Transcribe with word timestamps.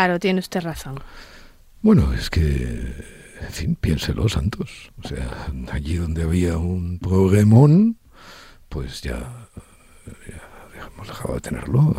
Claro, 0.00 0.18
tiene 0.18 0.40
usted 0.40 0.62
razón. 0.62 0.98
Bueno, 1.82 2.14
es 2.14 2.30
que, 2.30 2.40
en 2.42 3.50
fin, 3.50 3.76
piénselo, 3.78 4.30
Santos. 4.30 4.90
O 5.04 5.06
sea, 5.06 5.52
allí 5.72 5.96
donde 5.96 6.22
había 6.22 6.56
un 6.56 6.98
programón, 6.98 7.98
pues 8.70 9.02
ya, 9.02 9.46
hemos 10.94 11.06
dejado 11.06 11.34
de 11.34 11.40
tenerlo. 11.42 11.94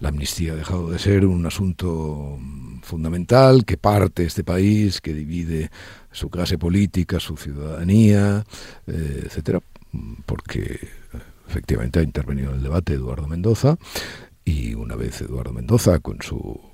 La 0.00 0.08
amnistía 0.08 0.54
ha 0.54 0.56
dejado 0.56 0.90
de 0.90 0.98
ser 0.98 1.24
un 1.24 1.46
asunto 1.46 2.36
fundamental 2.82 3.64
que 3.64 3.76
parte 3.76 4.24
este 4.24 4.42
país, 4.42 5.00
que 5.00 5.14
divide 5.14 5.70
su 6.10 6.30
clase 6.30 6.58
política, 6.58 7.20
su 7.20 7.36
ciudadanía, 7.36 8.44
eh, 8.88 9.22
etcétera, 9.24 9.60
porque 10.26 10.88
efectivamente 11.46 12.00
ha 12.00 12.02
intervenido 12.02 12.50
en 12.50 12.56
el 12.56 12.62
debate 12.64 12.94
Eduardo 12.94 13.28
Mendoza 13.28 13.78
y 14.44 14.74
una 14.74 14.96
vez 14.96 15.20
Eduardo 15.20 15.52
Mendoza 15.52 16.00
con 16.00 16.22
su 16.22 16.67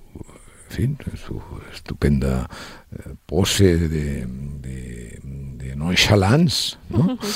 fin, 0.74 0.98
su 1.16 1.41
estupenda 1.73 2.48
eh, 2.92 3.15
pose 3.27 3.77
de, 3.77 4.27
de, 4.27 5.21
de 5.23 5.76
nonchalance, 5.76 6.76
¿no? 6.90 7.18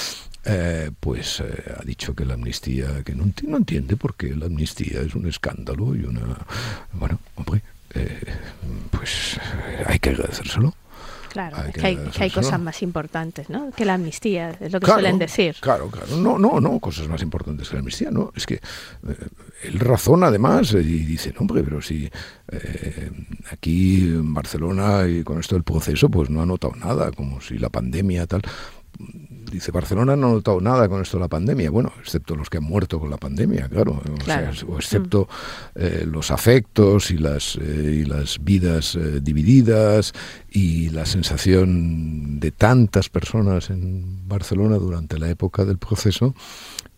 Eh, 0.51 0.93
pues 0.99 1.41
eh, 1.41 1.75
ha 1.79 1.85
dicho 1.85 2.15
que 2.15 2.25
la 2.25 2.33
amnistía, 2.33 3.05
que 3.05 3.15
no, 3.15 3.31
no, 3.47 3.57
entiende 3.59 3.97
por 3.97 4.15
qué 4.15 4.35
la 4.35 4.47
amnistía 4.47 5.03
es 5.03 5.15
un 5.15 5.29
escándalo 5.29 5.95
y 5.95 6.05
una... 6.05 6.39
Bueno, 6.95 7.21
hombre, 7.35 7.61
eh, 7.93 8.19
pues 8.91 9.39
hay 9.85 9.99
que 9.99 10.09
agradecérselo. 10.09 10.75
Claro, 11.29 11.57
hay 11.57 11.73
que, 11.73 11.87
hay, 11.87 11.97
que 11.97 12.25
hay, 12.25 12.31
cosas 12.31 12.61
más 12.61 12.83
importantes, 12.83 13.49
¿no? 13.51 13.71
Que 13.71 13.85
la 13.85 13.95
amnistía, 13.95 14.51
es 14.51 14.73
lo 14.73 14.81
que 14.81 14.85
claro, 14.85 15.01
suelen 15.01 15.19
decir. 15.19 15.57
Claro, 15.61 15.89
claro. 15.91 16.17
No, 16.17 16.39
no, 16.39 16.61
no, 16.61 16.79
cosas 16.81 17.09
más 17.09 17.23
importantes 17.23 17.69
que 17.69 17.75
la 17.75 17.81
amnistía, 17.81 18.11
no. 18.11 18.33
Es 18.35 18.47
que 18.47 18.55
eh, 18.55 18.61
él 19.65 19.79
razona 19.79 20.29
además 20.29 20.73
y 20.73 21.05
dice, 21.05 21.33
no, 21.33 21.41
hombre, 21.41 21.63
pero 21.63 21.83
si 21.83 22.11
eh, 22.51 23.11
aquí 23.51 24.01
en 24.01 24.33
Barcelona 24.33 25.07
y 25.07 25.23
con 25.23 25.39
esto 25.39 25.55
del 25.55 25.65
proceso, 25.65 26.09
pues 26.09 26.31
no 26.31 26.43
ha 26.43 26.47
notado 26.47 26.75
nada, 26.77 27.11
como 27.13 27.41
si 27.41 27.59
la 27.59 27.69
pandemia 27.69 28.27
tal 28.27 28.43
dice, 28.99 29.71
Barcelona 29.71 30.17
no 30.17 30.29
ha 30.29 30.33
notado 30.33 30.61
nada 30.61 30.89
con 30.89 31.01
esto 31.03 31.17
de 31.17 31.23
la 31.23 31.29
pandemia, 31.29 31.71
bueno, 31.71 31.93
excepto 32.01 32.37
los 32.37 32.51
que 32.51 32.59
han 32.59 32.65
muerto 32.65 32.99
con 33.01 33.11
la 33.11 33.17
pandemia, 33.17 33.69
claro, 33.69 34.03
claro. 34.25 34.51
O, 34.51 34.55
sea, 34.55 34.69
o, 34.69 34.77
excepto 34.77 35.29
mm. 35.75 35.79
eh, 35.81 36.05
los 36.07 36.31
afectos 36.31 37.11
y 37.11 37.19
las, 37.19 37.57
eh, 37.57 38.03
y 38.03 38.05
las 38.05 38.39
vidas 38.43 38.95
eh, 38.97 39.21
divididas 39.23 40.13
y 40.51 40.91
la 40.91 41.07
sensación 41.07 42.41
de 42.41 42.51
tantas 42.53 43.09
personas 43.09 43.71
en 43.71 44.29
Barcelona 44.29 44.77
durante 44.77 45.19
la 45.19 45.29
época 45.31 45.65
del 45.65 45.79
proceso 45.79 46.35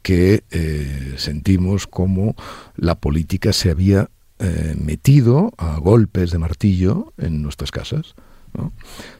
que 0.03 0.45
eh, 0.51 1.15
sentimos 1.17 1.87
como 1.87 2.34
la 2.77 2.95
política 2.95 3.53
se 3.53 3.71
había 3.71 4.11
eh, 4.39 4.75
metido 4.83 5.53
a 5.59 5.78
golpes 5.78 6.31
de 6.31 6.39
martillo 6.39 7.12
en 7.19 7.43
nuestras 7.43 7.71
casas. 7.71 8.15
¿No? 8.56 8.73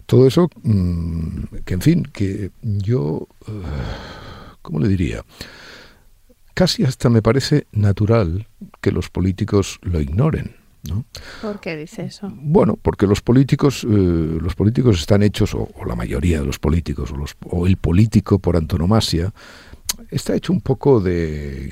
Todo 0.07 0.27
eso, 0.27 0.49
mmm, 0.63 1.45
que 1.65 1.75
en 1.75 1.81
fin, 1.81 2.03
que 2.13 2.51
yo, 2.63 3.29
uh, 3.49 3.63
¿cómo 4.63 4.81
le 4.81 4.89
diría? 4.89 5.25
Casi 6.55 6.85
hasta 6.85 7.09
me 7.09 7.23
parece 7.23 7.67
natural 7.73 8.47
que 8.81 8.93
los 8.93 9.09
políticos 9.09 9.79
lo 9.83 10.01
ignoren. 10.01 10.57
¿no? 10.89 11.05
¿Por 11.43 11.61
qué 11.61 11.77
dice 11.77 12.05
eso? 12.05 12.31
Bueno, 12.33 12.79
porque 12.81 13.07
los 13.07 13.21
políticos, 13.21 13.85
eh, 13.85 13.87
los 14.41 14.55
políticos 14.55 14.99
están 15.01 15.23
hechos, 15.23 15.55
o, 15.55 15.69
o, 15.75 15.85
la 15.85 15.95
mayoría 15.95 16.41
de 16.41 16.47
los 16.47 16.59
políticos, 16.59 17.13
o, 17.13 17.17
los, 17.17 17.37
o 17.45 17.67
el 17.67 17.77
político 17.77 18.39
por 18.39 18.57
antonomasia, 18.57 19.33
está 20.11 20.35
hecho 20.35 20.53
un 20.53 20.61
poco 20.61 21.01
de 21.01 21.71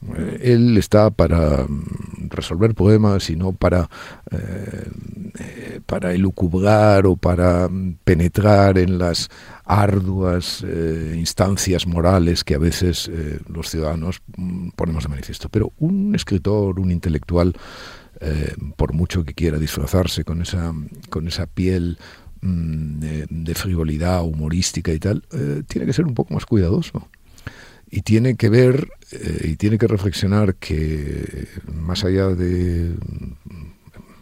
granito. 0.00 0.42
Él 0.42 0.76
está 0.76 1.10
para 1.10 1.64
mm, 1.64 2.28
resolver 2.30 2.74
problemas 2.74 3.30
y 3.30 3.36
no 3.36 3.52
para, 3.52 3.88
eh, 4.30 5.80
para 5.86 6.12
elucubrar 6.12 7.06
o 7.06 7.16
para 7.16 7.68
mm, 7.68 7.98
penetrar 8.04 8.78
en 8.78 8.98
las 8.98 9.28
arduas 9.68 10.64
eh, 10.66 11.14
instancias 11.18 11.86
morales 11.86 12.42
que 12.42 12.54
a 12.54 12.58
veces 12.58 13.10
eh, 13.12 13.38
los 13.48 13.68
ciudadanos 13.68 14.22
mm, 14.36 14.70
ponemos 14.70 15.04
de 15.04 15.10
manifiesto. 15.10 15.50
Pero 15.50 15.72
un 15.78 16.14
escritor, 16.14 16.80
un 16.80 16.90
intelectual, 16.90 17.54
eh, 18.20 18.54
por 18.76 18.94
mucho 18.94 19.24
que 19.24 19.34
quiera 19.34 19.58
disfrazarse 19.58 20.24
con 20.24 20.40
esa, 20.40 20.72
con 21.10 21.28
esa 21.28 21.46
piel 21.46 21.98
de, 22.40 23.54
frivolidad 23.56 24.22
humorística 24.22 24.92
y 24.92 25.00
tal, 25.00 25.24
tiene 25.66 25.86
que 25.86 25.92
ser 25.92 26.06
un 26.06 26.14
poco 26.14 26.34
más 26.34 26.46
cuidadoso 26.46 27.08
y 27.90 28.02
tiene 28.02 28.36
que 28.36 28.48
ver 28.48 28.88
eh, 29.12 29.48
y 29.50 29.56
tiene 29.56 29.78
que 29.78 29.86
reflexionar 29.86 30.56
que 30.56 31.48
más 31.72 32.04
allá 32.04 32.28
de 32.28 32.94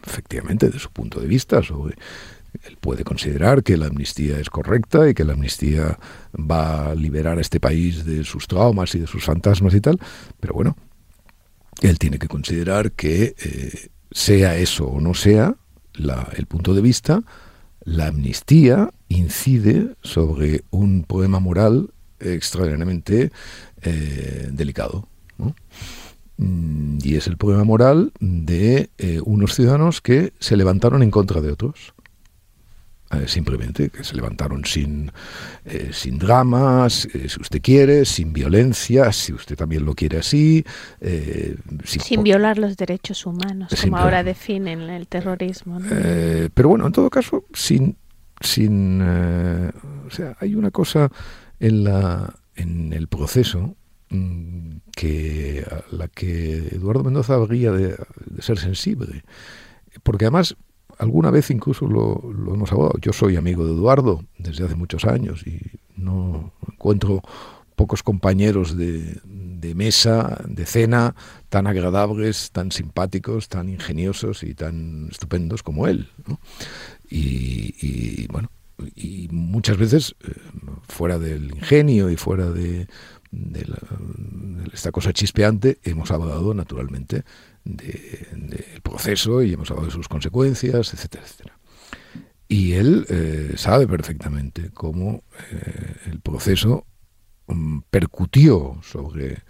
efectivamente 0.05 0.69
de 0.69 0.79
su 0.79 0.89
punto 0.91 1.19
de 1.19 1.27
vista 1.27 1.59
él 1.59 2.77
puede 2.79 3.03
considerar 3.03 3.63
que 3.63 3.77
la 3.77 3.87
amnistía 3.87 4.39
es 4.39 4.49
correcta 4.49 5.09
y 5.09 5.13
que 5.13 5.25
la 5.25 5.33
amnistía 5.33 5.99
va 6.33 6.91
a 6.91 6.95
liberar 6.95 7.37
a 7.37 7.41
este 7.41 7.59
país 7.59 8.05
de 8.05 8.23
sus 8.23 8.47
traumas 8.47 8.95
y 8.95 8.99
de 8.99 9.07
sus 9.07 9.23
fantasmas 9.23 9.73
y 9.75 9.81
tal, 9.81 9.99
pero 10.39 10.53
bueno, 10.53 10.75
él 11.81 11.99
tiene 11.99 12.17
que 12.17 12.27
considerar 12.27 12.93
que 12.93 13.35
eh, 13.37 13.89
sea 14.11 14.57
eso 14.57 14.87
o 14.87 15.01
no 15.01 15.13
sea 15.13 15.55
la, 15.93 16.29
el 16.35 16.47
punto 16.47 16.73
de 16.73 16.81
vista, 16.81 17.21
la 17.81 18.07
amnistía 18.07 18.89
incide 19.09 19.95
sobre 20.01 20.63
un 20.71 21.03
poema 21.03 21.39
moral 21.39 21.91
extraordinariamente 22.19 23.31
eh, 23.81 24.49
delicado. 24.51 25.07
¿no? 25.37 25.55
Y 26.39 27.15
es 27.15 27.27
el 27.27 27.37
problema 27.37 27.63
moral 27.63 28.11
de 28.19 28.91
eh, 28.99 29.19
unos 29.25 29.55
ciudadanos 29.55 30.01
que 30.01 30.33
se 30.39 30.55
levantaron 30.55 31.01
en 31.01 31.09
contra 31.09 31.41
de 31.41 31.51
otros. 31.51 31.93
Eh, 33.09 33.23
simplemente 33.27 33.89
que 33.89 34.03
se 34.03 34.15
levantaron 34.15 34.65
sin, 34.65 35.11
eh, 35.63 35.91
sin 35.93 36.19
dramas, 36.19 37.07
si 37.09 37.39
usted 37.39 37.61
quiere, 37.61 38.03
sin 38.03 38.33
violencia, 38.33 39.13
si 39.13 39.31
usted 39.31 39.55
también 39.55 39.85
lo 39.85 39.95
quiere 39.95 40.17
así. 40.17 40.65
sin, 41.85 42.01
sin 42.01 42.23
violar 42.23 42.57
los 42.57 42.75
derechos 42.75 43.25
humanos, 43.25 43.73
como 43.81 43.97
ahora 43.97 44.23
definen 44.23 44.81
el 44.89 45.07
terrorismo. 45.07 45.79
¿no? 45.79 45.87
pero 46.53 46.69
bueno, 46.69 46.85
en 46.85 46.91
todo 46.91 47.09
caso, 47.09 47.45
sin. 47.53 47.95
sin 48.41 49.01
o 49.01 50.11
sea, 50.11 50.35
hay 50.39 50.53
una 50.53 50.69
cosa 50.69 51.09
en, 51.59 51.83
la, 51.83 52.35
en 52.55 52.93
el 52.93 53.07
proceso 53.07 53.75
mm, 54.09 54.77
que 54.95 55.65
a 55.69 55.95
la 55.95 56.07
que 56.07 56.69
Eduardo 56.69 57.03
Mendoza 57.03 57.35
habría 57.35 57.71
de, 57.71 57.97
de, 58.25 58.41
ser 58.41 58.59
sensible. 58.59 59.23
Porque 60.03 60.25
además, 60.25 60.55
alguna 60.97 61.31
vez 61.31 61.49
incluso 61.51 61.87
lo, 61.87 62.21
lo, 62.31 62.53
hemos 62.53 62.71
hablado, 62.71 62.93
yo 63.01 63.13
soy 63.13 63.35
amigo 63.35 63.65
de 63.65 63.73
Eduardo 63.73 64.23
desde 64.37 64.65
hace 64.65 64.75
muchos 64.75 65.05
años 65.05 65.45
y 65.45 65.59
no 65.95 66.53
encuentro 66.71 67.21
pocos 67.75 68.01
compañeros 68.01 68.75
de, 68.75 69.19
de 69.23 69.75
mesa, 69.75 70.41
de 70.47 70.65
cena, 70.65 71.15
tan 71.49 71.67
agradables, 71.67 72.51
tan 72.51 72.71
simpáticos, 72.71 73.49
tan 73.49 73.69
ingeniosos 73.69 74.43
y 74.43 74.53
tan 74.53 75.09
estupendos 75.11 75.63
como 75.63 75.87
él. 75.87 76.09
y, 77.09 78.27
bueno, 78.27 78.49
y 78.95 79.27
muchas 79.31 79.77
veces 79.77 80.15
eh, 80.27 80.33
fuera 80.87 81.17
del 81.19 81.51
ingenio 81.55 82.09
y 82.09 82.17
fuera 82.17 82.49
de, 82.49 82.87
de, 83.31 83.61
de, 83.61 84.69
esta 84.73 84.91
cosa 84.91 85.13
chispeante 85.13 85.79
hemos 85.83 86.11
hablado 86.11 86.53
naturalmente 86.53 87.23
del 87.63 87.87
de, 87.87 88.27
de 88.33 88.81
proceso 88.81 89.41
y 89.41 89.53
hemos 89.53 89.71
hablado 89.71 89.87
de 89.87 89.93
sus 89.93 90.07
consecuencias, 90.07 90.93
etcétera, 90.93 91.23
etcétera. 91.23 91.57
Y 92.47 92.73
él 92.73 93.05
eh, 93.09 93.53
sabe 93.57 93.87
perfectamente 93.87 94.71
cómo 94.73 95.23
eh, 95.51 95.95
el 96.05 96.21
proceso 96.21 96.85
um, 97.47 97.81
percutió 97.89 98.79
sobre, 98.83 99.43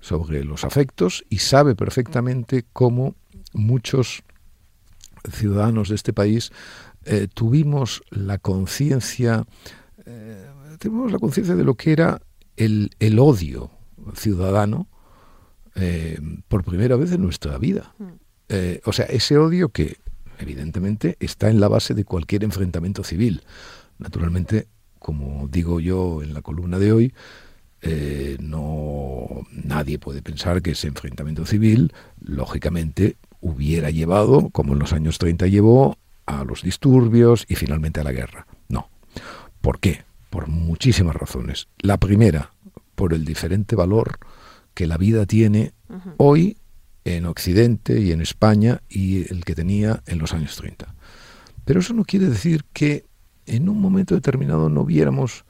sobre 0.00 0.44
los 0.44 0.64
afectos 0.64 1.24
y 1.28 1.38
sabe 1.38 1.74
perfectamente 1.74 2.64
cómo 2.72 3.16
muchos 3.52 4.22
ciudadanos 5.30 5.90
de 5.90 5.96
este 5.96 6.12
país 6.14 6.52
eh, 7.04 7.28
tuvimos 7.32 8.02
la 8.10 8.38
conciencia, 8.38 9.44
eh, 10.04 10.46
tuvimos 10.78 11.12
la 11.12 11.18
conciencia 11.18 11.54
de 11.54 11.64
lo 11.64 11.74
que 11.74 11.92
era 11.92 12.20
el, 12.56 12.90
el 12.98 13.18
odio 13.18 13.70
ciudadano 14.14 14.88
eh, 15.74 16.18
por 16.48 16.64
primera 16.64 16.96
vez 16.96 17.12
en 17.12 17.22
nuestra 17.22 17.56
vida. 17.58 17.94
Eh, 18.48 18.80
o 18.84 18.92
sea, 18.92 19.06
ese 19.06 19.38
odio 19.38 19.68
que 19.68 19.96
evidentemente 20.38 21.16
está 21.20 21.50
en 21.50 21.60
la 21.60 21.68
base 21.68 21.94
de 21.94 22.04
cualquier 22.04 22.44
enfrentamiento 22.44 23.04
civil. 23.04 23.42
Naturalmente, 23.98 24.66
como 24.98 25.46
digo 25.48 25.80
yo 25.80 26.22
en 26.22 26.34
la 26.34 26.42
columna 26.42 26.78
de 26.78 26.92
hoy, 26.92 27.14
eh, 27.82 28.36
no 28.40 29.46
nadie 29.52 30.00
puede 30.00 30.20
pensar 30.20 30.62
que 30.62 30.72
ese 30.72 30.88
enfrentamiento 30.88 31.46
civil, 31.46 31.92
lógicamente, 32.20 33.16
hubiera 33.40 33.90
llevado, 33.90 34.50
como 34.50 34.72
en 34.72 34.80
los 34.80 34.92
años 34.92 35.18
30 35.18 35.46
llevó, 35.46 35.96
a 36.28 36.44
los 36.44 36.62
disturbios 36.62 37.46
y 37.48 37.54
finalmente 37.54 38.00
a 38.00 38.04
la 38.04 38.12
guerra. 38.12 38.46
No. 38.68 38.90
¿Por 39.60 39.80
qué? 39.80 40.04
Por 40.30 40.48
muchísimas 40.48 41.16
razones. 41.16 41.68
La 41.78 41.96
primera, 41.96 42.52
por 42.94 43.14
el 43.14 43.24
diferente 43.24 43.74
valor 43.74 44.18
que 44.74 44.86
la 44.86 44.98
vida 44.98 45.26
tiene 45.26 45.72
uh 45.88 45.94
-huh. 45.94 46.14
hoy 46.18 46.58
en 47.04 47.24
Occidente 47.24 48.00
y 48.00 48.12
en 48.12 48.20
España 48.20 48.82
y 48.88 49.32
el 49.32 49.44
que 49.44 49.54
tenía 49.54 50.02
en 50.06 50.18
los 50.18 50.34
años 50.34 50.54
30. 50.56 50.94
Pero 51.64 51.80
eso 51.80 51.94
no 51.94 52.04
quiere 52.04 52.28
decir 52.28 52.64
que 52.72 53.06
en 53.46 53.68
un 53.68 53.80
momento 53.80 54.14
determinado 54.14 54.68
no 54.68 54.84
viéramos 54.84 55.44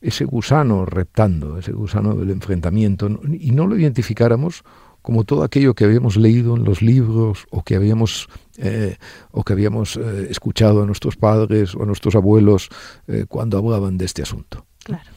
ese 0.00 0.24
gusano 0.24 0.84
reptando, 0.84 1.58
ese 1.58 1.72
gusano 1.72 2.14
del 2.14 2.30
enfrentamiento, 2.30 3.08
y 3.38 3.52
no 3.52 3.66
lo 3.66 3.76
identificáramos 3.76 4.64
como 5.08 5.24
todo 5.24 5.42
aquello 5.42 5.72
que 5.72 5.86
habíamos 5.86 6.18
leído 6.18 6.54
en 6.54 6.64
los 6.64 6.82
libros 6.82 7.46
o 7.48 7.62
que 7.62 7.76
habíamos, 7.76 8.28
eh, 8.58 8.98
o 9.30 9.42
que 9.42 9.54
habíamos 9.54 9.96
eh, 9.96 10.26
escuchado 10.28 10.82
a 10.82 10.86
nuestros 10.86 11.16
padres 11.16 11.74
o 11.74 11.82
a 11.82 11.86
nuestros 11.86 12.14
abuelos 12.14 12.68
eh, 13.06 13.24
cuando 13.26 13.56
hablaban 13.56 13.96
de 13.96 14.04
este 14.04 14.20
asunto. 14.20 14.66
Claro. 14.84 15.08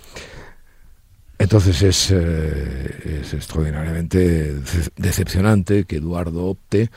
Entonces 1.38 1.82
es, 1.82 2.10
es 2.10 3.34
extraordinariamente 3.34 4.56
decepcionante 4.96 5.84
que 5.84 5.98
Eduardo 5.98 6.46
opte 6.46 6.90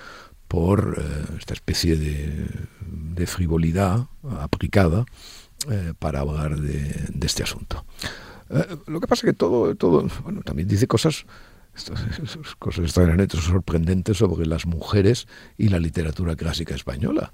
por 0.47 0.97
esta 1.37 1.55
especie 1.55 1.97
de, 1.97 2.47
de 2.81 3.27
frivolidad 3.27 4.07
aplicada 4.39 5.05
para 5.99 6.21
hablar 6.21 6.61
de, 6.61 7.09
de 7.13 7.27
este 7.27 7.43
asunto. 7.43 7.85
lo 8.87 9.01
que 9.01 9.09
pasa 9.09 9.27
es 9.27 9.33
que 9.33 9.37
todo, 9.37 9.75
todo, 9.75 10.07
bueno, 10.23 10.43
también 10.43 10.69
dice 10.69 10.87
cosas 10.87 11.27
estas, 11.75 12.01
cosas 12.59 12.85
extraordinariamente 12.85 13.37
sorprendentes 13.37 14.19
sobre 14.19 14.47
las 14.47 14.67
mujeres 14.67 15.27
y 15.57 15.69
la 15.69 15.79
literatura 15.79 16.37
clásica 16.37 16.75
española. 16.75 17.33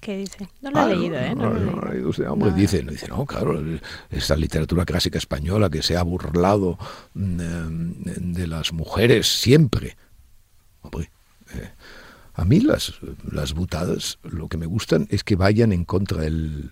¿Qué 0.00 0.18
dice? 0.18 0.48
No 0.60 0.70
lo 0.70 0.86
he 0.86 0.96
leído, 0.96 1.16
¿eh? 1.16 1.34
No, 1.34 1.50
lo 1.50 1.90
he 1.90 1.94
leído. 1.94 2.32
hombre, 2.32 2.52
dice, 2.52 2.82
dice, 2.82 3.08
no, 3.08 3.24
claro, 3.24 3.62
esta 4.10 4.36
literatura 4.36 4.84
clásica 4.84 5.16
española 5.16 5.70
que 5.70 5.82
se 5.82 5.96
ha 5.96 6.02
burlado 6.02 6.78
mm, 7.14 8.02
de 8.32 8.46
las 8.46 8.72
mujeres 8.72 9.26
siempre. 9.26 9.96
Hombre, 10.82 11.10
eh, 11.54 11.70
a 12.34 12.44
mí 12.44 12.60
las, 12.60 12.94
las 13.30 13.54
butadas 13.54 14.18
lo 14.22 14.48
que 14.48 14.58
me 14.58 14.66
gustan 14.66 15.06
es 15.10 15.24
que 15.24 15.36
vayan 15.36 15.72
en 15.72 15.84
contra 15.84 16.22
del, 16.22 16.70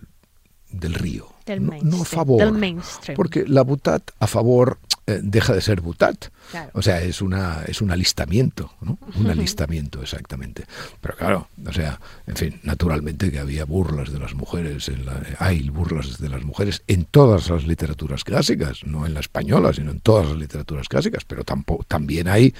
del 0.69 0.93
río. 0.93 1.32
Del 1.45 1.65
no, 1.83 2.01
a 2.01 2.05
favor. 2.05 2.39
Del 2.39 2.53
mainstream. 2.53 3.15
Porque 3.15 3.45
la 3.47 3.63
butat 3.63 4.11
a 4.19 4.27
favor 4.27 4.79
eh, 5.05 5.19
deja 5.21 5.53
de 5.53 5.59
ser 5.59 5.81
butat. 5.81 6.27
O 6.73 6.81
sea, 6.81 7.01
es 7.01 7.21
una 7.21 7.63
es 7.67 7.81
un 7.81 7.91
alistamiento, 7.91 8.71
¿no? 8.79 8.97
Un 9.15 9.29
alistamiento, 9.29 10.01
exactamente. 10.01 10.65
Pero 11.01 11.17
claro, 11.17 11.47
o 11.65 11.73
sea, 11.73 11.99
en 12.25 12.35
fin, 12.37 12.59
naturalmente 12.63 13.29
que 13.29 13.39
había 13.39 13.65
burlas 13.65 14.13
de 14.13 14.19
las 14.19 14.33
mujeres, 14.33 14.87
en 14.87 15.05
la, 15.05 15.21
hay 15.39 15.69
burlas 15.69 16.19
de 16.19 16.29
las 16.29 16.43
mujeres 16.43 16.83
en 16.87 17.03
todas 17.03 17.49
las 17.49 17.65
literaturas 17.65 18.23
clásicas, 18.23 18.85
no 18.85 19.05
en 19.05 19.13
la 19.13 19.19
española, 19.19 19.73
sino 19.73 19.91
en 19.91 19.99
todas 19.99 20.27
las 20.27 20.37
literaturas 20.37 20.87
clásicas, 20.87 21.25
pero 21.25 21.43
tampoco, 21.43 21.83
también 21.83 22.29
hay 22.29 22.53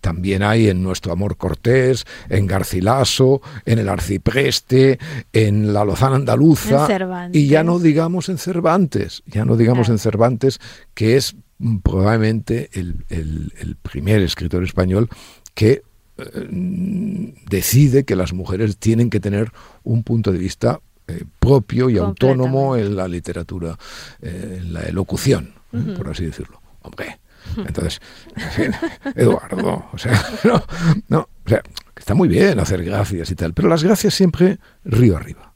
también 0.00 0.42
hay 0.42 0.68
en 0.68 0.82
Nuestro 0.82 1.12
Amor 1.12 1.36
Cortés, 1.36 2.04
en 2.28 2.46
Garcilaso, 2.46 3.40
en 3.64 3.78
El 3.78 3.88
Arcipreste, 3.88 4.98
en 5.32 5.72
La 5.72 5.84
Lozana 5.84 6.16
Andaluza, 6.16 6.88
y 7.32 7.46
ya 7.46 7.64
no 7.64 7.78
digamos 7.78 8.28
en 8.28 8.38
Cervantes, 8.38 9.22
ya 9.26 9.44
no 9.44 9.56
digamos 9.56 9.88
en 9.88 9.98
Cervantes, 9.98 10.60
que 10.94 11.16
es 11.16 11.36
probablemente 11.82 12.70
el, 12.72 13.76
primer 13.82 14.22
escritor 14.22 14.62
español 14.62 15.08
que 15.54 15.82
eh, 16.18 17.34
decide 17.48 18.04
que 18.04 18.16
las 18.16 18.32
mujeres 18.32 18.76
tienen 18.76 19.10
que 19.10 19.20
tener 19.20 19.50
un 19.82 20.02
punto 20.02 20.32
de 20.32 20.38
vista 20.38 20.80
eh, 21.06 21.24
propio 21.38 21.90
y 21.90 21.98
autónomo 21.98 22.76
en 22.76 22.94
la 22.94 23.08
literatura, 23.08 23.78
eh, 24.20 24.58
en 24.60 24.72
la 24.72 24.82
elocución, 24.82 25.54
por 25.96 26.08
así 26.08 26.24
decirlo. 26.26 26.60
Hombre, 26.82 27.18
entonces, 27.66 28.00
Eduardo, 29.14 29.86
o 29.92 29.98
sea, 29.98 30.22
no, 30.44 30.62
no, 31.08 31.28
o 31.44 31.48
sea, 31.48 31.62
está 31.96 32.14
muy 32.14 32.28
bien 32.28 32.58
hacer 32.60 32.84
gracias 32.84 33.30
y 33.30 33.34
tal, 33.34 33.54
pero 33.54 33.68
las 33.68 33.82
gracias 33.82 34.14
siempre 34.14 34.58
río 34.84 35.16
arriba 35.16 35.48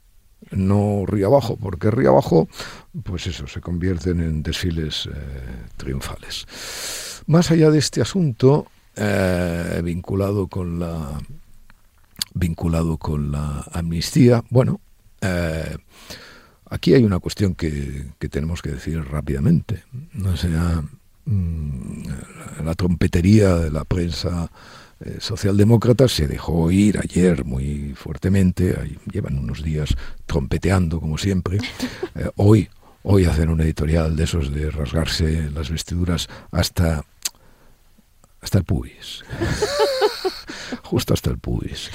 no 0.55 1.05
río 1.05 1.27
abajo, 1.27 1.57
porque 1.57 1.91
río 1.91 2.11
abajo, 2.11 2.47
pues 3.03 3.27
eso, 3.27 3.47
se 3.47 3.61
convierten 3.61 4.19
en 4.19 4.43
desfiles 4.43 5.09
eh, 5.13 5.65
triunfales. 5.77 6.45
Más 7.27 7.51
allá 7.51 7.71
de 7.71 7.79
este 7.79 8.01
asunto, 8.01 8.67
eh, 8.95 9.81
vinculado 9.83 10.47
con 10.47 10.79
la 10.79 11.19
vinculado 12.35 12.97
con 12.97 13.31
la 13.31 13.63
amnistía, 13.71 14.43
bueno, 14.49 14.81
eh, 15.21 15.77
aquí 16.69 16.93
hay 16.93 17.03
una 17.03 17.19
cuestión 17.19 17.53
que, 17.53 18.07
que, 18.17 18.27
tenemos 18.27 18.61
que 18.61 18.71
decir 18.71 19.03
rápidamente. 19.03 19.83
O 20.25 20.35
sea, 20.35 20.83
la 21.25 22.75
trompetería 22.75 23.55
de 23.55 23.71
la 23.71 23.83
prensa 23.85 24.49
eh, 24.99 25.17
socialdemócrata 25.19 26.07
se 26.07 26.27
dejó 26.27 26.53
oír 26.53 26.97
ayer 26.97 27.43
muy 27.43 27.93
fuertemente, 27.95 28.97
llevan 29.11 29.37
unos 29.37 29.61
días 29.61 29.95
trompeteando 30.25 31.01
como 31.01 31.17
siempre, 31.17 31.57
eh, 32.15 32.29
hoy, 32.37 32.69
hoy 33.03 33.25
hacen 33.25 33.49
un 33.49 33.59
editorial 33.61 34.15
de 34.15 34.23
esos 34.23 34.53
de 34.53 34.71
rasgarse 34.71 35.49
las 35.51 35.69
vestiduras 35.69 36.29
hasta, 36.51 37.03
hasta 38.41 38.57
el 38.59 38.63
pubis. 38.63 39.23
justo 40.83 41.13
hasta 41.13 41.29
el 41.29 41.39
pubis. 41.39 41.89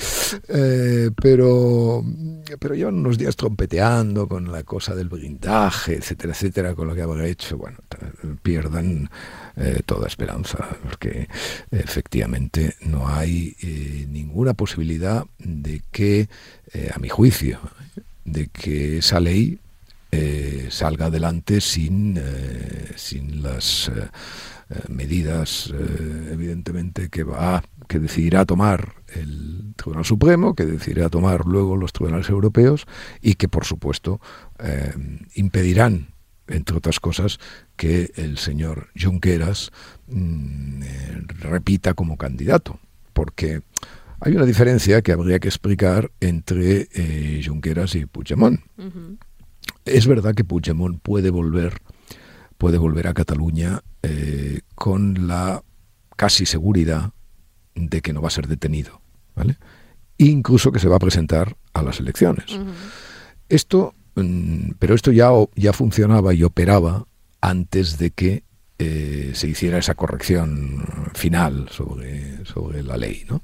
Eh, 0.48 1.10
pero, 1.20 2.04
pero 2.58 2.74
llevan 2.74 2.96
unos 2.96 3.18
días 3.18 3.36
trompeteando 3.36 4.26
con 4.26 4.50
la 4.50 4.64
cosa 4.64 4.94
del 4.94 5.08
blindaje, 5.08 5.94
etcétera, 5.94 6.32
etcétera, 6.32 6.74
con 6.74 6.88
lo 6.88 6.94
que 6.94 7.02
habrá 7.02 7.26
hecho. 7.26 7.56
Bueno, 7.56 7.78
pierdan 8.42 9.08
eh, 9.56 9.80
toda 9.84 10.06
esperanza, 10.06 10.68
porque 10.82 11.28
efectivamente 11.70 12.76
no 12.82 13.08
hay 13.08 13.56
eh, 13.60 14.06
ninguna 14.08 14.54
posibilidad 14.54 15.24
de 15.38 15.82
que, 15.90 16.28
eh, 16.72 16.90
a 16.94 16.98
mi 16.98 17.08
juicio, 17.08 17.58
de 18.24 18.48
que 18.48 18.98
esa 18.98 19.20
ley 19.20 19.58
salga 20.70 21.06
adelante 21.06 21.60
sin, 21.60 22.18
sin 22.96 23.42
las 23.42 23.90
medidas, 24.88 25.72
evidentemente, 26.30 27.10
que 27.10 27.24
va 27.24 27.62
que 27.88 27.98
decidirá 27.98 28.44
tomar 28.44 29.02
el 29.08 29.74
Tribunal 29.76 30.04
Supremo, 30.04 30.54
que 30.54 30.66
decidirá 30.66 31.08
tomar 31.08 31.46
luego 31.46 31.76
los 31.76 31.92
tribunales 31.92 32.28
europeos 32.28 32.86
y 33.20 33.34
que, 33.34 33.48
por 33.48 33.64
supuesto, 33.64 34.20
impedirán 35.34 36.14
entre 36.48 36.76
otras 36.76 37.00
cosas, 37.00 37.38
que 37.76 38.10
el 38.16 38.38
señor 38.38 38.88
Junqueras 39.00 39.70
mm, 40.08 40.82
eh, 40.82 41.22
repita 41.40 41.94
como 41.94 42.16
candidato, 42.16 42.80
porque 43.12 43.62
hay 44.20 44.34
una 44.34 44.46
diferencia 44.46 45.02
que 45.02 45.12
habría 45.12 45.38
que 45.38 45.48
explicar 45.48 46.10
entre 46.20 46.88
eh, 46.92 47.40
Junqueras 47.44 47.94
y 47.94 48.06
Puigdemont. 48.06 48.60
Es 49.84 50.06
verdad 50.06 50.34
que 50.34 50.44
Puigdemont 50.44 51.00
puede 51.00 51.30
volver, 51.30 51.74
puede 52.56 52.78
volver 52.78 53.06
a 53.06 53.14
Cataluña 53.14 53.82
eh, 54.02 54.60
con 54.74 55.28
la 55.28 55.62
casi 56.16 56.46
seguridad 56.46 57.12
de 57.78 58.02
que 58.02 58.12
no 58.12 58.20
va 58.20 58.28
a 58.28 58.32
ser 58.32 58.48
detenido, 58.48 59.00
¿vale? 59.34 59.56
Incluso 60.18 60.72
que 60.72 60.80
se 60.80 60.88
va 60.88 60.96
a 60.96 61.00
presentar 61.00 61.56
a 61.72 61.82
las 61.82 62.00
elecciones. 62.00 62.58
Esto 63.48 63.94
Mm, 64.18 64.72
pero 64.78 64.94
esto 64.94 65.12
ya, 65.12 65.30
ya 65.54 65.72
funcionaba 65.72 66.34
y 66.34 66.42
operaba 66.42 67.06
antes 67.40 67.98
de 67.98 68.10
que 68.10 68.44
eh, 68.78 69.32
se 69.34 69.48
hiciera 69.48 69.78
esa 69.78 69.94
corrección 69.94 70.84
final 71.14 71.68
sobre, 71.70 72.44
sobre 72.44 72.82
la 72.82 72.96
ley. 72.96 73.24
¿no? 73.28 73.42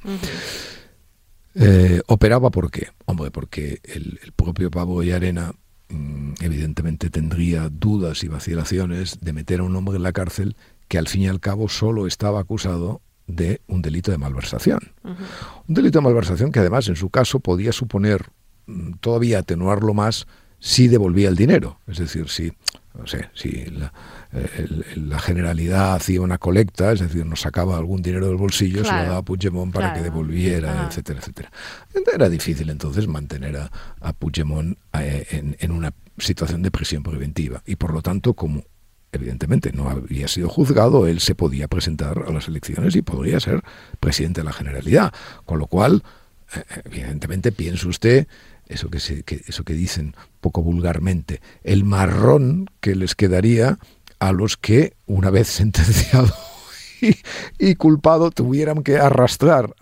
Eh, 1.55 2.01
operaba 2.07 2.51
por 2.51 2.71
qué? 2.71 2.89
Hombre, 3.05 3.31
porque 3.31 3.81
el, 3.85 4.19
propio 4.35 4.71
Pablo 4.71 5.03
y 5.03 5.13
Arena 5.13 5.53
mm, 5.89 6.35
evidentemente 6.41 7.11
tendría 7.11 7.69
dudas 7.69 8.25
y 8.25 8.29
vacilaciones 8.29 9.21
de 9.21 9.33
meter 9.33 9.61
a 9.61 9.65
un 9.65 9.77
hombre 9.77 9.97
en 9.97 10.03
la 10.03 10.13
cárcel 10.13 10.57
que 10.89 10.99
al 10.99 11.09
fin 11.09 11.23
y 11.23 11.29
al 11.29 11.41
cabo 11.41 11.69
solo 11.69 12.07
estaba 12.07 12.41
acusado 12.41 13.01
de 13.27 13.61
un 13.67 13.83
delito 13.83 14.11
de 14.11 14.19
malversación. 14.19 14.93
Un 15.03 15.75
delito 15.75 15.99
de 15.99 16.05
malversación 16.05 16.53
que 16.53 16.61
además 16.61 16.89
en 16.89 16.97
su 16.97 17.11
caso 17.11 17.41
podía 17.41 17.73
suponer 17.73 18.27
mm, 18.67 18.95
todavía 19.01 19.41
atenuarlo 19.41 19.95
más 19.95 20.27
si 20.59 20.89
devolvía 20.89 21.29
el 21.29 21.37
dinero. 21.37 21.79
Es 21.87 21.99
decir, 21.99 22.29
si, 22.29 22.53
no 22.99 23.07
sé, 23.07 23.29
si 23.35 23.67
la, 23.67 25.19
generalidad 25.19 25.95
hacía 25.95 26.21
una 26.21 26.39
colecta, 26.39 26.93
es 26.93 27.01
decir, 27.01 27.27
nos 27.27 27.41
sacaba 27.41 27.77
algún 27.77 28.03
dinero 28.03 28.29
del 28.29 28.37
bolsillo, 28.37 28.85
se 28.85 28.91
lo 28.91 29.03
daba 29.03 29.17
a 29.19 29.23
Puigdemont 29.23 29.73
para 29.73 29.93
que 29.93 30.01
devolviera, 30.01 30.87
etcétera, 30.89 31.21
etcétera. 31.21 31.51
Era 32.15 32.29
difícil 32.29 32.71
entonces 32.71 33.07
mantener 33.07 33.57
a, 33.57 33.71
a 34.01 34.13
Puigdemont 34.13 34.79
eh, 34.95 35.27
en, 35.31 35.57
en 35.61 35.71
una 35.71 35.93
situación 36.19 36.63
de 36.63 36.71
prisión 36.71 37.03
preventiva. 37.03 37.63
Y 37.67 37.77
por 37.77 37.93
lo 37.93 38.03
tanto, 38.03 38.35
como 38.35 38.65
evidentemente 39.15 39.73
no 39.73 39.89
había 39.89 40.29
sido 40.29 40.49
juzgado, 40.49 41.07
él 41.07 41.21
se 41.21 41.35
podía 41.35 41.69
presentar 41.69 42.25
a 42.27 42.33
las 42.33 42.49
elecciones 42.49 42.97
y 42.97 43.03
podría 43.03 43.41
ser 43.41 43.63
presidente 44.01 44.41
de 44.41 44.45
la 44.45 44.53
Generalidad. 44.53 45.13
Con 45.45 45.59
lo 45.59 45.67
cual, 45.67 46.03
eh, 46.55 46.63
evidentemente, 46.85 47.53
piense 47.53 47.89
usted 47.89 48.27
eso 48.67 48.89
que, 48.91 49.01
se, 49.01 49.23
que, 49.23 49.43
eso 49.47 49.65
que 49.65 49.75
dicen 49.75 50.15
poco 50.41 50.63
vulgarmente, 50.63 51.41
el 51.63 51.85
marrón 51.85 52.71
que 52.81 52.95
les 52.95 53.15
quedaría 53.15 53.79
a 54.19 54.33
los 54.33 54.57
que, 54.57 54.95
una 55.07 55.31
vez 55.31 55.49
sentenciado 55.49 56.33
y, 57.59 57.75
culpado 57.75 58.31
tuvieran 58.31 58.83
que 58.83 58.97
arrastrar, 58.97 59.75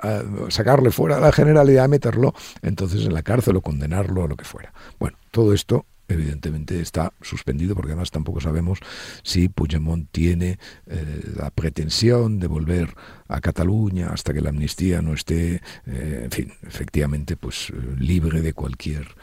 sacarle 0.49 0.91
fuera 0.91 1.17
de 1.17 1.23
la 1.23 1.33
generalidad, 1.33 1.89
meterlo 1.89 2.35
entonces 2.63 3.05
en 3.07 3.15
la 3.15 3.23
cárcel 3.23 3.57
o 3.57 3.61
condenarlo 3.61 4.23
o 4.23 4.29
lo 4.29 4.37
que 4.37 4.45
fuera. 4.45 4.73
Bueno, 4.99 5.17
todo 5.31 5.53
esto 5.53 5.87
evidentemente 6.13 6.81
está 6.81 7.13
suspendido 7.21 7.75
porque 7.75 7.93
además 7.93 8.11
tampoco 8.11 8.41
sabemos 8.41 8.79
si 9.23 9.49
Puigdemont 9.49 10.09
tiene 10.11 10.59
eh, 10.87 11.33
la 11.37 11.51
pretensión 11.51 12.39
de 12.39 12.47
volver 12.47 12.95
a 13.29 13.41
Cataluña 13.41 14.11
hasta 14.11 14.33
que 14.33 14.41
la 14.41 14.51
amnistía 14.51 15.03
no 15.03 15.15
esté, 15.15 15.63
eh, 15.87 16.21
en 16.25 16.31
fin, 16.31 16.53
efectivamente, 16.67 17.37
pues 17.37 17.71
eh, 17.71 17.97
libre 17.99 18.41
de 18.41 18.53
cualquier 18.53 19.15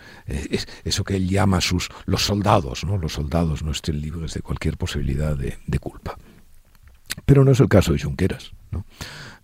eso 0.83 1.03
que 1.03 1.15
él 1.15 1.27
llama 1.27 1.61
sus 1.61 1.89
los 2.05 2.23
soldados, 2.23 2.83
¿no? 2.83 2.97
Los 2.97 3.13
soldados 3.13 3.63
no 3.63 3.71
estén 3.71 4.01
libres 4.01 4.33
de 4.33 4.41
cualquier 4.41 4.77
posibilidad 4.77 5.35
de, 5.35 5.57
de 5.65 5.79
culpa. 5.79 6.17
Pero 7.25 7.43
no 7.43 7.51
es 7.51 7.59
el 7.59 7.67
caso 7.67 7.93
de 7.93 7.99
Junqueras, 7.99 8.51
¿no? 8.71 8.85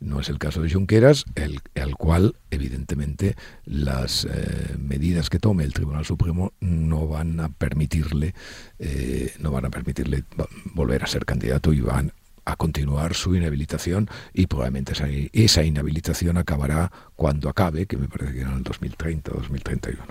No 0.05 0.19
es 0.19 0.29
el 0.29 0.38
caso 0.38 0.62
de 0.62 0.71
Junqueras, 0.71 1.25
el, 1.33 1.62
al 1.81 1.95
cual, 1.95 2.35
evidentemente, 2.51 3.35
las 3.65 4.25
eh, 4.25 4.75
medidas 4.77 5.31
que 5.31 5.39
tome 5.39 5.63
el 5.63 5.74
Tribunal 5.74 6.05
Supremo 6.05 6.53
no 6.59 7.07
van 7.07 7.39
a 7.39 7.50
permitirle, 7.50 8.35
eh, 8.77 9.33
no 9.39 9.50
van 9.50 9.65
a 9.65 9.71
permitirle 9.71 10.24
volver 10.75 11.03
a 11.03 11.07
ser 11.07 11.25
candidato 11.25 11.74
y 11.74 11.81
van 11.81 12.13
a 12.45 12.55
continuar 12.55 13.15
su 13.15 13.35
inhabilitación 13.35 14.07
y 14.31 14.45
probablemente 14.45 14.93
esa, 15.33 15.63
inhabilitación 15.63 16.38
acabará 16.38 16.91
cuando 17.15 17.50
acabe, 17.50 17.88
que 17.88 17.97
me 17.97 18.07
parece 18.07 18.33
que 18.33 18.41
era 18.41 18.51
en 18.51 18.57
el 18.57 18.63
2030 18.63 19.31
o 19.31 19.38
2031. 19.38 20.03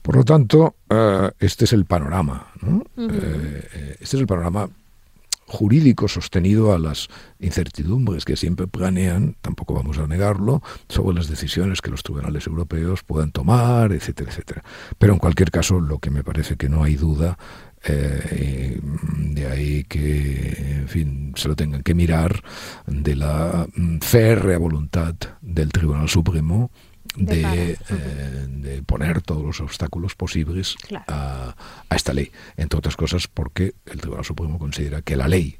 Por 0.00 0.14
lo 0.14 0.24
tanto, 0.24 0.76
eh, 0.88 1.28
este 1.40 1.64
es 1.64 1.72
el 1.72 1.86
panorama. 1.86 2.52
este 2.96 3.98
es 4.00 4.14
el 4.14 4.28
panorama 4.28 4.70
jurídico 5.48 6.08
sostenido 6.08 6.72
a 6.72 6.78
las 6.78 7.08
incertidumbres 7.40 8.24
que 8.24 8.36
siempre 8.36 8.66
planean, 8.66 9.36
tampoco 9.40 9.74
vamos 9.74 9.98
a 9.98 10.06
negarlo, 10.06 10.62
sobre 10.88 11.16
las 11.16 11.28
decisiones 11.28 11.80
que 11.80 11.90
los 11.90 12.02
tribunales 12.02 12.46
europeos 12.46 13.02
puedan 13.02 13.32
tomar, 13.32 13.92
etcétera, 13.92 14.30
etcétera. 14.30 14.62
Pero 14.98 15.14
en 15.14 15.18
cualquier 15.18 15.50
caso, 15.50 15.80
lo 15.80 15.98
que 15.98 16.10
me 16.10 16.22
parece 16.22 16.56
que 16.56 16.68
no 16.68 16.84
hay 16.84 16.96
duda, 16.96 17.38
eh, 17.84 18.80
de 18.82 19.46
ahí 19.46 19.84
que, 19.84 20.80
en 20.80 20.88
fin, 20.88 21.32
se 21.36 21.48
lo 21.48 21.56
tengan 21.56 21.82
que 21.82 21.94
mirar, 21.94 22.42
de 22.86 23.16
la 23.16 23.66
mm, 23.74 23.98
férrea 24.00 24.58
voluntad 24.58 25.14
del 25.40 25.70
Tribunal 25.70 26.08
Supremo 26.08 26.70
de, 27.18 27.72
eh, 27.72 28.46
de, 28.48 28.82
poner 28.82 29.22
todos 29.22 29.44
los 29.44 29.60
obstáculos 29.60 30.14
posibles 30.14 30.76
a, 31.08 31.54
esta 31.90 32.12
ley. 32.12 32.30
Entre 32.56 32.78
otras 32.78 32.96
cosas 32.96 33.28
porque 33.28 33.74
el 33.86 34.00
Tribunal 34.00 34.24
Supremo 34.24 34.58
considera 34.58 35.02
que 35.02 35.16
la 35.16 35.28
ley 35.28 35.58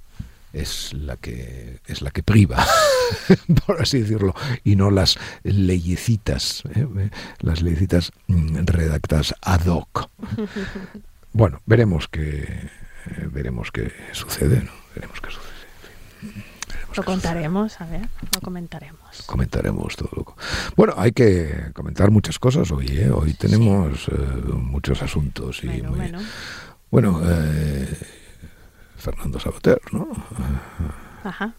es 0.53 0.95
la 0.95 1.17
que 1.17 1.81
es 1.87 2.00
la 2.00 2.11
que 2.11 2.23
priva, 2.23 2.65
por 3.67 3.83
así 3.83 4.00
decirlo, 4.00 4.35
y 4.65 4.77
no 4.77 4.91
las 4.91 5.19
leyecitas, 5.43 6.62
¿eh? 6.75 7.11
las 7.41 7.61
leyecitas 7.61 8.12
mm, 8.29 8.65
redactadas 8.65 9.35
ad 9.43 9.67
hoc. 9.67 10.11
Bueno, 11.31 11.61
veremos 11.67 12.09
qué 12.09 12.71
veremos 13.31 13.71
qué 13.71 13.93
sucede, 14.12 14.62
¿no? 14.62 14.73
Veremos 14.95 15.21
qué 15.21 15.31
sucede. 15.31 16.48
Lo 16.97 17.04
contaremos, 17.04 17.80
a 17.80 17.87
ver, 17.87 18.09
lo 18.35 18.40
comentaremos. 18.40 19.23
Comentaremos 19.26 19.97
todo. 19.97 20.35
Bueno, 20.76 20.95
hay 20.97 21.12
que 21.12 21.71
comentar 21.75 22.11
muchas 22.11 22.38
cosas 22.38 22.71
hoy, 22.71 22.87
¿eh? 22.88 23.11
Hoy 23.11 23.35
tenemos 23.35 24.09
eh, 24.09 24.12
muchos 24.12 25.02
asuntos. 25.02 25.62
y 25.64 25.83
Bueno, 26.90 27.21
eh, 27.25 27.88
Fernando 28.97 29.38
Sabater, 29.38 29.80
¿no? 29.92 30.09
Ajá. 31.25 31.54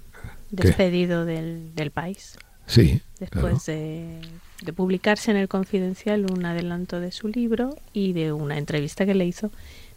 Despedido 0.49 1.25
del, 1.25 1.75
del, 1.75 1.91
país. 1.91 2.37
Sí. 2.65 3.01
Después 3.19 3.65
de, 3.67 4.19
de 4.63 4.73
publicarse 4.73 5.31
en 5.31 5.37
el 5.37 5.47
Confidencial 5.47 6.25
un 6.31 6.43
adelanto 6.45 6.99
de 6.99 7.11
su 7.11 7.27
libro 7.27 7.75
y 7.93 8.13
de 8.13 8.33
una 8.33 8.57
entrevista 8.57 9.05
que 9.05 9.13
le 9.13 9.25
hizo 9.25 9.51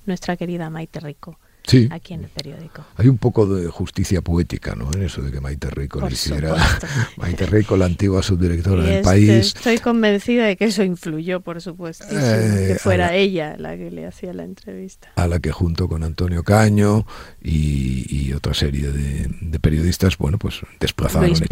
nuestra 0.04 0.36
querida 0.36 0.68
Maite 0.68 1.00
Rico 1.00 1.38
sí. 1.64 1.88
aquí 1.90 2.14
en 2.14 2.24
el 2.24 2.30
periódico. 2.30 2.84
Hay 2.96 3.08
un 3.08 3.18
poco 3.18 3.46
de 3.46 3.68
justicia 3.68 4.20
poética 4.20 4.74
¿no? 4.74 4.90
en 4.92 5.02
eso 5.02 5.22
de 5.22 5.30
que 5.30 5.40
Maite 5.40 5.70
Rico 5.70 6.00
le 6.00 6.12
hiciera. 6.12 6.54
Maite 7.16 7.46
Rico, 7.46 7.76
la 7.76 7.86
antigua 7.86 8.22
subdirectora 8.22 8.82
del 8.82 9.02
país. 9.02 9.28
Estoy 9.28 9.78
convencida 9.78 10.46
de 10.46 10.56
que 10.56 10.66
eso 10.66 10.82
influyó, 10.82 11.40
por 11.40 11.60
supuesto, 11.60 12.04
eh, 12.10 12.68
que 12.68 12.78
fuera 12.78 13.14
ella 13.14 13.56
la 13.58 13.76
que 13.76 13.90
le 13.90 14.06
hacía 14.06 14.32
la 14.32 14.44
entrevista. 14.44 15.08
A 15.16 15.26
la 15.26 15.38
que 15.40 15.52
junto 15.52 15.88
con 15.88 16.02
Antonio 16.02 16.42
Caño 16.42 17.06
y, 17.42 18.32
otra 18.32 18.54
serie 18.54 18.90
de, 18.90 19.58
periodistas, 19.60 20.16
bueno, 20.16 20.38
pues 20.38 20.60
desplazaron. 20.80 21.28
Luis, 21.28 21.42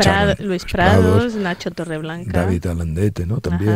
Luis 0.40 0.64
Prados, 0.64 1.34
Nacho 1.34 1.70
Torreblanca. 1.70 2.40
David 2.40 2.66
Alandete, 2.66 3.26
¿no? 3.26 3.40
También, 3.40 3.70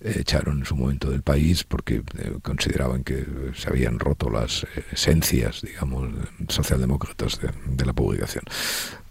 Echaron 0.00 0.58
en 0.58 0.64
su 0.64 0.76
momento 0.76 1.10
del 1.10 1.22
país 1.22 1.64
porque 1.64 2.02
eh, 2.18 2.32
consideraban 2.42 3.04
que 3.04 3.24
se 3.54 3.68
habían 3.68 3.98
roto 3.98 4.30
las 4.30 4.64
eh, 4.64 4.87
esencias, 4.92 5.62
digamos, 5.62 6.10
socialdemócratas 6.48 7.40
de, 7.66 7.84
la 7.86 7.92
publicación. 7.92 8.44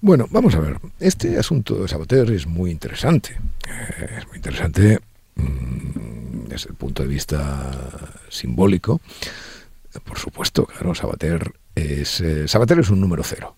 Bueno, 0.02 0.28
vamos 0.30 0.56
a 0.56 0.60
ver. 0.60 0.80
Este 1.00 1.38
asunto 1.38 1.76
de 1.76 1.88
Sabater 1.88 2.32
es 2.32 2.48
muy 2.48 2.72
interesante. 2.72 3.38
Eh, 3.68 4.18
es 4.20 4.28
muy 4.28 4.38
interesante 4.38 5.00
mm, 5.36 6.48
desde 6.48 6.70
el 6.70 6.76
punto 6.76 7.04
de 7.04 7.10
vista 7.10 7.72
simbólico. 8.30 9.02
Por 10.04 10.18
supuesto, 10.20 10.66
claro, 10.66 10.94
Sabater 10.94 11.54
es, 11.76 12.22
eh, 12.22 12.48
Sabater 12.48 12.80
es 12.80 12.90
un 12.90 13.02
número 13.02 13.24
cero. 13.24 13.56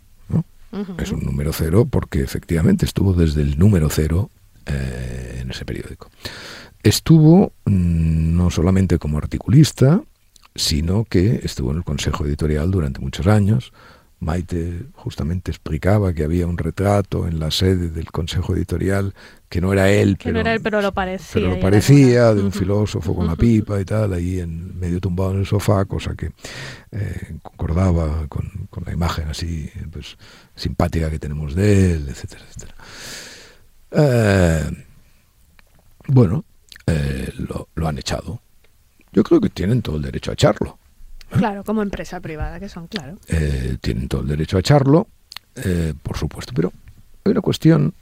Es 1.00 1.12
un 1.12 1.22
número 1.22 1.52
cero 1.52 1.88
porque 1.90 2.22
efectivamente 2.22 2.86
estuvo 2.86 3.14
desde 3.14 3.42
el 3.42 3.58
número 3.58 3.90
cero 3.90 4.30
eh, 4.68 5.40
en 5.42 5.50
ese 5.50 5.66
periódico. 5.66 6.12
Estuvo 6.84 7.54
mm, 7.66 8.36
no 8.38 8.52
solamente 8.52 9.00
como 9.00 9.18
articulista, 9.18 10.02
sino 10.56 11.06
que 11.06 11.42
estuvo 11.44 11.72
en 11.72 11.78
el 11.78 11.84
consejo 11.84 12.26
editorial 12.26 12.72
durante 12.72 13.00
muchos 13.00 13.28
años. 13.28 13.72
Maite 14.22 14.84
justamente 14.96 15.50
explicaba 15.50 16.14
que 16.14 16.26
había 16.26 16.46
un 16.46 16.58
retrato 16.58 17.26
en 17.26 17.40
la 17.40 17.52
sede 17.52 17.90
del 17.90 18.12
consejo 18.12 18.54
editorial 18.54 19.14
que 19.48 19.62
no 19.62 19.72
era 19.72 19.90
él, 19.90 20.18
pero, 20.22 20.82
lo 20.82 20.92
parecía, 20.92 21.34
pero 21.34 21.56
lo 21.56 21.60
parecía 21.62 22.34
de 22.34 22.44
un 22.44 22.52
filósofo 22.52 23.16
con 23.16 23.28
la 23.28 23.38
pipa 23.38 23.80
y 23.80 23.86
tal, 23.86 24.14
ahí 24.14 24.40
en 24.40 24.78
medio 24.78 25.00
tumbado 25.00 25.32
en 25.32 25.40
el 25.40 25.46
sofá, 25.46 25.86
cosa 25.86 26.16
que 26.16 26.32
eh, 26.92 27.38
concordaba 27.42 28.28
con, 28.28 28.68
la 28.86 28.92
imagen 28.92 29.30
así 29.30 29.72
pues, 29.90 30.18
simpática 30.54 31.10
que 31.10 31.20
tenemos 31.20 31.56
de 31.56 31.94
él, 31.94 32.08
etcétera, 32.10 32.44
etcétera. 32.46 32.76
Eh, 33.92 34.86
bueno, 36.08 36.44
eh, 36.86 37.34
lo 37.74 37.88
han 37.88 37.98
echado 37.98 38.42
yo 39.12 39.24
creo 39.24 39.42
que 39.42 39.50
tienen 39.50 39.82
todo 39.82 39.98
el 39.98 40.02
derecho 40.02 40.32
a 40.32 40.34
echarlo. 40.34 40.78
¿eh? 41.32 41.36
Claro, 41.38 41.64
como 41.64 41.82
empresa 41.82 42.20
privada 42.20 42.60
que 42.60 42.70
son, 42.70 42.88
claro. 42.88 43.18
Eh, 43.28 43.78
tienen 43.82 44.08
todo 44.08 44.22
el 44.22 44.28
derecho 44.28 44.58
a 44.58 44.60
echarlo, 44.60 45.08
eh, 45.56 45.94
por 46.02 46.18
supuesto, 46.18 46.54
pero 46.56 46.72
hay 47.26 47.32
una 47.32 47.42
cuestión 47.42 47.94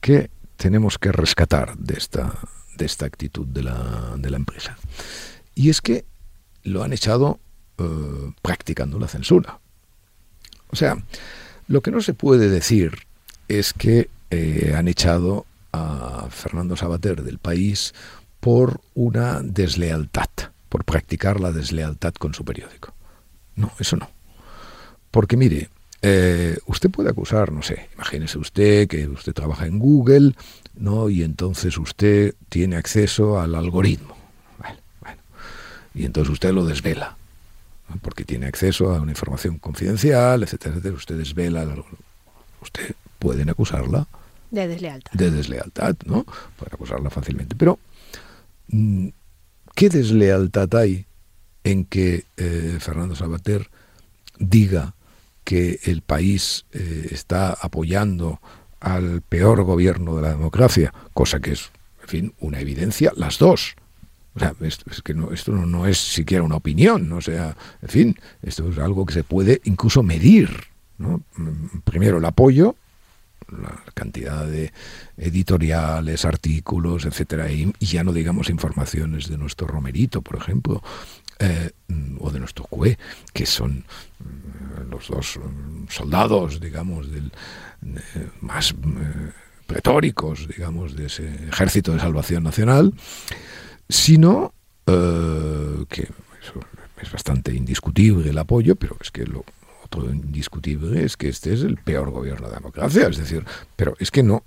que 0.00 0.30
tenemos 0.56 0.98
que 0.98 1.12
rescatar 1.12 1.76
de 1.76 1.94
esta, 1.94 2.32
de 2.76 2.84
esta 2.84 3.06
actitud 3.06 3.46
de 3.46 3.62
la, 3.62 4.14
de 4.16 4.30
la 4.30 4.36
empresa. 4.36 4.76
Y 5.54 5.70
es 5.70 5.80
que 5.80 6.04
lo 6.64 6.82
han 6.82 6.92
echado 6.92 7.38
practicando 8.42 8.98
la 8.98 9.06
censura. 9.06 9.60
O 10.70 10.74
sea, 10.74 10.96
lo 11.68 11.80
que 11.80 11.92
no 11.92 12.00
se 12.00 12.12
puede 12.12 12.48
decir 12.48 13.06
es 13.46 13.72
que 13.72 14.10
han 14.74 14.88
echado 14.88 15.46
a 15.72 16.26
Fernando 16.30 16.76
Sabater 16.76 17.22
del 17.22 17.38
país 17.38 17.94
por 18.40 18.80
una 18.94 19.40
deslealtad, 19.42 20.28
por 20.68 20.84
practicar 20.84 21.40
la 21.40 21.52
deslealtad 21.52 22.14
con 22.14 22.34
su 22.34 22.44
periódico. 22.44 22.94
No, 23.56 23.72
eso 23.78 23.96
no. 23.96 24.08
Porque 25.10 25.36
mire, 25.36 25.68
eh, 26.02 26.58
usted 26.66 26.90
puede 26.90 27.10
acusar, 27.10 27.50
no 27.50 27.62
sé, 27.62 27.88
imagínese 27.94 28.38
usted 28.38 28.86
que 28.86 29.08
usted 29.08 29.32
trabaja 29.32 29.66
en 29.66 29.78
Google, 29.78 30.34
¿no? 30.76 31.08
Y 31.08 31.24
entonces 31.24 31.76
usted 31.78 32.34
tiene 32.48 32.76
acceso 32.76 33.40
al 33.40 33.54
algoritmo. 33.54 34.16
Bueno, 34.58 35.20
Y 35.94 36.04
entonces 36.04 36.32
usted 36.32 36.52
lo 36.52 36.64
desvela, 36.64 37.16
porque 38.02 38.24
tiene 38.24 38.46
acceso 38.46 38.94
a 38.94 39.00
una 39.00 39.10
información 39.10 39.58
confidencial, 39.58 40.42
etcétera, 40.42 40.74
etcétera. 40.74 40.94
Usted 40.94 41.18
desvela, 41.18 41.66
usted 42.60 42.94
pueden 43.18 43.50
acusarla 43.50 44.06
de 44.50 44.68
deslealtad. 44.68 45.12
De 45.12 45.30
deslealtad, 45.30 45.96
¿no? 46.06 46.24
Pueden 46.56 46.72
acusarla 46.72 47.10
fácilmente. 47.10 47.54
Pero 47.56 47.78
¿Qué 48.68 49.88
deslealtad 49.88 50.74
hay 50.74 51.06
en 51.64 51.84
que 51.84 52.24
eh, 52.36 52.78
Fernando 52.80 53.14
Sabater 53.14 53.70
diga 54.38 54.94
que 55.44 55.80
el 55.84 56.02
país 56.02 56.66
eh, 56.72 57.08
está 57.10 57.52
apoyando 57.52 58.40
al 58.80 59.22
peor 59.22 59.62
gobierno 59.64 60.16
de 60.16 60.22
la 60.22 60.30
democracia, 60.30 60.92
cosa 61.14 61.40
que 61.40 61.52
es, 61.52 61.70
en 62.02 62.08
fin, 62.08 62.34
una 62.40 62.60
evidencia, 62.60 63.12
las 63.16 63.38
dos. 63.38 63.74
O 64.34 64.40
sea, 64.40 64.54
no, 65.14 65.32
esto 65.32 65.52
no, 65.52 65.66
no, 65.66 65.86
es 65.86 65.98
siquiera 65.98 66.44
una 66.44 66.56
opinión, 66.56 67.10
o 67.12 67.20
sea, 67.20 67.56
en 67.82 67.88
fin, 67.88 68.16
esto 68.42 68.68
es 68.70 68.78
algo 68.78 69.04
que 69.04 69.14
se 69.14 69.24
puede 69.24 69.60
incluso 69.64 70.02
medir, 70.02 70.50
¿no? 70.96 71.22
Mm, 71.36 71.78
primero 71.82 72.18
el 72.18 72.24
apoyo, 72.24 72.76
la 73.50 73.82
cantidad 73.94 74.46
de 74.46 74.72
editoriales, 75.16 76.24
artículos, 76.24 77.04
etcétera, 77.04 77.50
y, 77.50 77.72
ya 77.80 78.04
no 78.04 78.12
digamos 78.12 78.50
informaciones 78.50 79.28
de 79.28 79.38
nuestro 79.38 79.66
Romerito, 79.66 80.22
por 80.22 80.36
ejemplo, 80.36 80.82
eh, 81.38 81.70
o 82.18 82.30
de 82.30 82.40
nuestro 82.40 82.64
CUE, 82.64 82.98
que 83.32 83.46
son 83.46 83.84
mm, 84.18 84.90
los 84.90 85.08
dos 85.08 85.40
soldados, 85.88 86.60
digamos, 86.60 87.10
del 87.10 87.32
más 88.40 88.74
pretóricos, 89.66 90.48
digamos, 90.48 90.96
de 90.96 91.06
ese 91.06 91.48
ejército 91.48 91.92
de 91.92 92.00
salvación 92.00 92.42
nacional, 92.42 92.92
sino 93.88 94.52
que 94.86 96.08
es 97.02 97.12
bastante 97.12 97.54
indiscutible 97.54 98.30
el 98.30 98.38
apoyo, 98.38 98.74
pero 98.76 98.96
es 99.00 99.10
que 99.10 99.24
lo 99.24 99.44
otro 99.88 100.10
indiscutible 100.10 101.04
es 101.04 101.16
que 101.16 101.28
este 101.28 101.52
es 101.52 101.62
el 101.62 101.76
peor 101.76 102.10
gobierno 102.10 102.46
de 102.46 102.52
la 102.52 102.58
democracia. 102.58 103.08
Es 103.08 103.16
decir, 103.16 103.44
pero 103.76 103.94
es 103.98 104.10
que 104.10 104.22
no, 104.22 104.44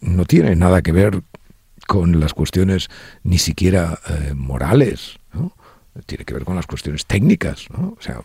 no 0.00 0.24
tiene 0.24 0.56
nada 0.56 0.82
que 0.82 0.92
ver 0.92 1.22
con 1.86 2.20
las 2.20 2.34
cuestiones 2.34 2.88
ni 3.22 3.38
siquiera 3.38 3.98
eh, 4.08 4.32
morales, 4.34 5.18
¿no? 5.32 5.54
tiene 6.06 6.24
que 6.24 6.34
ver 6.34 6.44
con 6.44 6.56
las 6.56 6.66
cuestiones 6.66 7.06
técnicas. 7.06 7.66
¿no? 7.70 7.96
O 7.98 8.02
sea, 8.02 8.22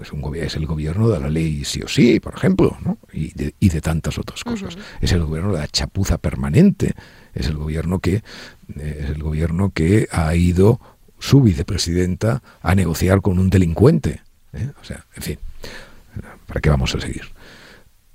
es, 0.00 0.12
un, 0.12 0.36
es 0.36 0.56
el 0.56 0.66
gobierno 0.66 1.08
de 1.08 1.20
la 1.20 1.28
ley 1.28 1.64
sí 1.64 1.82
o 1.82 1.88
sí, 1.88 2.20
por 2.20 2.34
ejemplo, 2.34 2.76
¿no? 2.84 2.98
y, 3.12 3.32
de, 3.34 3.54
y 3.60 3.68
de 3.68 3.80
tantas 3.80 4.18
otras 4.18 4.44
cosas. 4.44 4.76
Es 5.00 5.12
el 5.12 5.24
gobierno 5.24 5.52
de 5.52 5.58
la 5.58 5.68
chapuza 5.68 6.18
permanente. 6.18 6.94
Es 7.34 7.46
el 7.46 7.56
gobierno 7.56 7.98
que 7.98 8.16
eh, 8.76 9.00
es 9.02 9.10
el 9.10 9.22
gobierno 9.22 9.70
que 9.70 10.08
ha 10.10 10.34
ido 10.34 10.80
su 11.18 11.40
vicepresidenta 11.40 12.42
a 12.62 12.74
negociar 12.74 13.20
con 13.20 13.38
un 13.38 13.50
delincuente. 13.50 14.22
¿eh? 14.52 14.70
O 14.80 14.84
sea, 14.84 15.06
en 15.16 15.22
fin, 15.22 15.38
¿para 16.46 16.60
qué 16.60 16.70
vamos 16.70 16.94
a 16.94 17.00
seguir? 17.00 17.24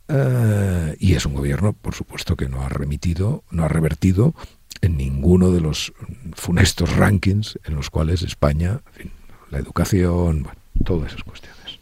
Eh, 0.07 0.95
y 0.99 1.13
es 1.13 1.25
un 1.25 1.33
gobierno, 1.33 1.73
por 1.73 1.93
supuesto, 1.93 2.35
que 2.35 2.49
no 2.49 2.61
ha 2.61 2.69
remitido, 2.69 3.43
no 3.51 3.63
ha 3.63 3.67
revertido 3.67 4.33
en 4.81 4.97
ninguno 4.97 5.51
de 5.51 5.61
los 5.61 5.93
funestos 6.35 6.95
rankings 6.95 7.59
en 7.65 7.75
los 7.75 7.89
cuales 7.89 8.21
España, 8.21 8.81
en 8.87 8.93
fin, 8.93 9.11
la 9.51 9.59
educación, 9.59 10.43
bueno, 10.43 10.59
todas 10.83 11.11
esas 11.11 11.23
cuestiones. 11.23 11.79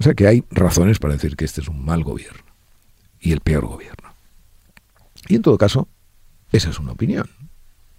O 0.00 0.02
sea 0.02 0.14
que 0.14 0.26
hay 0.26 0.44
razones 0.50 0.98
para 0.98 1.14
decir 1.14 1.36
que 1.36 1.44
este 1.44 1.60
es 1.60 1.68
un 1.68 1.84
mal 1.84 2.02
gobierno 2.02 2.42
y 3.20 3.32
el 3.32 3.40
peor 3.40 3.66
gobierno. 3.66 4.14
Y 5.28 5.36
en 5.36 5.42
todo 5.42 5.56
caso, 5.58 5.88
esa 6.52 6.70
es 6.70 6.78
una 6.78 6.92
opinión 6.92 7.28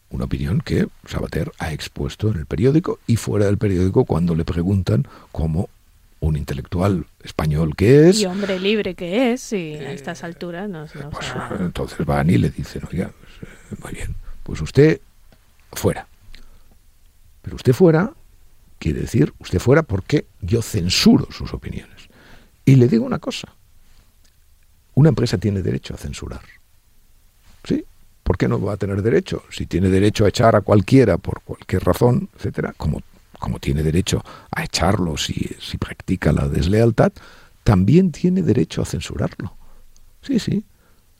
una 0.09 0.25
opinión 0.25 0.61
que 0.61 0.87
Sabater 1.05 1.51
ha 1.59 1.73
expuesto 1.73 2.29
en 2.29 2.37
el 2.37 2.45
periódico 2.45 2.99
y 3.07 3.17
fuera 3.17 3.45
del 3.45 3.57
periódico 3.57 4.05
cuando 4.05 4.35
le 4.35 4.45
preguntan 4.45 5.07
cómo 5.31 5.69
un 6.19 6.37
intelectual 6.37 7.05
español 7.23 7.75
que 7.75 8.09
es. 8.09 8.19
Y 8.19 8.25
hombre 8.25 8.59
libre 8.59 8.95
que 8.95 9.33
es, 9.33 9.53
y 9.53 9.75
a 9.75 9.91
estas 9.91 10.23
alturas 10.23 10.69
no, 10.69 10.85
pues, 11.11 11.33
Entonces 11.59 12.05
van 12.05 12.29
y 12.29 12.37
le 12.37 12.49
dicen, 12.49 12.83
oiga, 12.91 13.11
pues, 13.19 13.51
eh, 13.51 13.75
muy 13.81 13.93
bien, 13.93 14.15
pues 14.43 14.61
usted 14.61 15.01
fuera. 15.71 16.07
Pero 17.41 17.55
usted 17.55 17.73
fuera 17.73 18.11
quiere 18.79 19.01
decir, 19.01 19.33
usted 19.39 19.59
fuera 19.59 19.83
porque 19.83 20.25
yo 20.41 20.61
censuro 20.61 21.27
sus 21.31 21.53
opiniones. 21.53 22.09
Y 22.65 22.75
le 22.75 22.87
digo 22.87 23.05
una 23.05 23.19
cosa, 23.19 23.47
una 24.95 25.09
empresa 25.09 25.37
tiene 25.37 25.61
derecho 25.61 25.93
a 25.93 25.97
censurar. 25.97 26.41
¿Sí? 27.63 27.85
¿por 28.25 28.39
qué 28.39 28.47
no 28.47 28.59
va 28.59 28.73
a 28.73 28.77
tener 28.77 29.03
derecho? 29.03 29.43
Si 29.51 29.67
tiene 29.67 29.87
derecho 29.87 30.25
a 30.25 30.29
echar 30.29 30.55
a 30.55 30.61
cualquiera 30.61 31.19
por 31.19 31.41
cualquier 31.43 31.83
razón, 31.83 32.27
etcétera, 32.35 32.73
como, 32.75 33.03
como 33.39 33.59
tiene 33.59 33.83
derecho 33.83 34.23
a 34.51 34.63
echarlo 34.63 35.17
si, 35.17 35.49
si 35.59 35.77
practica 35.77 36.31
la 36.31 36.47
deslealtad, 36.47 37.11
también 37.63 38.11
tiene 38.11 38.41
derecho 38.41 38.81
a 38.81 38.85
censurarlo. 38.85 39.55
Sí, 40.21 40.39
sí, 40.39 40.65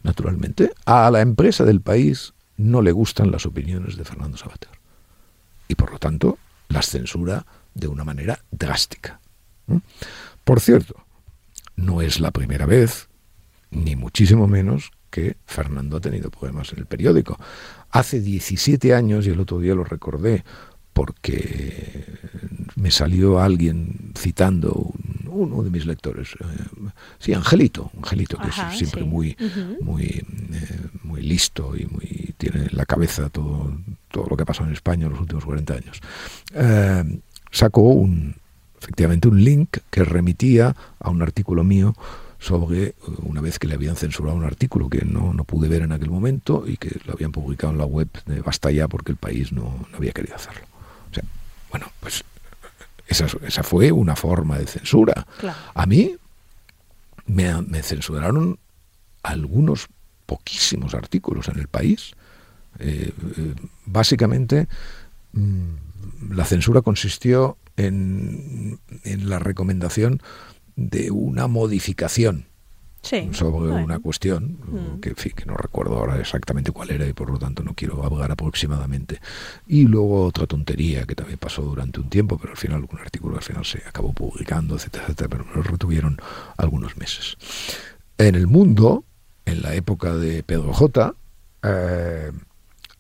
naturalmente. 0.04 0.72
A 0.86 1.10
la 1.12 1.22
empresa 1.22 1.66
del 1.66 1.82
país 1.82 2.34
no 2.58 2.82
le 2.82 2.92
gustan 2.92 3.32
las 3.32 3.46
opiniones 3.46 3.98
de 3.98 4.06
Fernando 4.06 4.38
Sabater. 4.38 4.70
Y 5.68 5.76
por 5.76 5.92
lo 5.92 6.00
tanto, 6.00 6.38
las 6.70 6.88
censura 6.88 7.46
de 7.74 7.88
una 7.88 8.04
manera 8.04 8.40
drástica. 8.52 9.20
Por 10.44 10.60
cierto, 10.60 10.96
no 11.76 12.02
es 12.02 12.20
la 12.20 12.32
primera 12.32 12.66
vez, 12.66 13.10
ni 13.72 13.96
muchísimo 13.96 14.48
menos, 14.48 14.92
que 15.10 15.38
Fernando 15.46 15.98
ha 15.98 16.02
tenido 16.02 16.30
problemas 16.30 16.72
en 16.74 16.80
el 16.80 16.86
periódico. 16.86 17.38
Hace 17.90 18.20
17 18.20 18.94
años, 18.94 19.26
y 19.26 19.30
el 19.30 19.40
otro 19.40 19.60
día 19.60 19.76
lo 19.76 19.84
recordé, 19.84 20.44
porque 20.96 22.06
me 22.78 22.90
salió 22.90 23.42
alguien 23.42 24.14
citando 24.18 24.94
uno 25.26 25.62
de 25.62 25.70
mis 25.70 25.86
lectores, 25.86 26.30
eh, 26.40 26.46
sí, 27.20 27.34
Angelito, 27.34 27.92
Angelito, 27.98 28.38
que 28.38 28.48
es 28.48 28.78
siempre 28.78 29.04
muy, 29.04 29.36
muy, 29.82 30.06
eh, 30.06 30.82
muy 31.04 31.22
listo 31.22 31.76
y 31.76 31.86
muy 31.86 32.34
tiene 32.38 32.68
en 32.68 32.78
la 32.78 32.86
cabeza 32.86 33.28
todo, 33.28 33.78
todo 34.10 34.28
lo 34.30 34.38
que 34.38 34.44
ha 34.44 34.46
pasado 34.46 34.68
en 34.68 34.74
España 34.74 35.08
en 35.08 35.12
los 35.12 35.20
últimos 35.20 35.44
40 35.44 35.74
años. 35.74 36.00
Eh, 36.54 37.20
sacó 37.52 37.82
un, 37.82 38.36
efectivamente 38.82 39.28
un 39.28 39.44
link 39.44 39.80
que 39.90 40.06
remitía 40.06 40.74
a 40.98 41.10
un 41.10 41.22
artículo 41.22 41.66
mío 41.66 41.94
sobre 42.40 42.96
una 43.24 43.42
vez 43.42 43.60
que 43.60 43.68
le 43.68 43.74
habían 43.74 43.98
censurado 43.98 44.38
un 44.38 44.46
artículo 44.46 44.90
que 44.90 45.04
no, 45.04 45.34
no, 45.34 45.44
pude 45.44 45.68
ver 45.68 45.82
en 45.82 45.92
aquel 45.92 46.10
momento 46.10 46.64
y 46.66 46.78
que 46.78 46.98
lo 47.06 47.14
habían 47.14 47.34
publicado 47.34 47.74
en 47.74 47.80
la 47.80 47.86
web 47.86 48.08
de 48.26 48.40
Basta 48.40 48.72
ya 48.72 48.88
porque 48.88 49.12
el 49.12 49.18
país 49.18 49.52
no, 49.52 49.86
había 49.94 50.14
querido 50.14 50.36
hacerlo. 50.36 50.75
Bueno, 51.76 51.92
pues 52.00 52.24
esa, 53.06 53.28
esa 53.46 53.62
fue 53.62 53.92
una 53.92 54.16
forma 54.16 54.58
de 54.58 54.66
censura. 54.66 55.28
A 55.74 55.86
mí 55.86 56.16
me, 57.26 57.62
me, 57.64 57.84
censuraron 57.84 58.60
algunos 59.24 59.90
poquísimos 60.26 60.94
artículos 60.94 61.50
en 61.50 61.60
el 61.60 61.68
país. 61.68 62.14
Eh, 62.80 63.12
eh, 63.12 63.56
básicamente, 63.86 64.70
mm, 65.34 66.30
la 66.30 66.46
censura 66.46 66.82
consistió 66.82 67.58
en, 67.76 68.80
en 69.04 69.30
la 69.30 69.40
recomendación 69.40 70.22
de 70.78 71.12
una 71.12 71.48
modificación 71.48 72.46
sobre 73.32 73.72
una 73.72 74.00
cuestión 74.00 74.58
mm. 74.66 75.00
que, 75.00 75.14
que 75.14 75.46
no 75.46 75.56
recuerdo 75.56 75.98
ahora 75.98 76.20
exactamente 76.20 76.72
cuál 76.72 76.92
era 76.92 77.08
y 77.08 77.14
por 77.14 77.30
lo 77.30 77.38
tanto 77.38 77.64
no 77.64 77.74
quiero 77.74 78.04
hablar 78.04 78.32
aproximadamente. 78.32 79.20
Y 79.68 79.88
luego 79.88 80.26
otra 80.26 80.48
tontería 80.48 81.06
que 81.06 81.16
también 81.16 81.38
pasó 81.38 81.62
durante 81.62 82.00
un 82.00 82.10
tiempo, 82.10 82.38
pero 82.38 82.52
al 82.52 82.58
final 82.58 82.78
algún 82.78 83.00
artículo 83.00 83.38
al 83.38 83.44
final 83.44 83.66
se 83.66 83.80
acabó 83.88 84.14
publicando, 84.14 84.76
etcétera, 84.76 85.06
etcétera, 85.06 85.30
pero 85.30 85.46
me 85.46 85.56
lo 85.56 85.64
retuvieron 85.64 86.18
algunos 86.58 86.98
meses. 86.98 87.38
En 88.18 88.36
el 88.36 88.48
mundo, 88.48 89.04
en 89.46 89.62
la 89.62 89.76
época 89.76 90.16
de 90.16 90.44
Pedro 90.44 90.74
J, 90.74 91.14
eh, 91.64 92.32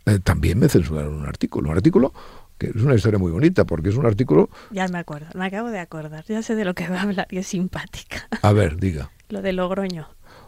eh, 0.06 0.20
también 0.24 0.60
me 0.60 0.70
censuraron 0.70 1.14
un 1.14 1.26
artículo, 1.26 1.70
un 1.70 1.78
artículo 1.78 2.14
que 2.58 2.68
es 2.68 2.76
una 2.76 2.96
historia 2.96 3.20
muy 3.20 3.32
bonita, 3.32 3.66
porque 3.66 3.90
es 3.90 3.96
un 3.96 4.06
artículo... 4.06 4.50
Ya 4.72 4.88
me 4.88 5.00
acuerdo, 5.00 5.28
me 5.36 5.46
acabo 5.46 5.70
de 5.70 5.80
acordar, 5.80 6.24
ya 6.26 6.42
sé 6.42 6.56
de 6.56 6.64
lo 6.64 6.74
que 6.74 6.88
va 6.88 7.00
a 7.00 7.02
hablar 7.02 7.28
y 7.30 7.38
es 7.38 7.48
simpática. 7.48 8.28
A 8.42 8.54
ver, 8.54 8.78
diga. 8.78 9.12
Lo 9.30 9.42
de 9.42 9.54
Logroño. 9.54 10.08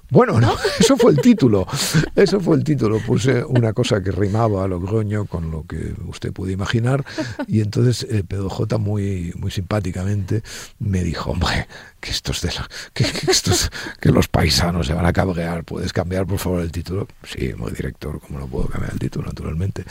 Bueno, 0.09 0.39
no, 0.39 0.55
eso 0.79 0.95
fue 0.95 1.11
el 1.11 1.19
título. 1.19 1.67
Eso 2.15 2.39
fue 2.39 2.55
el 2.55 2.63
título. 2.63 2.99
Puse 2.99 3.43
una 3.43 3.73
cosa 3.73 4.01
que 4.01 4.11
rimaba 4.11 4.63
a 4.63 4.67
Logroño 4.67 5.25
con 5.25 5.51
lo 5.51 5.65
que 5.65 5.93
usted 6.07 6.31
puede 6.31 6.53
imaginar. 6.53 7.03
Y 7.47 7.61
entonces 7.61 8.07
eh, 8.09 8.23
Pedro 8.25 8.49
J 8.49 8.77
muy, 8.77 9.33
muy 9.37 9.51
simpáticamente 9.51 10.43
me 10.79 11.03
dijo, 11.03 11.31
hombre, 11.31 11.67
que 11.99 12.11
estos 12.11 12.41
de 12.41 12.53
la, 12.53 12.69
que, 12.93 13.03
estos, 13.03 13.69
que 13.99 14.11
los 14.11 14.27
paisanos 14.27 14.87
se 14.87 14.93
van 14.93 15.05
a 15.05 15.13
cabrear. 15.13 15.65
¿Puedes 15.65 15.91
cambiar 15.91 16.25
por 16.25 16.39
favor 16.39 16.61
el 16.61 16.71
título? 16.71 17.07
Sí, 17.23 17.53
muy 17.57 17.71
director, 17.73 18.21
como 18.21 18.39
no 18.39 18.47
puedo 18.47 18.67
cambiar 18.67 18.93
el 18.93 18.99
título, 18.99 19.25
naturalmente. 19.25 19.83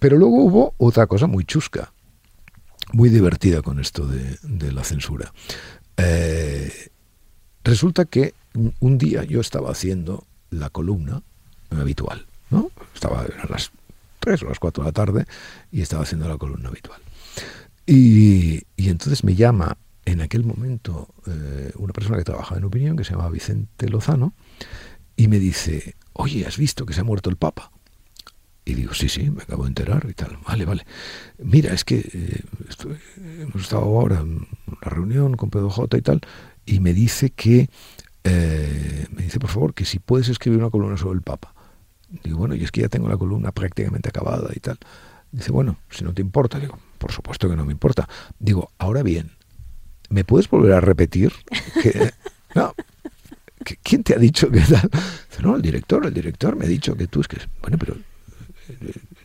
Pero 0.00 0.16
luego 0.18 0.36
hubo 0.36 0.74
otra 0.78 1.06
cosa 1.06 1.26
muy 1.26 1.44
chusca, 1.44 1.92
muy 2.92 3.08
divertida 3.10 3.62
con 3.62 3.78
esto 3.78 4.06
de, 4.06 4.72
la 4.72 4.82
censura. 4.82 5.32
Eh, 5.96 6.90
resulta 7.66 8.04
que 8.04 8.34
un 8.80 8.96
día 8.96 9.24
yo 9.24 9.40
estaba 9.40 9.70
haciendo 9.70 10.24
la 10.50 10.70
columna 10.70 11.22
habitual, 11.70 12.26
¿no? 12.50 12.70
Estaba 12.94 13.22
a 13.22 13.46
las 13.50 13.70
3 14.20 14.42
o 14.42 14.46
las 14.46 14.58
4 14.58 14.84
de 14.84 14.88
la 14.88 14.92
tarde 14.92 15.26
y 15.72 15.82
estaba 15.82 16.04
haciendo 16.04 16.28
la 16.28 16.38
columna 16.38 16.68
habitual. 16.68 17.00
Y, 17.86 18.62
entonces 18.76 19.24
me 19.24 19.34
llama 19.34 19.76
en 20.04 20.20
aquel 20.20 20.44
momento 20.44 21.08
eh, 21.26 21.72
una 21.76 21.92
persona 21.92 22.16
que 22.16 22.24
trabajaba 22.24 22.58
en 22.58 22.64
opinión, 22.64 22.96
que 22.96 23.04
se 23.04 23.12
llama 23.12 23.28
Vicente 23.28 23.88
Lozano, 23.88 24.32
y 25.16 25.28
me 25.28 25.38
dice, 25.38 25.96
oye, 26.12 26.46
¿has 26.46 26.56
visto 26.56 26.86
que 26.86 26.94
se 26.94 27.00
ha 27.00 27.04
muerto 27.04 27.30
el 27.30 27.36
Papa? 27.36 27.70
Y 28.64 28.74
digo, 28.74 28.94
sí, 28.94 29.08
sí, 29.08 29.30
me 29.30 29.42
acabo 29.42 29.64
de 29.64 29.68
enterar 29.68 30.06
y 30.08 30.14
tal. 30.14 30.38
Vale, 30.46 30.64
vale. 30.64 30.86
Mira, 31.38 31.72
es 31.72 31.84
que 31.84 31.98
eh, 32.12 32.42
hemos 33.40 33.62
estado 33.62 33.82
ahora 33.82 34.20
en 34.20 34.46
una 34.66 34.80
reunión 34.82 35.36
con 35.36 35.50
Pedro 35.50 35.70
J 35.70 35.96
y 35.98 36.02
tal, 36.02 36.20
y 36.66 36.80
me 36.80 36.92
dice 36.92 37.30
que, 37.30 37.70
eh, 38.24 39.06
me 39.10 39.22
dice 39.22 39.38
por 39.38 39.50
favor, 39.50 39.72
que 39.72 39.84
si 39.84 39.98
puedes 39.98 40.28
escribir 40.28 40.58
una 40.58 40.70
columna 40.70 40.96
sobre 40.96 41.14
el 41.14 41.22
Papa. 41.22 41.54
Digo, 42.22 42.38
bueno, 42.38 42.54
y 42.54 42.62
es 42.62 42.70
que 42.70 42.82
ya 42.82 42.88
tengo 42.88 43.08
la 43.08 43.16
columna 43.16 43.52
prácticamente 43.52 44.08
acabada 44.08 44.50
y 44.54 44.60
tal. 44.60 44.78
Dice, 45.32 45.52
bueno, 45.52 45.78
si 45.90 46.04
no 46.04 46.12
te 46.12 46.22
importa. 46.22 46.58
Digo, 46.58 46.78
por 46.98 47.12
supuesto 47.12 47.48
que 47.48 47.56
no 47.56 47.64
me 47.64 47.72
importa. 47.72 48.08
Digo, 48.38 48.70
ahora 48.78 49.02
bien, 49.02 49.32
¿me 50.08 50.24
puedes 50.24 50.48
volver 50.48 50.72
a 50.72 50.80
repetir? 50.80 51.32
Que, 51.82 52.12
no, 52.54 52.74
¿quién 53.82 54.02
te 54.02 54.14
ha 54.14 54.18
dicho 54.18 54.50
que 54.50 54.60
tal? 54.60 54.90
No, 55.42 55.56
el 55.56 55.62
director, 55.62 56.04
el 56.06 56.14
director 56.14 56.56
me 56.56 56.64
ha 56.64 56.68
dicho 56.68 56.96
que 56.96 57.06
tú 57.06 57.20
es 57.20 57.28
que... 57.28 57.38
Bueno, 57.60 57.76
pero 57.78 57.96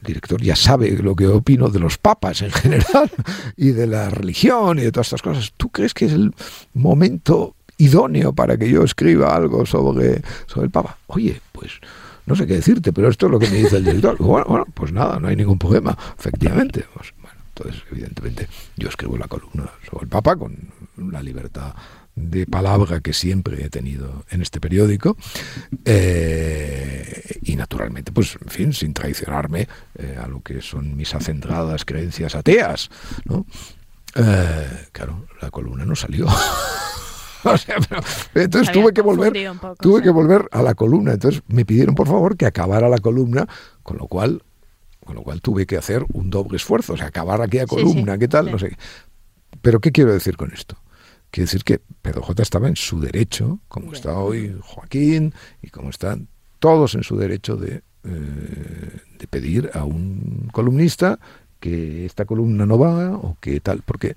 el 0.01 0.07
director 0.07 0.41
ya 0.41 0.55
sabe 0.55 0.91
lo 0.97 1.15
que 1.15 1.27
opino 1.27 1.69
de 1.69 1.79
los 1.79 1.97
papas 1.97 2.41
en 2.41 2.51
general 2.51 3.11
y 3.55 3.71
de 3.71 3.87
la 3.87 4.09
religión 4.09 4.79
y 4.79 4.81
de 4.81 4.91
todas 4.91 5.07
estas 5.07 5.21
cosas. 5.21 5.53
¿Tú 5.57 5.69
crees 5.69 5.93
que 5.93 6.05
es 6.05 6.13
el 6.13 6.33
momento 6.73 7.55
idóneo 7.77 8.33
para 8.33 8.57
que 8.57 8.69
yo 8.69 8.83
escriba 8.83 9.35
algo 9.35 9.65
sobre, 9.65 10.21
sobre 10.47 10.65
el 10.65 10.71
papa? 10.71 10.97
Oye, 11.07 11.39
pues 11.51 11.73
no 12.25 12.35
sé 12.35 12.47
qué 12.47 12.55
decirte, 12.55 12.93
pero 12.93 13.09
esto 13.09 13.27
es 13.27 13.31
lo 13.31 13.39
que 13.39 13.49
me 13.49 13.57
dice 13.57 13.77
el 13.77 13.85
director. 13.85 14.17
Bueno, 14.17 14.45
bueno 14.47 14.65
pues 14.73 14.91
nada, 14.91 15.19
no 15.19 15.27
hay 15.27 15.35
ningún 15.35 15.59
problema, 15.59 15.97
efectivamente. 16.17 16.85
Pues, 16.93 17.13
entonces, 17.53 17.83
evidentemente, 17.91 18.47
yo 18.77 18.89
escribo 18.89 19.17
la 19.17 19.27
columna 19.27 19.69
sobre 19.89 20.05
el 20.05 20.09
Papa 20.09 20.35
con 20.35 20.55
la 20.97 21.21
libertad 21.21 21.73
de 22.15 22.45
palabra 22.45 22.99
que 22.99 23.13
siempre 23.13 23.63
he 23.63 23.69
tenido 23.69 24.25
en 24.29 24.41
este 24.41 24.59
periódico 24.59 25.15
eh, 25.85 27.39
y 27.41 27.55
naturalmente 27.55 28.11
pues 28.11 28.37
en 28.41 28.49
fin 28.49 28.73
sin 28.73 28.93
traicionarme 28.93 29.67
eh, 29.95 30.17
a 30.21 30.27
lo 30.27 30.41
que 30.41 30.61
son 30.61 30.95
mis 30.95 31.15
acendradas 31.15 31.85
creencias 31.85 32.35
ateas 32.35 32.89
¿no? 33.25 33.45
Eh, 34.15 34.87
claro 34.91 35.25
la 35.41 35.49
columna 35.49 35.85
no 35.85 35.95
salió. 35.95 36.27
Entonces 38.35 38.71
tuve 38.71 38.93
que 38.93 39.01
volver 39.01 39.33
tuve 39.79 40.01
que 40.03 40.11
volver 40.11 40.47
a 40.51 40.61
la 40.61 40.75
columna. 40.75 41.13
Entonces 41.13 41.41
me 41.47 41.65
pidieron 41.65 41.95
por 41.95 42.07
favor 42.07 42.37
que 42.37 42.45
acabara 42.45 42.87
la 42.87 42.99
columna 42.99 43.47
con 43.81 43.97
lo 43.97 44.07
cual 44.07 44.43
con 45.03 45.15
lo 45.15 45.23
cual 45.23 45.41
tuve 45.41 45.65
que 45.65 45.77
hacer 45.77 46.05
un 46.13 46.29
doble 46.29 46.57
esfuerzo 46.57 46.93
o 46.93 46.97
sea 46.97 47.07
acabar 47.07 47.41
aquella 47.41 47.65
columna 47.65 48.17
qué 48.17 48.27
tal 48.27 48.51
no 48.51 48.59
sé. 48.59 48.77
Pero 49.61 49.79
qué 49.79 49.91
quiero 49.91 50.13
decir 50.13 50.37
con 50.37 50.51
esto 50.51 50.77
Quiere 51.31 51.45
decir 51.45 51.63
que 51.63 51.79
Pedro 52.01 52.21
J 52.21 52.43
estaba 52.43 52.67
en 52.67 52.75
su 52.75 52.99
derecho, 52.99 53.59
como 53.67 53.93
está 53.93 54.17
hoy 54.17 54.55
Joaquín 54.61 55.33
y 55.61 55.69
como 55.69 55.89
están 55.89 56.27
todos 56.59 56.93
en 56.95 57.03
su 57.03 57.17
derecho 57.17 57.55
de, 57.55 57.81
eh, 58.03 58.99
de 59.17 59.27
pedir 59.27 59.71
a 59.73 59.85
un 59.85 60.49
columnista 60.51 61.19
que 61.61 62.05
esta 62.05 62.25
columna 62.25 62.65
no 62.65 62.77
va 62.77 63.11
o 63.11 63.37
que 63.39 63.61
tal, 63.61 63.81
porque 63.85 64.15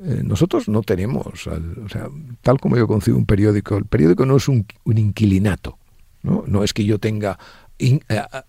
eh, 0.00 0.22
nosotros 0.24 0.68
no 0.68 0.82
tenemos, 0.82 1.46
o 1.46 1.88
sea, 1.88 2.08
tal 2.42 2.58
como 2.58 2.76
yo 2.76 2.88
concibo 2.88 3.18
un 3.18 3.26
periódico, 3.26 3.76
el 3.76 3.84
periódico 3.84 4.26
no 4.26 4.36
es 4.36 4.48
un, 4.48 4.66
inquilinato, 4.86 5.78
¿no? 6.22 6.42
no 6.46 6.64
es 6.64 6.72
que 6.72 6.84
yo 6.84 6.98
tenga 6.98 7.38
eh, 7.78 8.00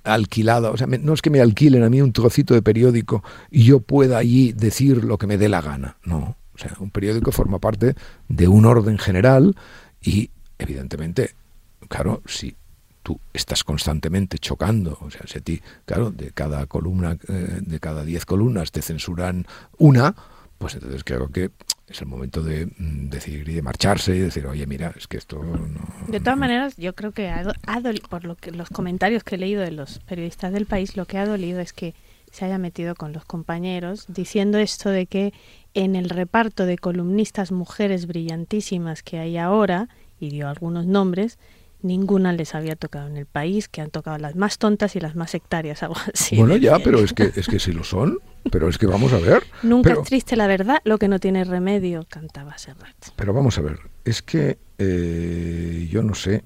alquilado, 0.03 0.71
o 0.71 0.77
sea, 0.77 0.87
no 0.87 1.13
es 1.13 1.21
que 1.21 1.29
me 1.29 1.41
alquilen 1.41 1.83
a 1.83 1.89
mí 1.89 2.01
un 2.01 2.13
trocito 2.13 2.53
de 2.53 2.61
periódico 2.61 3.21
y 3.51 3.65
yo 3.65 3.81
pueda 3.81 4.17
allí 4.17 4.53
decir 4.53 5.03
lo 5.03 5.17
que 5.17 5.27
me 5.27 5.37
dé 5.37 5.49
la 5.49 5.61
gana, 5.61 5.97
no. 6.03 6.37
O 6.57 6.59
sea, 6.59 6.73
un 6.79 6.89
periódico 6.89 7.31
forma 7.31 7.59
parte 7.59 7.95
de 8.27 8.47
un 8.47 8.65
orden 8.65 8.97
general 8.97 9.55
y, 10.01 10.31
evidentemente, 10.57 11.35
claro, 11.87 12.23
si 12.25 12.55
tú 13.03 13.19
estás 13.31 13.63
constantemente 13.63 14.39
chocando, 14.39 14.97
o 14.99 15.11
sea, 15.11 15.21
si 15.27 15.37
a 15.37 15.41
ti, 15.41 15.61
claro, 15.85 16.11
de 16.11 16.31
cada 16.31 16.65
columna, 16.65 17.17
eh, 17.27 17.59
de 17.61 17.79
cada 17.79 18.03
diez 18.03 18.25
columnas 18.25 18.71
te 18.71 18.81
censuran 18.81 19.45
una, 19.77 20.15
pues 20.57 20.73
entonces 20.73 21.03
creo 21.03 21.29
que 21.29 21.51
es 21.87 22.01
el 22.01 22.07
momento 22.07 22.43
de 22.43 22.65
mm, 22.65 23.09
decidir 23.09 23.47
y 23.47 23.53
de 23.53 23.61
marcharse 23.61 24.15
y 24.15 24.19
decir, 24.19 24.45
oye, 24.47 24.65
mira, 24.65 24.93
es 24.97 25.07
que 25.07 25.17
esto 25.17 25.41
no... 25.41 26.11
De 26.11 26.19
todas 26.19 26.37
maneras, 26.37 26.75
yo 26.75 26.95
creo 26.95 27.11
que 27.13 27.29
ha, 27.29 27.45
por 28.09 28.25
lo 28.25 28.35
que 28.35 28.51
los 28.51 28.69
comentarios 28.69 29.23
que 29.23 29.35
he 29.35 29.37
leído 29.37 29.61
de 29.61 29.71
los 29.71 29.99
periodistas 29.99 30.51
del 30.51 30.65
país, 30.65 30.97
lo 30.97 31.05
que 31.05 31.17
ha 31.17 31.25
dolido 31.25 31.59
es 31.59 31.71
que 31.71 31.93
se 32.37 32.45
haya 32.45 32.59
metido 32.59 32.93
con 32.93 33.13
los 33.13 33.25
compañeros 33.25 34.05
diciendo 34.07 34.59
esto 34.59 34.91
de 34.91 35.07
que 35.07 35.33
en 35.73 35.95
el 35.95 36.09
reparto 36.09 36.67
de 36.67 36.77
columnistas 36.77 37.51
mujeres 37.51 38.05
brillantísimas 38.05 39.01
que 39.01 39.17
hay 39.17 39.37
ahora, 39.37 39.89
y 40.19 40.29
dio 40.29 40.47
algunos 40.47 40.85
nombres, 40.85 41.39
ninguna 41.81 42.33
les 42.33 42.53
había 42.53 42.75
tocado 42.75 43.07
en 43.07 43.17
el 43.17 43.25
país, 43.25 43.67
que 43.67 43.81
han 43.81 43.89
tocado 43.89 44.19
las 44.19 44.35
más 44.35 44.59
tontas 44.59 44.95
y 44.95 44.99
las 44.99 45.15
más 45.15 45.31
sectarias, 45.31 45.81
algo 45.83 45.95
así. 46.13 46.37
Bueno, 46.37 46.55
ya, 46.57 46.77
pero 46.77 46.99
es 46.99 47.13
que, 47.13 47.31
es 47.35 47.47
que 47.47 47.59
sí 47.59 47.71
lo 47.71 47.83
son, 47.83 48.19
pero 48.51 48.69
es 48.69 48.77
que 48.77 48.85
vamos 48.85 49.13
a 49.13 49.17
ver. 49.17 49.43
Nunca 49.63 49.93
es 49.93 50.03
triste 50.03 50.35
la 50.35 50.45
verdad, 50.45 50.77
lo 50.83 50.99
que 50.99 51.07
no 51.07 51.19
tiene 51.19 51.43
remedio, 51.43 52.05
cantaba 52.07 52.55
Serrat. 52.59 52.95
Pero 53.15 53.33
vamos 53.33 53.57
a 53.57 53.61
ver, 53.61 53.79
es 54.05 54.21
que 54.21 54.59
eh, 54.77 55.87
yo 55.89 56.03
no 56.03 56.13
sé, 56.13 56.43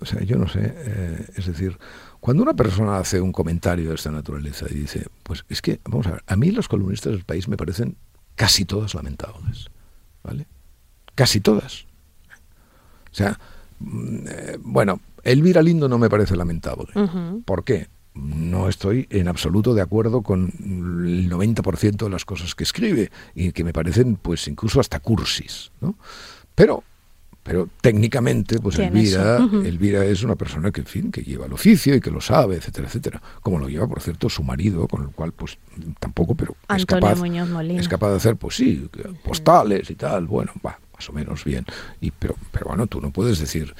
o 0.00 0.04
sea, 0.04 0.20
yo 0.22 0.36
no 0.36 0.48
sé, 0.48 0.60
eh, 0.64 1.26
es 1.36 1.46
decir, 1.46 1.78
cuando 2.20 2.42
una 2.42 2.54
persona 2.54 2.98
hace 2.98 3.20
un 3.20 3.32
comentario 3.32 3.88
de 3.88 3.94
esta 3.94 4.10
naturaleza 4.10 4.66
y 4.70 4.74
dice, 4.74 5.06
pues 5.22 5.44
es 5.48 5.62
que, 5.62 5.80
vamos 5.84 6.06
a 6.06 6.12
ver, 6.12 6.24
a 6.26 6.36
mí 6.36 6.50
los 6.50 6.68
columnistas 6.68 7.12
del 7.12 7.24
país 7.24 7.48
me 7.48 7.56
parecen 7.56 7.96
casi 8.36 8.64
todas 8.66 8.94
lamentables, 8.94 9.70
¿vale? 10.22 10.46
Casi 11.14 11.40
todas. 11.40 11.86
O 13.10 13.14
sea, 13.14 13.38
mm, 13.78 14.26
eh, 14.28 14.58
bueno, 14.60 15.00
Elvira 15.24 15.62
Lindo 15.62 15.88
no 15.88 15.98
me 15.98 16.10
parece 16.10 16.36
lamentable. 16.36 16.88
¿Por 17.44 17.64
qué? 17.64 17.88
No 18.14 18.68
estoy 18.68 19.06
en 19.10 19.28
absoluto 19.28 19.72
de 19.74 19.82
acuerdo 19.82 20.22
con 20.22 20.52
el 20.60 21.30
90% 21.30 22.04
de 22.04 22.10
las 22.10 22.24
cosas 22.24 22.54
que 22.54 22.64
escribe 22.64 23.10
y 23.34 23.52
que 23.52 23.64
me 23.64 23.72
parecen, 23.72 24.16
pues, 24.16 24.46
incluso 24.48 24.80
hasta 24.80 25.00
cursis, 25.00 25.72
¿no? 25.80 25.96
Pero 26.54 26.84
pero 27.50 27.68
técnicamente, 27.80 28.60
pues 28.60 28.78
Elvira, 28.78 29.38
Elvira 29.64 30.04
es 30.04 30.22
una 30.22 30.36
persona 30.36 30.70
que, 30.70 30.82
en 30.82 30.86
fin, 30.86 31.10
que 31.10 31.22
lleva 31.22 31.46
el 31.46 31.52
oficio 31.52 31.96
y 31.96 32.00
que 32.00 32.12
lo 32.12 32.20
sabe, 32.20 32.54
etcétera, 32.54 32.86
etcétera. 32.86 33.20
Como 33.42 33.58
lo 33.58 33.68
lleva, 33.68 33.88
por 33.88 34.00
cierto, 34.00 34.30
su 34.30 34.44
marido, 34.44 34.86
con 34.86 35.02
el 35.02 35.08
cual, 35.08 35.32
pues, 35.32 35.58
tampoco, 35.98 36.36
pero 36.36 36.54
es 36.72 36.86
capaz, 36.86 37.18
es 37.24 37.88
capaz 37.88 38.10
de 38.10 38.16
hacer, 38.18 38.36
pues 38.36 38.54
sí, 38.54 38.88
postales 39.24 39.90
y 39.90 39.96
tal. 39.96 40.26
Bueno, 40.26 40.52
va, 40.64 40.78
más 40.94 41.08
o 41.08 41.12
menos 41.12 41.44
bien. 41.44 41.66
Y, 42.00 42.12
pero, 42.12 42.36
pero 42.52 42.66
bueno, 42.68 42.86
tú 42.86 43.00
no 43.00 43.10
puedes 43.10 43.40
decir, 43.40 43.74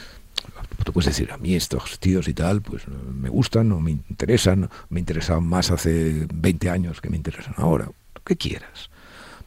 tú 0.85 0.93
puedes 0.93 1.07
decir, 1.07 1.31
a 1.31 1.39
mí 1.39 1.55
estos 1.55 2.01
tíos 2.01 2.27
y 2.27 2.35
tal, 2.35 2.63
pues 2.63 2.83
me 2.89 3.29
gustan 3.29 3.71
o 3.71 3.79
me 3.79 3.93
interesan, 3.93 4.69
me 4.89 4.99
interesaban 4.99 5.47
más 5.47 5.71
hace 5.71 6.27
20 6.35 6.71
años 6.71 7.01
que 7.01 7.09
me 7.09 7.17
interesan 7.17 7.55
ahora, 7.57 7.85
lo 7.85 8.23
que 8.25 8.35
quieras. 8.35 8.91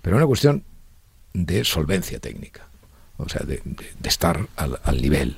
Pero 0.02 0.16
es 0.16 0.20
una 0.20 0.28
cuestión 0.28 0.64
de 1.34 1.66
solvencia 1.66 2.20
técnica 2.20 2.70
o 3.18 3.30
sea, 3.30 3.42
de, 3.46 3.62
estar 4.04 4.48
al, 4.56 5.02
nivel. 5.02 5.38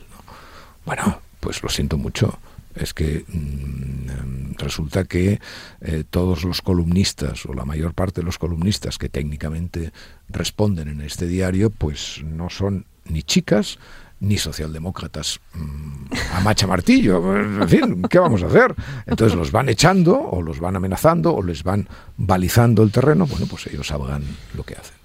Bueno, 0.85 1.21
pues 1.39 1.61
lo 1.63 1.69
siento 1.69 1.97
mucho. 1.97 2.39
Es 2.75 2.93
que 2.93 3.23
mm, 3.27 4.55
resulta 4.57 5.05
que 5.05 5.39
eh, 5.81 6.03
todos 6.09 6.43
los 6.43 6.61
columnistas, 6.61 7.45
o 7.45 7.53
la 7.53 7.63
mayor 7.63 7.93
parte 7.93 8.21
de 8.21 8.25
los 8.25 8.37
columnistas 8.37 8.97
que 8.97 9.07
técnicamente 9.07 9.93
responden 10.27 10.89
en 10.89 11.01
este 11.01 11.27
diario, 11.27 11.69
pues 11.69 12.21
no 12.23 12.49
son 12.49 12.85
ni 13.05 13.23
chicas 13.23 13.79
ni 14.19 14.37
socialdemócratas 14.37 15.39
mm, 15.53 16.13
a 16.33 16.39
macha 16.41 16.67
martillo. 16.67 17.35
En 17.35 17.69
fin, 17.69 18.03
¿qué 18.09 18.19
vamos 18.19 18.43
a 18.43 18.47
hacer? 18.47 18.75
Entonces 19.05 19.37
los 19.37 19.51
van 19.51 19.69
echando, 19.69 20.19
o 20.19 20.41
los 20.41 20.59
van 20.59 20.75
amenazando, 20.75 21.33
o 21.33 21.43
les 21.43 21.63
van 21.63 21.87
balizando 22.17 22.83
el 22.83 22.91
terreno. 22.91 23.25
Bueno, 23.25 23.45
pues 23.45 23.67
ellos 23.67 23.87
sabrán 23.87 24.23
lo 24.53 24.63
que 24.63 24.75
hacen. 24.75 24.95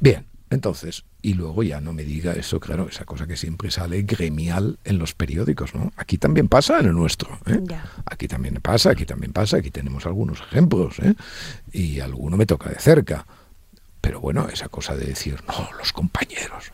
Bien, 0.00 0.24
entonces, 0.50 1.04
y 1.22 1.34
luego 1.34 1.62
ya 1.64 1.80
no 1.80 1.92
me 1.92 2.04
diga 2.04 2.32
eso, 2.32 2.60
claro, 2.60 2.88
esa 2.88 3.04
cosa 3.04 3.26
que 3.26 3.36
siempre 3.36 3.70
sale 3.70 4.02
gremial 4.02 4.78
en 4.84 4.98
los 4.98 5.12
periódicos, 5.14 5.74
¿no? 5.74 5.92
Aquí 5.96 6.18
también 6.18 6.46
pasa 6.48 6.78
en 6.78 6.86
el 6.86 6.92
nuestro, 6.92 7.38
¿eh? 7.46 7.60
Aquí 8.04 8.28
también 8.28 8.54
pasa, 8.62 8.90
aquí 8.90 9.04
también 9.04 9.32
pasa, 9.32 9.56
aquí 9.56 9.70
tenemos 9.70 10.06
algunos 10.06 10.40
ejemplos, 10.40 11.00
¿eh? 11.00 11.14
Y 11.72 11.98
alguno 11.98 12.36
me 12.36 12.46
toca 12.46 12.70
de 12.70 12.78
cerca. 12.78 13.26
Pero 14.00 14.20
bueno, 14.20 14.48
esa 14.48 14.68
cosa 14.68 14.94
de 14.94 15.06
decir, 15.06 15.42
no, 15.48 15.68
los 15.78 15.92
compañeros, 15.92 16.70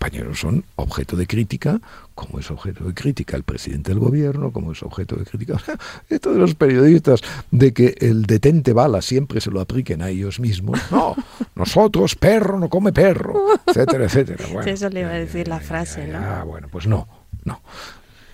compañeros 0.00 0.40
son 0.40 0.64
objeto 0.76 1.14
de 1.14 1.26
crítica, 1.26 1.78
como 2.14 2.38
es 2.38 2.50
objeto 2.50 2.84
de 2.84 2.94
crítica 2.94 3.36
el 3.36 3.42
presidente 3.42 3.90
del 3.90 3.98
gobierno, 3.98 4.50
como 4.50 4.72
es 4.72 4.82
objeto 4.82 5.14
de 5.14 5.26
crítica 5.26 5.60
esto 6.08 6.32
de 6.32 6.38
los 6.38 6.54
periodistas, 6.54 7.20
de 7.50 7.74
que 7.74 7.94
el 8.00 8.22
detente 8.22 8.72
bala 8.72 9.02
siempre 9.02 9.42
se 9.42 9.50
lo 9.50 9.60
apliquen 9.60 10.00
a 10.00 10.08
ellos 10.08 10.40
mismos. 10.40 10.80
No, 10.90 11.14
nosotros, 11.54 12.14
perro 12.14 12.58
no 12.58 12.70
come 12.70 12.94
perro, 12.94 13.34
etcétera, 13.66 14.06
etcétera. 14.06 14.46
Bueno, 14.50 14.70
eso 14.70 14.88
le 14.88 15.00
iba 15.00 15.10
a 15.10 15.18
decir 15.18 15.46
la 15.48 15.60
frase, 15.60 16.06
¿no? 16.06 16.16
Ah, 16.16 16.44
bueno, 16.44 16.68
pues 16.72 16.86
no, 16.86 17.06
no. 17.44 17.60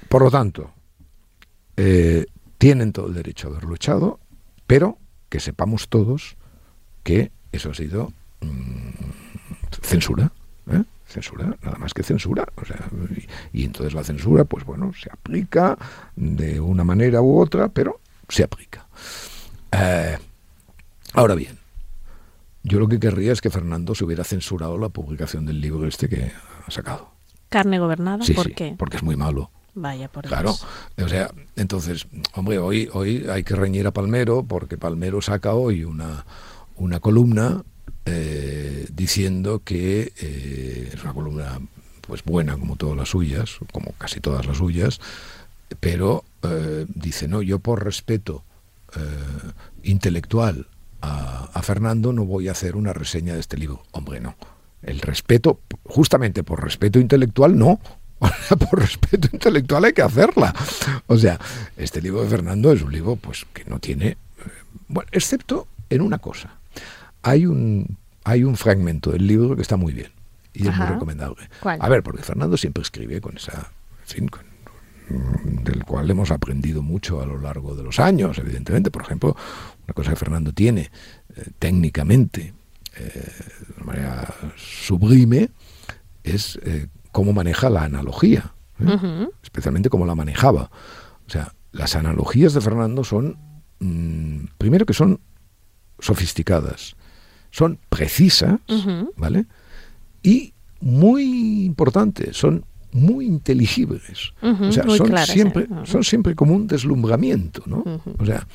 Por 0.08 0.22
lo 0.22 0.30
tanto, 0.30 0.70
eh, 1.76 2.26
tienen 2.58 2.92
todo 2.92 3.08
el 3.08 3.14
derecho 3.14 3.48
a 3.48 3.50
haberlo 3.50 3.74
echado, 3.74 4.20
pero 4.68 4.98
que 5.28 5.40
sepamos 5.40 5.88
todos 5.88 6.36
que 7.02 7.32
eso 7.50 7.70
ha 7.70 7.74
sido 7.74 8.12
mm, 8.40 8.90
censura. 9.82 10.30
¿eh? 10.70 10.84
Censura, 11.06 11.56
nada 11.62 11.78
más 11.78 11.94
que 11.94 12.02
censura. 12.02 12.46
O 12.56 12.64
sea, 12.64 12.88
y, 13.52 13.64
entonces 13.64 13.94
la 13.94 14.04
censura, 14.04 14.44
pues 14.44 14.64
bueno, 14.64 14.92
se 14.92 15.10
aplica 15.10 15.78
de 16.14 16.60
una 16.60 16.84
manera 16.84 17.22
u 17.22 17.38
otra, 17.38 17.68
pero 17.68 18.00
se 18.28 18.42
aplica. 18.42 18.86
Eh, 19.72 20.18
ahora 21.14 21.34
bien, 21.34 21.58
yo 22.62 22.80
lo 22.80 22.88
que 22.88 22.98
querría 22.98 23.32
es 23.32 23.40
que 23.40 23.50
Fernando 23.50 23.94
se 23.94 24.04
hubiera 24.04 24.24
censurado 24.24 24.78
la 24.78 24.88
publicación 24.88 25.46
del 25.46 25.60
libro 25.60 25.86
este 25.86 26.08
que 26.08 26.32
ha 26.66 26.70
sacado. 26.70 27.10
Carne 27.48 27.78
gobernada, 27.78 28.24
¿por 28.34 28.52
qué? 28.52 28.74
Porque 28.76 28.96
es 28.96 29.02
muy 29.02 29.16
malo. 29.16 29.50
Vaya, 29.78 30.08
por 30.08 30.24
Claro, 30.26 30.52
o 30.52 31.08
sea, 31.08 31.30
entonces, 31.54 32.06
hombre, 32.32 32.58
hoy, 32.58 32.88
hoy 32.94 33.26
hay 33.30 33.44
que 33.44 33.54
reñir 33.54 33.86
a 33.86 33.92
Palmero 33.92 34.42
porque 34.42 34.78
Palmero 34.78 35.20
saca 35.20 35.52
hoy 35.52 35.84
una, 35.84 36.24
una 36.76 36.98
columna 36.98 37.62
eh, 38.04 38.86
diciendo 38.92 39.62
que 39.64 40.12
eh, 40.20 40.90
es 40.92 41.02
una 41.02 41.14
columna 41.14 41.60
pues 42.00 42.22
buena 42.24 42.56
como 42.56 42.76
todas 42.76 42.96
las 42.96 43.08
suyas, 43.08 43.56
como 43.72 43.92
casi 43.92 44.20
todas 44.20 44.46
las 44.46 44.58
suyas, 44.58 45.00
pero 45.80 46.24
eh, 46.42 46.86
dice, 46.88 47.28
no, 47.28 47.42
yo 47.42 47.58
por 47.58 47.84
respeto 47.84 48.44
eh, 48.96 49.52
intelectual 49.82 50.68
a, 51.00 51.50
a, 51.52 51.62
Fernando 51.62 52.12
no 52.12 52.24
voy 52.24 52.48
a 52.48 52.52
hacer 52.52 52.76
una 52.76 52.92
reseña 52.92 53.34
de 53.34 53.40
este 53.40 53.56
libro. 53.56 53.82
Hombre, 53.90 54.20
no. 54.20 54.36
El 54.82 55.00
respeto, 55.00 55.60
justamente 55.84 56.44
por 56.44 56.62
respeto 56.62 56.98
intelectual, 56.98 57.58
no. 57.58 57.80
por 58.70 58.80
respeto 58.80 59.28
intelectual 59.32 59.84
hay 59.84 59.92
que 59.92 60.02
hacerla. 60.02 60.54
O 61.06 61.18
sea, 61.18 61.38
este 61.76 62.00
libro 62.00 62.22
de 62.22 62.28
Fernando 62.28 62.72
es 62.72 62.82
un 62.82 62.92
libro 62.92 63.16
pues 63.16 63.44
que 63.52 63.64
no 63.64 63.78
tiene... 63.78 64.08
Eh, 64.08 64.16
bueno, 64.88 65.08
excepto 65.12 65.66
en 65.90 66.00
una 66.00 66.18
cosa. 66.18 66.58
Hay 67.26 67.44
un, 67.44 67.98
hay 68.24 68.44
un 68.44 68.56
fragmento 68.56 69.10
del 69.10 69.26
libro 69.26 69.56
que 69.56 69.62
está 69.62 69.76
muy 69.76 69.92
bien 69.92 70.12
y 70.54 70.68
es 70.68 70.76
muy 70.76 70.86
recomendable. 70.86 71.48
A 71.62 71.88
ver, 71.88 72.02
porque 72.02 72.22
Fernando 72.22 72.56
siempre 72.56 72.82
escribe 72.82 73.20
con 73.20 73.36
esa... 73.36 73.72
En 74.14 74.30
del 75.08 75.84
cual 75.84 76.10
hemos 76.10 76.30
aprendido 76.30 76.82
mucho 76.82 77.20
a 77.20 77.26
lo 77.26 77.38
largo 77.38 77.74
de 77.74 77.82
los 77.82 77.98
años, 78.00 78.38
evidentemente. 78.38 78.90
Por 78.90 79.02
ejemplo, 79.02 79.36
una 79.84 79.94
cosa 79.94 80.10
que 80.10 80.16
Fernando 80.16 80.52
tiene 80.52 80.90
eh, 81.36 81.50
técnicamente 81.58 82.54
eh, 82.96 83.32
de 83.68 83.74
una 83.76 83.84
manera 83.84 84.34
sublime 84.56 85.50
es 86.24 86.58
eh, 86.62 86.88
cómo 87.12 87.32
maneja 87.32 87.70
la 87.70 87.84
analogía, 87.84 88.52
especialmente 89.42 89.90
cómo 89.90 90.06
la 90.06 90.14
manejaba. 90.14 90.70
O 91.26 91.30
sea, 91.30 91.52
las 91.72 91.94
analogías 91.94 92.52
de 92.54 92.60
Fernando 92.60 93.04
son, 93.04 93.38
mm, 93.80 94.46
primero 94.58 94.86
que 94.86 94.94
son 94.94 95.20
sofisticadas, 95.98 96.96
son 97.56 97.78
precisas, 97.88 98.60
¿vale? 99.16 99.46
Y 100.22 100.52
muy 100.80 101.64
importante, 101.64 102.34
son 102.34 102.66
muy 102.92 103.24
inteligibles. 103.24 104.34
o 104.42 104.70
sea, 104.70 104.84
son, 104.84 105.16
siempre, 105.24 105.66
son 105.84 106.04
siempre 106.04 106.34
como 106.34 106.54
un 106.54 106.66
deslumbramiento, 106.66 107.62
¿no? 107.64 107.82
O 108.18 108.26
sea, 108.26 108.46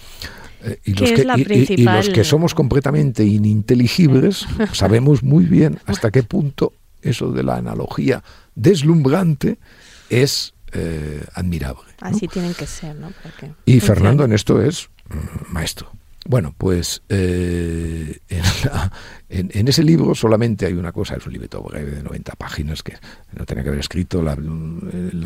eh, 0.63 0.79
y, 0.85 0.93
los 0.93 1.11
que, 1.13 1.73
y, 1.77 1.83
los 1.83 2.09
que 2.09 2.23
somos 2.23 2.53
completamente 2.53 3.25
ininteligibles 3.25 4.45
sabemos 4.73 5.23
muy 5.23 5.45
bien 5.45 5.79
hasta 5.87 6.11
qué 6.11 6.21
punto 6.21 6.73
eso 7.01 7.31
de 7.31 7.41
la 7.41 7.55
analogía 7.55 8.23
deslumbrante 8.53 9.57
es 10.11 10.53
eh, 10.73 11.25
admirable. 11.33 11.89
Así 12.01 12.27
tienen 12.27 12.53
que 12.53 12.67
ser, 12.67 12.95
¿no? 12.97 13.11
y 13.65 13.79
Fernando 13.79 14.23
en 14.25 14.33
esto 14.33 14.61
es 14.61 14.89
mm, 15.09 15.53
maestro. 15.53 15.91
Bueno, 16.27 16.53
pues 16.55 17.01
eh, 17.09 18.19
en, 19.29 19.67
ese 19.67 19.83
libro 19.83 20.13
solamente 20.13 20.67
hay 20.67 20.73
una 20.73 20.91
cosa, 20.91 21.15
es 21.15 21.25
un 21.25 21.33
libro 21.33 21.63
breve 21.63 21.91
de 21.91 22.03
90 22.03 22.35
páginas 22.35 22.83
que 22.83 22.93
no 23.33 23.45
tenía 23.45 23.63
que 23.63 23.69
haber 23.69 23.79
escrito, 23.79 24.21
la, 24.21 24.35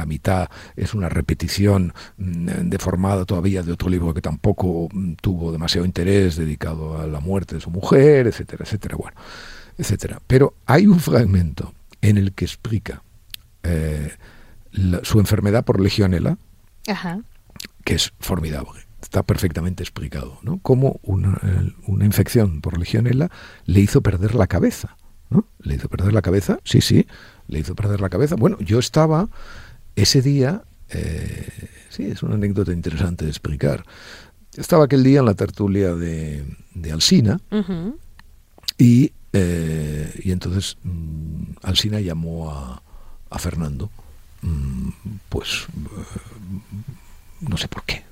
mitad 0.06 0.50
es 0.76 0.94
una 0.94 1.10
repetición 1.10 1.94
mm, 2.18 2.70
deformada 2.70 3.26
todavía 3.26 3.62
de 3.62 3.74
otro 3.74 3.90
libro 3.90 4.14
que 4.14 4.22
tampoco 4.22 4.88
tuvo 5.22 5.52
demasiado 5.52 5.86
interés 5.86 6.38
dedicado 6.38 6.98
a 6.98 7.08
la 7.08 7.20
muerte 7.20 7.56
de 7.56 7.62
su 7.62 7.72
mujer, 7.72 8.28
etcétera, 8.28 8.64
etcétera, 8.64 8.96
bueno, 8.96 9.18
etcétera. 9.78 10.22
Pero 10.26 10.54
hay 10.66 10.88
un 10.88 11.02
fragmento 11.02 11.74
en 12.02 12.18
el 12.18 12.32
que 12.32 12.46
explica 12.46 13.04
eh, 13.64 14.14
su 15.04 15.20
enfermedad 15.20 15.66
por 15.66 15.82
legionela, 15.82 16.38
que 17.84 17.96
es 17.96 18.14
formidable 18.20 18.85
está 19.16 19.24
perfectamente 19.24 19.82
explicado, 19.82 20.40
¿no? 20.42 20.60
Cómo 20.62 21.00
una, 21.02 21.40
infección 22.04 22.60
por 22.60 22.78
legionela 22.78 23.32
le 23.66 23.80
hizo 23.80 24.02
perder 24.02 24.36
la 24.36 24.46
cabeza, 24.46 24.98
¿no? 25.30 25.48
Le 25.60 25.76
hizo 25.76 25.88
perder 25.88 26.12
la 26.12 26.22
cabeza, 26.22 26.60
sí, 26.66 26.82
sí, 26.82 27.08
le 27.48 27.60
hizo 27.60 27.76
perder 27.76 28.02
la 28.02 28.10
cabeza. 28.10 28.36
Bueno, 28.36 28.58
yo 28.60 28.78
estaba 28.78 29.30
ese 29.96 30.22
día, 30.22 30.64
eh, 30.90 31.48
sí, 31.90 32.08
es 32.08 32.24
una 32.24 32.36
anécdota 32.36 32.74
interesante 32.74 33.24
de 33.24 33.32
explicar. 33.32 33.86
Estaba 34.58 34.84
aquel 34.84 35.02
día 35.02 35.20
en 35.20 35.28
la 35.28 35.34
tertulia 35.34 35.96
de, 35.96 36.44
de 36.74 36.92
Alsina 36.92 37.40
y, 38.78 39.14
eh, 39.32 40.20
y 40.26 40.32
entonces 40.34 40.76
mm, 40.84 41.44
Alsina 41.64 42.02
llamó 42.02 42.52
a, 42.52 42.84
a 43.30 43.40
Fernando, 43.40 43.90
mm, 44.42 44.90
pues 45.30 45.68
eh, 45.70 46.68
no 47.40 47.56
sé 47.56 47.70
por 47.70 47.84
qué, 47.84 48.04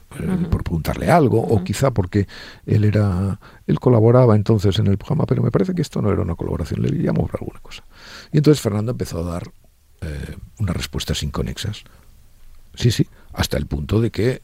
por 0.49 0.63
preguntarle 0.63 1.09
algo, 1.09 1.41
o 1.41 1.63
quizá 1.63 1.91
porque 1.91 2.27
él 2.65 2.83
era, 2.83 3.39
él 3.67 3.79
colaboraba 3.79 4.35
entonces 4.35 4.77
en 4.79 4.87
el 4.87 4.97
programa, 4.97 5.25
pero 5.25 5.41
me 5.41 5.51
parece 5.51 5.73
que 5.73 5.81
esto 5.81 6.01
no 6.01 6.11
era 6.11 6.21
una 6.21 6.35
colaboración, 6.35 6.81
le 6.81 6.91
llamó 7.01 7.27
por 7.27 7.39
alguna 7.41 7.59
cosa. 7.59 7.83
Y 8.31 8.37
entonces 8.37 8.61
Fernando 8.61 8.91
empezó 8.91 9.19
a 9.19 9.31
dar 9.31 9.51
eh, 10.01 10.35
unas 10.59 10.75
respuestas 10.75 11.23
inconexas. 11.23 11.83
Sí, 12.75 12.91
sí, 12.91 13.07
hasta 13.33 13.57
el 13.57 13.67
punto 13.67 14.01
de 14.01 14.11
que 14.11 14.29
eh, 14.31 14.41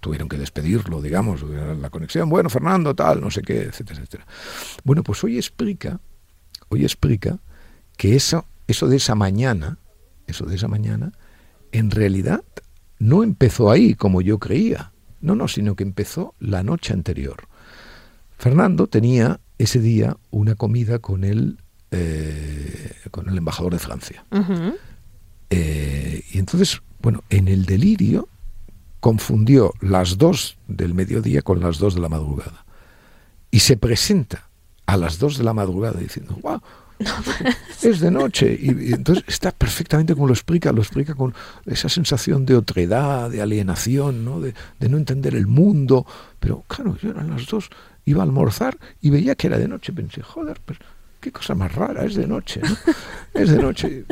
tuvieron 0.00 0.28
que 0.28 0.36
despedirlo, 0.36 1.00
digamos, 1.00 1.42
la 1.42 1.90
conexión, 1.90 2.28
bueno, 2.28 2.50
Fernando, 2.50 2.94
tal, 2.94 3.20
no 3.20 3.30
sé 3.30 3.42
qué, 3.42 3.62
etcétera, 3.62 4.00
etcétera. 4.00 4.26
Bueno, 4.84 5.02
pues 5.02 5.22
hoy 5.22 5.36
explica, 5.36 6.00
hoy 6.68 6.82
explica 6.82 7.38
que 7.96 8.16
eso, 8.16 8.44
eso 8.66 8.88
de 8.88 8.96
esa 8.96 9.14
mañana, 9.14 9.78
eso 10.26 10.44
de 10.44 10.56
esa 10.56 10.66
mañana, 10.66 11.12
en 11.70 11.90
realidad 11.90 12.42
no 13.02 13.24
empezó 13.24 13.70
ahí 13.70 13.94
como 13.94 14.20
yo 14.20 14.38
creía. 14.38 14.92
No, 15.20 15.34
no, 15.34 15.48
sino 15.48 15.74
que 15.74 15.82
empezó 15.82 16.34
la 16.38 16.62
noche 16.62 16.92
anterior. 16.92 17.48
Fernando 18.38 18.86
tenía 18.86 19.40
ese 19.58 19.80
día 19.80 20.16
una 20.30 20.54
comida 20.54 21.00
con 21.00 21.24
el, 21.24 21.58
eh, 21.90 22.92
con 23.10 23.28
el 23.28 23.36
embajador 23.36 23.72
de 23.72 23.80
Francia. 23.80 24.24
Eh, 25.50 26.22
y 26.32 26.38
entonces, 26.38 26.80
bueno, 27.00 27.24
en 27.28 27.48
el 27.48 27.66
delirio 27.66 28.28
confundió 29.00 29.72
las 29.80 30.16
dos 30.16 30.56
del 30.68 30.94
mediodía 30.94 31.42
con 31.42 31.58
las 31.58 31.78
dos 31.78 31.96
de 31.96 32.00
la 32.00 32.08
madrugada. 32.08 32.64
Y 33.50 33.60
se 33.60 33.76
presenta 33.76 34.48
a 34.86 34.96
las 34.96 35.18
dos 35.18 35.38
de 35.38 35.44
la 35.44 35.54
madrugada 35.54 35.98
diciendo, 35.98 36.38
wow, 36.40 36.60
es 37.82 38.00
de 38.00 38.10
noche. 38.10 38.58
Y, 38.60 38.92
entonces 38.92 39.24
está 39.26 39.50
perfectamente 39.50 40.14
como 40.14 40.26
lo 40.26 40.32
explica, 40.32 40.72
lo 40.72 40.82
explica 40.82 41.14
con 41.14 41.34
esa 41.66 41.88
sensación 41.88 42.46
de 42.46 42.56
otredad, 42.56 43.30
de 43.30 43.42
alienación, 43.42 44.24
¿no? 44.24 44.40
De, 44.40 44.54
no 44.88 44.96
entender 44.96 45.34
el 45.34 45.46
mundo. 45.46 46.06
Pero 46.40 46.64
claro, 46.68 46.96
yo 47.00 47.10
eran 47.10 47.30
las 47.30 47.46
dos, 47.46 47.70
iba 48.04 48.22
a 48.22 48.24
almorzar 48.24 48.76
y 49.00 49.10
veía 49.10 49.34
que 49.34 49.46
era 49.46 49.58
de 49.58 49.68
noche. 49.68 49.92
Pensé, 49.92 50.22
joder, 50.22 50.60
pues 50.64 50.78
qué 51.20 51.30
cosa 51.30 51.54
más 51.54 51.74
rara, 51.74 52.04
es 52.04 52.14
de 52.14 52.26
noche, 52.26 52.60
¿no? 52.62 52.76
Es 53.32 53.50
de 53.50 53.62
noche. 53.62 54.04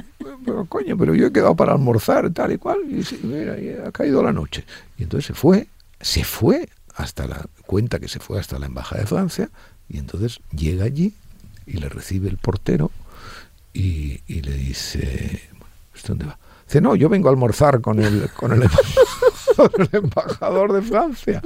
Pero 0.44 0.64
coño, 0.66 0.96
pero 0.96 1.14
yo 1.14 1.26
he 1.26 1.32
quedado 1.32 1.54
para 1.56 1.72
almorzar, 1.72 2.30
tal 2.30 2.52
y 2.52 2.58
cual, 2.58 2.78
y 2.88 3.04
mira, 3.26 3.56
ha 3.86 3.92
caído 3.92 4.22
la 4.22 4.32
noche. 4.32 4.64
Y 4.96 5.02
entonces 5.02 5.26
se 5.26 5.34
fue, 5.34 5.66
se 6.00 6.24
fue 6.24 6.68
hasta 6.94 7.26
la 7.26 7.46
cuenta 7.66 7.98
que 7.98 8.08
se 8.08 8.20
fue 8.20 8.38
hasta 8.38 8.58
la 8.58 8.66
embajada 8.66 9.02
de 9.02 9.06
Francia, 9.06 9.50
y 9.88 9.98
entonces 9.98 10.40
llega 10.52 10.84
allí 10.84 11.14
y 11.70 11.78
le 11.78 11.88
recibe 11.88 12.28
el 12.28 12.36
portero 12.36 12.90
y, 13.72 14.20
le 14.26 14.52
dice, 14.54 15.48
¿dónde 16.06 16.26
va? 16.26 16.36
Dice, 16.66 16.80
no, 16.80 16.96
yo 16.96 17.08
vengo 17.08 17.28
a 17.28 17.30
almorzar 17.30 17.80
con 17.80 18.00
el, 18.00 18.28
con 18.36 18.52
el, 18.52 18.68
embajador 19.92 20.72
de 20.72 20.82
Francia. 20.82 21.42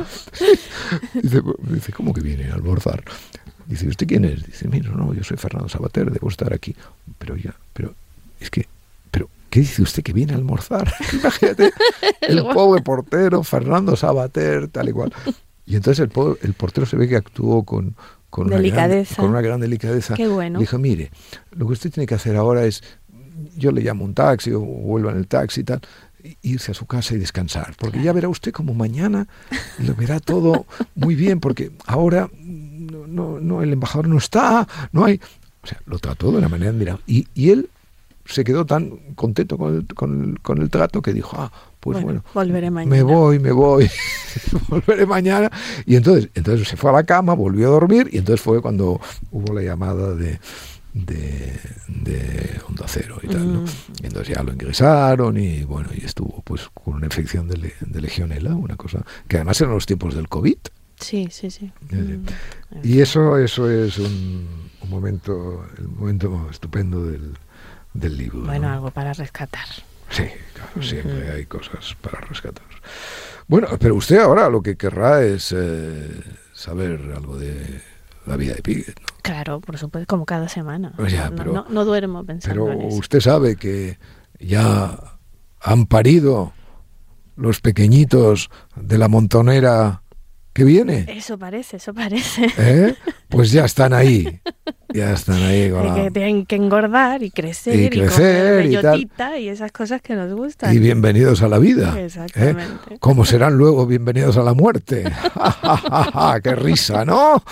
Dice, 1.14 1.42
dice, 1.70 1.92
¿cómo 1.92 2.14
que 2.14 2.22
viene 2.22 2.50
a 2.50 2.54
almorzar? 2.54 3.04
Dice, 3.66 3.88
¿usted 3.88 4.06
quién 4.06 4.24
es? 4.24 4.46
Dice, 4.46 4.68
mira, 4.68 4.90
no, 4.90 5.12
yo 5.12 5.22
soy 5.24 5.37
Fernando 5.37 5.68
Sabater, 5.68 6.10
debo 6.10 6.28
estar 6.28 6.52
aquí. 6.52 6.74
Pero 7.18 7.37
ya, 7.37 7.54
pero 7.72 7.94
es 8.40 8.50
que, 8.50 8.66
pero, 9.10 9.28
¿qué 9.50 9.60
dice 9.60 9.82
usted 9.82 10.02
que 10.02 10.12
viene 10.12 10.32
a 10.32 10.37
almorzar? 10.37 10.92
Imagínate, 11.12 11.72
el 12.22 12.42
pobre 12.44 12.82
portero, 12.82 13.42
Fernando 13.42 13.96
Sabater, 13.96 14.68
tal 14.68 14.88
y 14.88 14.92
cual. 14.92 15.12
Y 15.66 15.76
entonces 15.76 16.06
el, 16.06 16.37
el 16.42 16.54
portero 16.54 16.87
se 16.87 16.96
ve 16.96 17.08
que 17.08 17.16
actuó 17.16 17.62
con, 17.64 17.94
con 18.34 18.48
una, 18.48 18.60
gran, 18.60 19.04
con 19.14 19.26
una 19.26 19.40
gran 19.40 19.60
delicadeza. 19.60 20.14
Qué 20.14 20.26
bueno. 20.26 20.58
Dijo, 20.58 20.76
mire, 20.76 21.12
lo 21.52 21.68
que 21.68 21.74
usted 21.74 21.92
tiene 21.92 22.04
que 22.04 22.16
hacer 22.16 22.34
ahora 22.34 22.64
es, 22.64 22.82
yo 23.56 23.70
le 23.70 23.80
llamo 23.80 24.04
un 24.04 24.12
taxi 24.12 24.50
o 24.50 24.58
vuelvo 24.58 25.08
en 25.10 25.18
el 25.18 25.28
taxi 25.28 25.60
y 25.60 25.62
tal, 25.62 25.80
irse 26.42 26.72
a 26.72 26.74
su 26.74 26.84
casa 26.84 27.14
y 27.14 27.18
descansar, 27.18 27.76
porque 27.78 28.02
ya 28.02 28.12
verá 28.12 28.28
usted 28.28 28.50
como 28.50 28.74
mañana 28.74 29.28
lo 29.78 29.94
verá 29.94 30.18
todo 30.18 30.66
muy 30.96 31.14
bien, 31.14 31.38
porque 31.38 31.70
ahora 31.86 32.28
no, 32.42 33.38
no, 33.38 33.62
el 33.62 33.72
embajador 33.72 34.08
no 34.08 34.18
está, 34.18 34.66
no 34.90 35.04
hay... 35.04 35.20
O 35.62 35.66
sea, 35.68 35.80
lo 35.86 36.00
trató 36.00 36.32
de 36.32 36.38
una 36.38 36.48
manera. 36.48 36.98
Y, 37.06 37.28
y 37.34 37.50
él 37.50 37.70
se 38.26 38.42
quedó 38.42 38.66
tan 38.66 38.90
contento 39.14 39.56
con 39.56 39.76
el, 39.76 39.86
con 39.94 40.24
el, 40.24 40.40
con 40.40 40.60
el 40.60 40.70
trato 40.70 41.02
que 41.02 41.12
dijo, 41.12 41.36
ah, 41.38 41.52
pues 41.84 42.02
bueno, 42.02 42.24
volveré 42.32 42.70
mañana. 42.70 42.96
me 42.96 43.02
voy, 43.02 43.38
me 43.38 43.52
voy, 43.52 43.90
volveré 44.68 45.04
mañana. 45.04 45.50
Y 45.84 45.96
entonces, 45.96 46.30
entonces 46.34 46.66
se 46.66 46.76
fue 46.78 46.88
a 46.88 46.94
la 46.94 47.04
cama, 47.04 47.34
volvió 47.34 47.68
a 47.68 47.70
dormir 47.72 48.08
y 48.10 48.18
entonces 48.18 48.40
fue 48.40 48.62
cuando 48.62 48.98
hubo 49.30 49.52
la 49.52 49.60
llamada 49.60 50.14
de, 50.14 50.40
de, 50.94 51.60
de 51.88 52.60
Onda 52.66 52.86
Cero 52.88 53.18
y 53.22 53.26
tal. 53.28 53.52
¿no? 53.52 53.60
Mm. 53.60 53.66
Y 54.02 54.06
entonces 54.06 54.34
ya 54.34 54.42
lo 54.42 54.52
ingresaron 54.54 55.36
y 55.36 55.64
bueno, 55.64 55.90
y 55.94 56.04
estuvo 56.06 56.40
pues 56.42 56.70
con 56.72 56.94
una 56.94 57.04
infección 57.04 57.48
de, 57.48 57.74
de 57.78 58.00
legionela, 58.00 58.54
una 58.54 58.76
cosa 58.76 59.04
que 59.28 59.36
además 59.36 59.60
eran 59.60 59.74
los 59.74 59.84
tiempos 59.84 60.14
del 60.14 60.28
COVID. 60.28 60.56
Sí, 60.98 61.28
sí, 61.30 61.50
sí. 61.50 61.70
Mm. 61.90 62.24
Y 62.82 63.00
eso, 63.00 63.36
eso 63.36 63.70
es 63.70 63.98
un, 63.98 64.70
un 64.80 64.88
momento, 64.88 65.66
el 65.76 65.88
momento 65.88 66.48
estupendo 66.50 67.04
del, 67.04 67.34
del 67.92 68.16
libro. 68.16 68.46
Bueno, 68.46 68.70
algo 68.70 68.90
para 68.90 69.12
rescatar. 69.12 69.66
Sí, 70.10 70.24
claro, 70.54 70.82
siempre 70.82 71.30
hay 71.32 71.46
cosas 71.46 71.96
para 72.00 72.20
rescatar. 72.20 72.64
Bueno, 73.46 73.68
pero 73.78 73.94
usted 73.96 74.18
ahora 74.18 74.48
lo 74.48 74.62
que 74.62 74.76
querrá 74.76 75.22
es 75.22 75.52
eh, 75.56 76.22
saber 76.52 77.12
algo 77.16 77.36
de 77.36 77.80
la 78.26 78.36
vida 78.36 78.54
de 78.54 78.62
¿no? 79.00 79.06
Claro, 79.22 79.60
por 79.60 79.76
supuesto, 79.78 80.06
como 80.06 80.24
cada 80.24 80.48
semana. 80.48 80.92
Pues 80.96 81.12
no, 81.14 81.34
pero- 81.36 81.52
no- 81.52 81.66
no 81.68 81.84
duermo 81.84 82.24
pensando 82.24 82.64
Pero 82.66 82.80
en 82.80 82.86
eso. 82.88 82.96
usted 82.98 83.20
sabe 83.20 83.56
que 83.56 83.98
ya 84.38 84.98
han 85.60 85.86
parido 85.86 86.52
los 87.36 87.60
pequeñitos 87.60 88.48
de 88.76 88.96
la 88.96 89.08
montonera 89.08 90.02
que 90.54 90.64
viene. 90.64 91.04
Eso 91.08 91.36
parece, 91.36 91.76
eso 91.76 91.92
parece. 91.92 92.46
¿eh? 92.56 92.94
Pues 93.28 93.50
ya 93.50 93.64
están 93.64 93.92
ahí. 93.92 94.40
Ya 94.90 95.12
están 95.12 95.42
ahí 95.42 95.68
con 95.68 95.84
la- 95.88 95.94
que, 95.94 96.10
tienen 96.12 96.46
que 96.46 96.54
engordar 96.54 97.24
y 97.24 97.32
crecer 97.32 97.74
Y 97.74 97.86
y, 97.86 97.90
crecer 97.90 98.62
comer 98.62 98.96
y 98.96 99.06
tal. 99.06 99.40
y, 99.40 99.48
esas 99.48 99.72
cosas 99.72 100.00
que 100.00 100.14
nos 100.14 100.32
gustan. 100.32 100.72
Y 100.72 100.78
bienvenidos 100.78 101.42
a 101.42 101.48
la 101.48 101.58
vida. 101.58 101.98
¿eh? 101.98 102.04
Exactamente. 102.04 102.98
Como 103.00 103.24
serán 103.24 103.58
luego 103.58 103.88
bienvenidos 103.88 104.36
a 104.36 104.44
la 104.44 104.54
muerte. 104.54 105.02
¡Qué 106.44 106.54
risa, 106.54 107.04
¿no? 107.04 107.42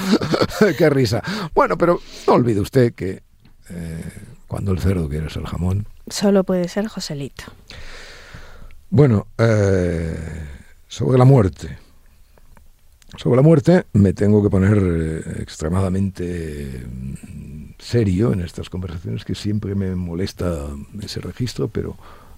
¡Qué 0.78 0.88
risa! 0.88 1.20
Bueno, 1.52 1.76
pero 1.76 2.00
no 2.28 2.34
olvide 2.34 2.60
usted 2.60 2.94
que 2.94 3.24
eh, 3.70 4.04
cuando 4.46 4.70
el 4.70 4.78
cerdo 4.78 5.08
quiere 5.08 5.28
ser 5.30 5.42
jamón. 5.42 5.88
Solo 6.08 6.44
puede 6.44 6.68
ser 6.68 6.86
Joselito. 6.86 7.44
Bueno, 8.88 9.26
eh, 9.38 10.14
sobre 10.86 11.18
la 11.18 11.24
muerte. 11.24 11.81
Sobre 13.16 13.36
la 13.36 13.42
muerte 13.42 13.84
me 13.92 14.14
tengo 14.14 14.42
que 14.42 14.48
poner 14.48 14.78
eh, 14.78 15.42
extremadamente 15.42 16.86
mm, 16.86 17.74
serio 17.78 18.32
en 18.32 18.40
estas 18.40 18.70
conversaciones 18.70 19.24
que 19.24 19.34
siempre 19.34 19.74
me 19.74 19.94
molesta 19.94 20.68
ese 21.00 21.20
registro, 21.20 21.68
pero 21.68 21.96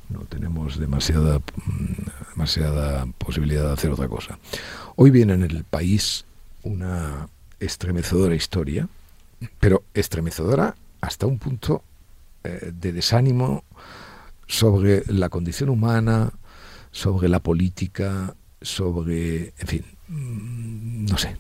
no 0.09 0.21
tenemos 0.21 0.79
demasiada, 0.79 1.39
mm, 1.39 2.31
demasiada 2.31 3.07
posibilidad 3.19 3.67
de 3.67 3.73
hacer 3.73 3.91
otra 3.93 4.09
cosa. 4.09 4.39
Hoy 4.97 5.11
viene 5.11 5.35
en 5.35 5.43
el 5.43 5.63
país 5.63 6.25
una 6.65 7.29
estremecedora 7.61 8.35
historia, 8.35 8.89
pero 9.61 9.85
estremecedora 9.95 10.75
hasta 11.01 11.27
un 11.27 11.39
punto 11.39 11.83
eh, 12.43 12.73
de 12.75 12.93
desánimo 12.93 13.63
sobre 14.49 15.05
la 15.07 15.29
condición 15.29 15.69
humana, 15.69 16.33
sobre 16.91 17.29
la 17.29 17.41
política, 17.41 18.35
sobre, 18.61 19.55
en 19.59 19.67
fin, 19.67 19.85
no 20.09 21.17
sé. 21.19 21.37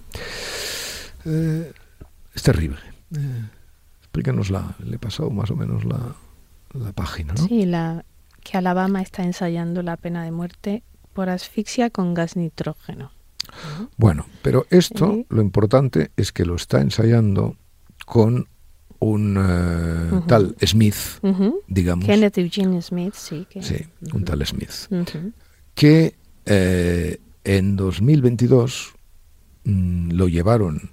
Eh, 1.24 1.72
es 2.34 2.42
terrible. 2.42 2.78
Eh, 3.16 3.44
explícanosla. 4.00 4.76
Le 4.84 4.96
he 4.96 4.98
pasado 4.98 5.30
más 5.30 5.50
o 5.50 5.56
menos 5.56 5.84
la, 5.84 6.14
la 6.72 6.92
página, 6.92 7.34
¿no? 7.34 7.46
Sí, 7.46 7.64
la, 7.66 8.04
que 8.42 8.56
Alabama 8.58 9.02
está 9.02 9.22
ensayando 9.22 9.82
la 9.82 9.96
pena 9.96 10.24
de 10.24 10.30
muerte 10.30 10.82
por 11.12 11.28
asfixia 11.28 11.90
con 11.90 12.14
gas 12.14 12.36
nitrógeno. 12.36 13.12
Bueno, 13.96 14.26
pero 14.42 14.66
esto, 14.70 15.12
Sí. 15.12 15.26
lo 15.28 15.42
importante 15.42 16.10
es 16.16 16.32
que 16.32 16.44
lo 16.44 16.56
está 16.56 16.80
ensayando 16.80 17.56
con 18.06 18.48
un 18.98 19.36
eh, 19.38 20.22
tal 20.26 20.56
Smith, 20.64 20.96
digamos. 21.68 22.06
Kenneth 22.06 22.38
Eugene 22.38 22.80
Smith, 22.80 23.14
sí. 23.14 23.46
Que, 23.50 23.62
Sí, 23.62 23.76
un 24.14 24.24
tal 24.24 24.44
Smith. 24.46 24.70
Que 25.74 26.14
eh, 26.46 27.20
en 27.44 27.76
2022 27.76 28.94
mm, 29.64 30.12
lo 30.12 30.28
llevaron 30.28 30.90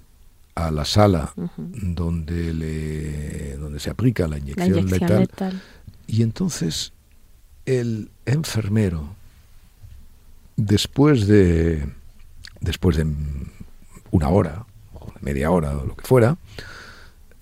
a 0.54 0.70
la 0.70 0.84
sala 0.84 1.32
donde 1.56 2.52
le 2.52 3.56
donde 3.56 3.80
se 3.80 3.90
aplica 3.90 4.24
la 4.24 4.36
La 4.36 4.38
inyección, 4.38 4.86
letal 4.86 5.20
letal. 5.20 5.62
y 6.06 6.22
entonces 6.22 6.92
el 7.64 8.10
enfermero 8.26 9.14
después 10.56 11.26
de 11.26 11.88
después 12.60 12.96
de 12.98 13.06
una 14.10 14.28
hora 14.28 14.66
o 14.92 15.10
media 15.22 15.50
hora 15.50 15.76
o 15.78 15.86
lo 15.86 15.96
que 15.96 16.04
fuera 16.04 16.36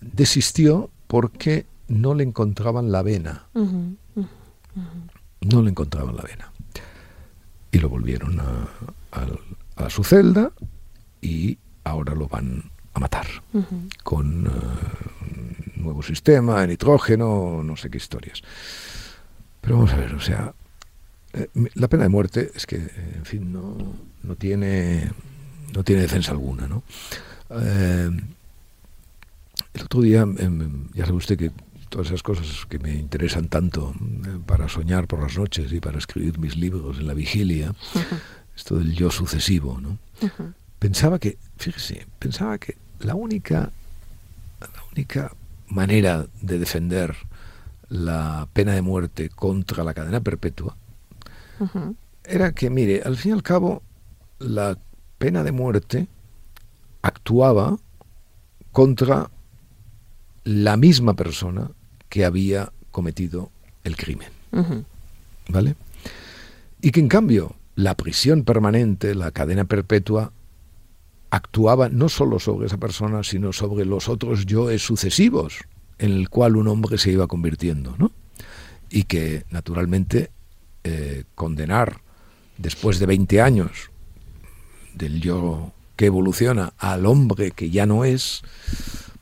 desistió 0.01 0.89
porque 1.09 1.67
no 1.89 2.15
le 2.15 2.23
encontraban 2.23 2.93
la 2.93 3.03
vena 3.03 3.47
no 5.41 5.63
le 5.63 5.71
encontraban 5.71 6.17
la 6.17 6.23
vena. 6.23 6.53
Y 7.73 7.79
lo 7.79 7.89
volvieron 7.89 8.41
a, 8.41 8.69
a- 9.13 9.85
a 9.85 9.91
su 9.91 10.05
celda 10.05 10.53
y 11.21 11.59
ahora 11.85 12.15
lo 12.15 12.29
van 12.29 12.71
a 12.95 13.01
matar 13.01 13.27
con 14.05 14.47
eh, 14.47 14.51
un 15.77 15.83
nuevo 15.85 16.03
sistema 16.03 16.61
de 16.61 16.69
nitrógeno, 16.69 17.63
no 17.65 17.77
sé 17.77 17.89
qué 17.91 17.97
historias. 17.99 18.43
Pero 19.61 19.77
vamos 19.77 19.93
a 19.93 19.97
ver, 19.97 20.15
o 20.15 20.21
sea, 20.21 20.53
eh, 21.33 21.49
la 21.75 21.89
pena 21.89 22.03
de 22.05 22.09
muerte 22.09 22.51
es 22.55 22.67
que, 22.67 22.77
en 22.77 23.25
fin, 23.25 23.53
no, 23.53 23.77
no 24.23 24.37
tiene 24.37 25.11
no 25.75 25.85
tiene 25.85 26.03
defensa 26.03 26.33
alguna, 26.33 26.67
¿no? 26.67 26.83
Eh, 27.51 28.11
el 29.75 29.83
otro 29.83 30.01
día, 30.01 30.23
em, 30.23 30.89
ya 30.95 31.05
sabe 31.07 31.17
usted 31.19 31.39
que 31.39 31.53
todas 31.89 32.09
esas 32.09 32.23
cosas 32.25 32.67
que 32.69 32.79
me 32.81 32.95
interesan 32.95 33.49
tanto 33.49 33.93
para 34.47 34.69
soñar 34.69 35.07
por 35.07 35.21
las 35.23 35.37
noches 35.39 35.73
y 35.73 35.81
para 35.81 35.99
escribir 35.99 36.39
mis 36.39 36.57
libros 36.57 36.99
en 36.99 37.07
la 37.07 37.15
vigilia, 37.15 37.73
esto 38.61 38.79
del 38.79 38.93
yo 38.93 39.11
sucesivo, 39.11 39.81
¿no? 39.81 39.99
Pensaba 40.79 41.19
que, 41.19 41.39
fíjese, 41.57 42.07
pensaba 42.19 42.59
que 42.59 42.77
la 43.01 43.15
única, 43.15 43.71
la 44.61 44.83
única 44.93 45.33
manera 45.69 46.27
de 46.43 46.59
defender 46.59 47.17
la 47.89 48.49
pena 48.53 48.75
de 48.75 48.83
muerte 48.83 49.31
contra 49.31 49.83
la 49.83 49.95
cadena 49.95 50.21
perpetua 50.21 50.77
era 52.25 52.53
que, 52.53 52.71
mire, 52.71 53.03
al 53.03 53.17
fin 53.17 53.31
y 53.31 53.35
al 53.35 53.43
cabo, 53.43 53.83
la 54.39 54.79
pena 55.19 55.43
de 55.43 55.53
muerte 55.53 56.07
actuaba 57.03 57.79
contra 58.73 59.31
la 60.45 60.77
misma 60.77 61.15
persona 61.15 61.71
que 62.09 62.25
había 62.25 62.73
cometido 62.91 63.51
el 63.85 63.97
crimen. 63.97 64.29
¿vale? 65.49 65.77
Y 66.83 66.91
que 66.91 67.01
en 67.01 67.09
cambio 67.09 67.57
la 67.81 67.97
prisión 67.97 68.45
permanente, 68.45 69.15
la 69.15 69.31
cadena 69.31 69.65
perpetua, 69.65 70.33
actuaba 71.31 71.89
no 71.89 72.09
solo 72.09 72.39
sobre 72.39 72.67
esa 72.67 72.77
persona, 72.77 73.23
sino 73.23 73.53
sobre 73.53 73.85
los 73.85 74.09
otros 74.09 74.47
yoes 74.47 74.83
sucesivos 74.83 75.59
en 75.99 76.13
el 76.13 76.29
cual 76.29 76.57
un 76.57 76.69
hombre 76.69 76.99
se 76.99 77.13
iba 77.13 77.27
convirtiendo, 77.27 77.95
¿no? 77.99 78.13
Y 78.91 79.05
que, 79.05 79.45
naturalmente, 79.51 80.31
eh, 80.85 81.25
condenar 81.35 82.01
después 82.59 82.99
de 82.99 83.07
20 83.07 83.41
años 83.41 83.91
del 84.95 85.21
yo 85.21 85.73
que 85.97 86.07
evoluciona 86.07 86.73
al 86.79 87.07
hombre 87.07 87.53
que 87.53 87.71
ya 87.71 87.87
no 87.87 88.05
es, 88.05 88.43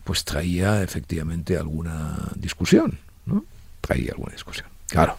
pues 0.05 0.25
traía 0.25 0.83
efectivamente 0.83 1.57
alguna 1.57 2.33
discusión, 2.37 2.99
¿no? 3.27 3.44
Traía 3.81 4.12
alguna 4.12 4.33
discusión. 4.33 4.68
Claro, 4.87 5.18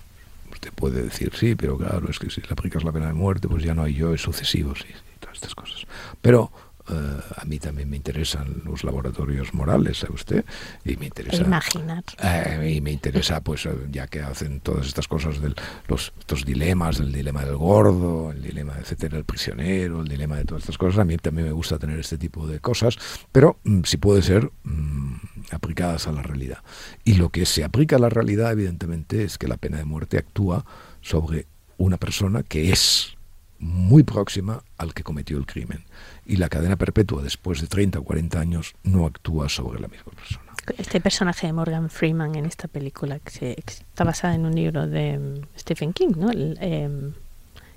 usted 0.51 0.71
puede 0.73 1.03
decir, 1.03 1.31
sí, 1.35 1.55
pero 1.55 1.77
claro, 1.77 2.09
es 2.09 2.19
que 2.19 2.29
si 2.29 2.41
le 2.41 2.47
aplicas 2.51 2.83
la 2.83 2.91
pena 2.91 3.07
de 3.07 3.13
muerte, 3.13 3.47
pues 3.47 3.63
ya 3.63 3.73
no 3.73 3.83
hay 3.83 3.93
yoes 3.93 4.21
sucesivos 4.21 4.85
y, 4.87 4.91
y 4.91 5.19
todas 5.19 5.35
estas 5.35 5.55
cosas. 5.55 5.85
Pero 6.21 6.51
eh, 6.89 7.21
a 7.37 7.45
mí 7.45 7.59
también 7.59 7.89
me 7.89 7.97
interesan 7.97 8.61
los 8.65 8.83
laboratorios 8.83 9.53
morales, 9.53 9.99
¿sabe 9.99 10.13
usted? 10.15 10.45
Y 10.83 10.97
me 10.97 11.05
interesa... 11.05 11.43
imaginar. 11.43 12.03
Eh, 12.21 12.73
y 12.75 12.81
me 12.81 12.91
interesa, 12.91 13.41
pues, 13.41 13.65
eh, 13.65 13.73
ya 13.91 14.07
que 14.07 14.21
hacen 14.21 14.59
todas 14.61 14.87
estas 14.87 15.07
cosas, 15.07 15.41
de 15.41 15.53
los, 15.87 16.13
estos 16.19 16.45
dilemas, 16.45 16.99
el 16.99 17.11
dilema 17.11 17.45
del 17.45 17.57
gordo, 17.57 18.31
el 18.31 18.41
dilema, 18.41 18.75
etcétera, 18.79 19.17
el 19.17 19.25
prisionero, 19.25 20.01
el 20.01 20.07
dilema 20.07 20.37
de 20.37 20.45
todas 20.45 20.63
estas 20.63 20.77
cosas, 20.77 20.99
a 20.99 21.05
mí 21.05 21.17
también 21.17 21.47
me 21.47 21.53
gusta 21.53 21.77
tener 21.77 21.99
este 21.99 22.17
tipo 22.17 22.47
de 22.47 22.59
cosas, 22.59 22.97
pero 23.31 23.59
mm, 23.63 23.83
si 23.83 23.97
puede 23.97 24.21
ser 24.21 24.51
mm, 24.63 25.15
aplicadas 25.51 26.07
a 26.07 26.11
la 26.11 26.21
realidad. 26.21 26.59
Y 27.03 27.15
lo 27.15 27.29
que 27.29 27.45
se 27.45 27.63
aplica 27.63 27.95
a 27.97 27.99
la 27.99 28.09
realidad, 28.09 28.51
evidentemente, 28.51 29.23
es 29.23 29.37
que 29.37 29.47
la 29.47 29.57
pena 29.57 29.77
de 29.77 29.85
muerte 29.85 30.17
actúa 30.17 30.65
sobre 31.01 31.47
una 31.77 31.97
persona 31.97 32.43
que 32.43 32.71
es 32.71 33.17
muy 33.59 34.03
próxima 34.03 34.63
al 34.77 34.93
que 34.93 35.03
cometió 35.03 35.37
el 35.37 35.45
crimen. 35.45 35.83
Y 36.29 36.37
la 36.37 36.47
cadena 36.47 36.75
perpetua, 36.75 37.23
después 37.23 37.59
de 37.59 37.65
30 37.67 37.99
o 37.99 38.03
40 38.03 38.39
años, 38.39 38.75
no 38.83 39.05
actúa 39.07 39.49
sobre 39.49 39.79
la 39.79 39.87
misma 39.87 40.11
persona. 40.13 40.43
Este 40.77 41.01
personaje 41.01 41.47
de 41.47 41.53
Morgan 41.53 41.89
Freeman 41.89 42.35
en 42.35 42.45
esta 42.45 42.67
película 42.67 43.17
que, 43.17 43.31
se- 43.31 43.55
que 43.55 43.73
está 43.73 44.03
basada 44.03 44.35
en 44.35 44.45
un 44.45 44.53
libro 44.53 44.85
de 44.87 45.17
mm, 45.17 45.57
Stephen 45.59 45.91
King, 45.91 46.11
¿no? 46.17 46.29
El, 46.29 46.55
em, 46.61 47.13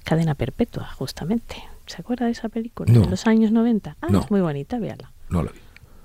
Cadena 0.05 0.35
Perpetua, 0.35 0.87
justamente. 0.99 1.57
¿Se 1.87 1.97
acuerda 2.03 2.27
de 2.27 2.33
esa 2.33 2.51
película? 2.51 2.93
No. 2.93 3.01
De 3.01 3.07
los 3.09 3.27
años 3.27 3.53
90. 3.53 3.97
Ah, 4.03 4.07
No. 4.11 4.21
es 4.21 4.31
muy 4.31 4.43
bonita, 4.43 4.79
véala. 4.79 5.11
No 5.31 5.43
la 5.43 5.51
vi. 5.53 5.59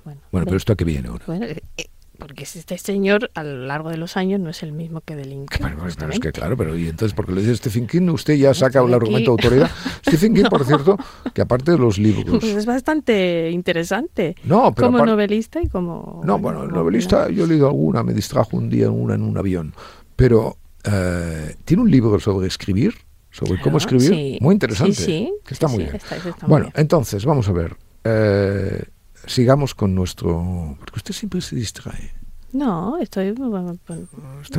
Bueno, 0.06 0.22
Bueno, 0.32 0.46
pero 0.46 0.56
esto 0.58 0.72
a 0.72 0.76
qué 0.78 0.86
viene 0.86 1.10
ahora. 1.10 1.26
bueno, 1.28 1.46
eh, 1.46 1.62
eh, 1.78 1.88
porque 2.18 2.44
este 2.44 2.78
señor 2.78 3.32
a 3.34 3.44
lo 3.44 3.66
largo 3.66 3.90
de 3.90 3.98
los 3.98 4.18
años 4.18 4.40
no 4.40 4.50
es 4.50 4.64
el 4.64 4.72
mismo 4.72 5.02
que 5.02 5.16
delinque. 5.16 5.58
Pero, 5.60 5.78
pero 5.98 6.12
es 6.12 6.20
que 6.20 6.32
claro, 6.32 6.58
pero 6.58 6.78
y 6.78 6.88
entonces 6.88 7.16
porque 7.16 7.32
lo 7.32 7.42
dice 7.42 7.56
Stephen 7.56 7.88
King, 7.88 8.10
usted 8.10 8.36
ya 8.36 8.54
saca 8.54 8.82
el 8.82 8.94
argumento 8.94 9.32
de 9.32 9.44
autoridad. 9.44 9.72
Stephen 10.08 10.34
King, 10.34 10.46
por 10.50 10.66
cierto, 10.66 10.98
que 11.34 11.42
aparte 11.42 11.72
de 11.72 11.78
los 11.78 11.98
libros. 11.98 12.40
Pues 12.40 12.56
es 12.56 12.66
bastante 12.66 13.50
interesante. 13.52 14.36
No, 14.44 14.74
pero 14.74 14.92
como 14.92 15.06
novelista 15.06 15.62
y 15.62 15.68
como... 15.68 16.22
No, 16.24 16.40
bueno, 16.40 16.64
el 16.64 16.70
novelista 16.70 17.30
yo 17.30 17.46
he 17.46 17.48
leído 17.48 17.68
alguna, 17.68 18.04
me 18.04 18.14
distrajo 18.14 18.58
un 18.58 18.70
día 18.70 18.86
en 18.86 18.94
una 18.94 19.16
en 19.16 19.24
un 19.24 19.38
avión. 19.38 19.74
pero 20.16 20.58
eh, 20.84 21.56
tiene 21.66 21.84
un 21.84 21.92
libro 21.92 22.20
sobre 22.20 22.48
escribir, 22.48 22.96
sobre 23.30 23.60
cómo 23.62 23.78
escribir, 23.78 24.42
muy 24.42 24.54
interesante, 24.54 25.32
que 25.46 25.54
está 25.54 25.68
muy 25.68 25.84
bien. 25.84 26.00
bueno, 26.48 26.72
entonces, 26.76 27.26
vamos 27.26 27.48
a 27.50 27.52
ver. 27.52 27.76
Eh, 28.04 28.84
sigamos 29.26 29.74
con 29.74 29.96
nuestro... 29.96 30.76
Porque 30.80 30.98
usted 30.98 31.14
siempre 31.14 31.42
se 31.42 31.56
distrae. 31.56 32.14
No, 32.54 32.98
estoy... 32.98 33.36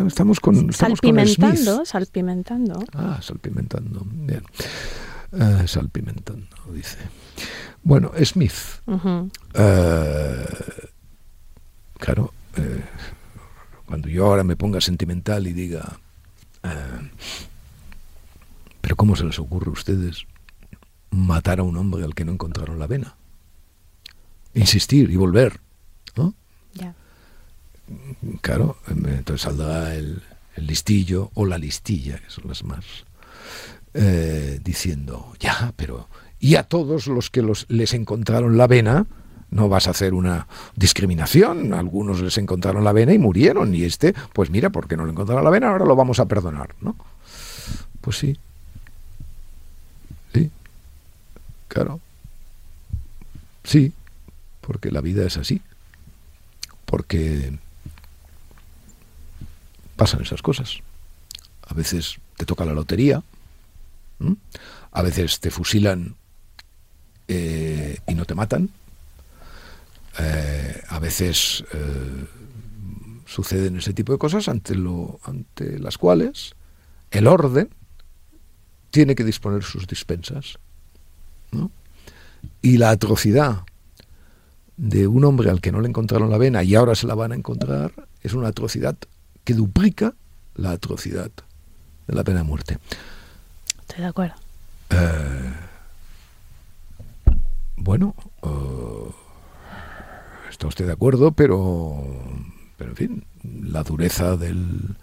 Estamos 0.07 0.41
con... 0.41 0.73
salpimentando, 0.73 1.85
salpimentando. 1.85 2.85
Ah, 2.93 3.19
salpimentando, 3.23 4.03
bien. 4.05 4.43
Eh, 5.33 5.65
salpimentando, 5.67 6.57
dice. 6.73 6.99
Bueno, 7.83 8.13
Smith. 8.25 8.53
claro, 11.99 12.33
cuando 13.87 14.09
yo 14.09 14.27
ahora 14.27 14.45
me 14.45 14.57
ponga 14.57 14.81
sentimental 14.81 15.47
y 15.47 15.53
diga, 15.53 15.99
eh, 16.63 17.11
pero 18.81 18.97
¿cómo 18.97 19.17
se 19.17 19.25
les 19.25 19.39
ocurre 19.39 19.69
a 19.69 19.73
ustedes 19.73 20.27
matar 21.11 21.61
a 21.61 21.63
un 21.63 21.77
hombre 21.77 22.05
al 22.05 22.15
que 22.15 22.25
no 22.25 22.33
encontraron 22.33 22.79
la 22.79 22.87
vena? 22.87 23.17
Insistir 24.55 25.11
y 25.11 25.17
volver, 25.17 25.61
¿no? 26.17 26.35
Ya. 26.75 26.95
Claro, 28.41 28.77
entonces 28.89 29.43
saldrá 29.43 29.95
el, 29.95 30.23
listillo 30.57 31.31
o 31.35 31.47
la 31.47 31.57
listilla, 31.57 32.19
que 32.19 32.31
son 32.31 32.49
las 32.49 32.65
más, 32.65 32.85
eh, 33.95 34.61
diciendo, 34.63 35.33
ya, 35.39 35.73
pero 35.77 36.09
y 36.41 36.55
a 36.55 36.63
todos 36.63 37.07
los 37.07 37.31
que 37.31 37.43
los, 37.43 37.67
les 37.69 37.95
encontraron 37.95 38.57
la 38.57 38.67
vena, 38.67 39.07
no 39.51 39.69
vas 39.69 39.89
a 39.89 39.91
hacer 39.91 40.15
una 40.15 40.47
discriminación. 40.77 41.75
Algunos 41.75 42.21
les 42.21 42.39
encontraron 42.39 42.85
la 42.85 42.93
vena 42.93 43.13
y 43.13 43.19
murieron. 43.19 43.75
Y 43.75 43.85
este, 43.85 44.15
pues 44.33 44.51
mira, 44.51 44.71
porque 44.71 44.97
no 44.97 45.05
le 45.05 45.13
encontraron 45.13 45.45
la 45.45 45.51
vena, 45.51 45.71
ahora 45.71 45.85
lo 45.85 45.97
vamos 45.97 46.21
a 46.21 46.27
perdonar, 46.27 46.75
¿no? 46.81 46.97
Pues 48.01 48.19
sí. 48.19 48.39
Sí. 50.33 50.51
Claro. 51.67 52.01
Sí. 53.65 53.93
Porque 54.69 54.93
la 54.93 55.01
vida 55.01 55.27
es 55.27 55.37
así. 55.37 55.61
Porque 56.85 57.59
pasan 59.97 60.23
esas 60.23 60.43
cosas. 60.43 60.79
A 61.67 61.75
veces 61.75 62.19
te 62.37 62.47
toca 62.47 62.65
la 62.65 62.73
lotería. 62.73 63.25
A 64.93 65.03
veces 65.03 65.41
te 65.41 65.51
fusilan 65.51 66.15
eh, 67.27 67.99
y 68.07 68.15
no 68.15 68.25
te 68.25 68.37
matan 68.37 68.71
eh, 70.19 70.83
a 70.89 70.99
veces 70.99 71.65
eh, 71.73 72.25
suceden 73.25 73.77
ese 73.77 73.93
tipo 73.93 74.13
de 74.13 74.19
cosas 74.19 74.49
ante, 74.49 74.75
lo, 74.75 75.21
ante 75.23 75.79
las 75.79 75.97
cuales 75.97 76.55
el 77.13 77.29
orden 77.29 77.71
tiene 78.91 79.15
que 79.15 79.25
disponer 79.25 79.63
sus 79.63 79.87
dispensas. 79.87 80.59
Y 82.63 82.79
la 82.79 82.91
atrocidad 82.91 83.65
de 84.79 85.09
un 85.09 85.25
hombre 85.25 85.51
al 85.51 85.61
que 85.61 85.73
no 85.73 85.81
le 85.81 85.89
encontraron 85.89 86.31
la 86.31 86.39
vena 86.39 86.63
y 86.63 86.75
ahora 86.77 86.95
se 86.95 87.07
la 87.07 87.15
van 87.15 87.33
a 87.33 87.35
encontrar 87.35 87.93
es 88.23 88.33
una 88.33 88.49
atrocidad 88.49 88.97
que 89.45 89.53
duplica 89.53 90.15
la 90.55 90.71
atrocidad 90.71 91.31
de 92.07 92.15
la 92.15 92.25
pena 92.25 92.39
de 92.39 92.45
muerte. 92.45 92.79
Estoy 93.81 94.03
de 94.03 94.07
acuerdo. 94.07 94.35
Eh, 94.91 95.53
bueno, 97.77 98.15
está 100.49 100.69
usted 100.69 100.87
de 100.87 100.93
acuerdo, 100.93 101.33
pero, 101.33 102.05
pero 102.77 102.91
en 102.91 102.97
fin, 102.97 103.25
la 103.43 103.83
dureza 103.83 104.37
del, 104.37 104.97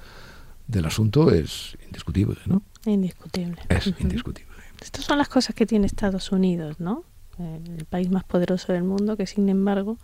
del 0.67 0.85
asunto 0.85 1.31
es 1.31 1.77
indiscutible, 1.85 2.37
¿no? 2.45 2.61
Indiscutible. 2.85 3.61
Es 3.69 3.87
indiscutible. 3.99 4.53
Estas 4.81 5.05
son 5.05 5.17
las 5.17 5.29
cosas 5.29 5.55
que 5.55 5.65
tiene 5.65 5.85
Estados 5.85 6.31
Unidos, 6.31 6.79
¿no? 6.79 7.03
El 7.39 7.85
país 7.85 8.09
más 8.09 8.23
poderoso 8.23 8.73
del 8.73 8.83
mundo, 8.83 9.17
que 9.17 9.27
sin 9.27 9.49
embargo 9.49 9.97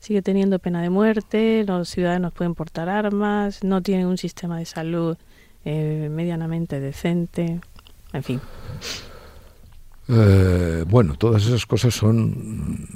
sigue 0.00 0.22
teniendo 0.22 0.58
pena 0.58 0.82
de 0.82 0.90
muerte, 0.90 1.64
los 1.66 1.88
ciudadanos 1.88 2.32
pueden 2.32 2.54
portar 2.54 2.88
armas, 2.88 3.64
no 3.64 3.82
tienen 3.82 4.06
un 4.06 4.18
sistema 4.18 4.58
de 4.58 4.66
salud 4.66 5.16
eh, 5.64 6.08
medianamente 6.10 6.80
decente, 6.80 7.60
en 8.12 8.22
fin. 8.22 8.40
Eh, 10.08 10.84
bueno, 10.86 11.14
todas 11.16 11.46
esas 11.46 11.64
cosas 11.64 11.94
son 11.94 12.86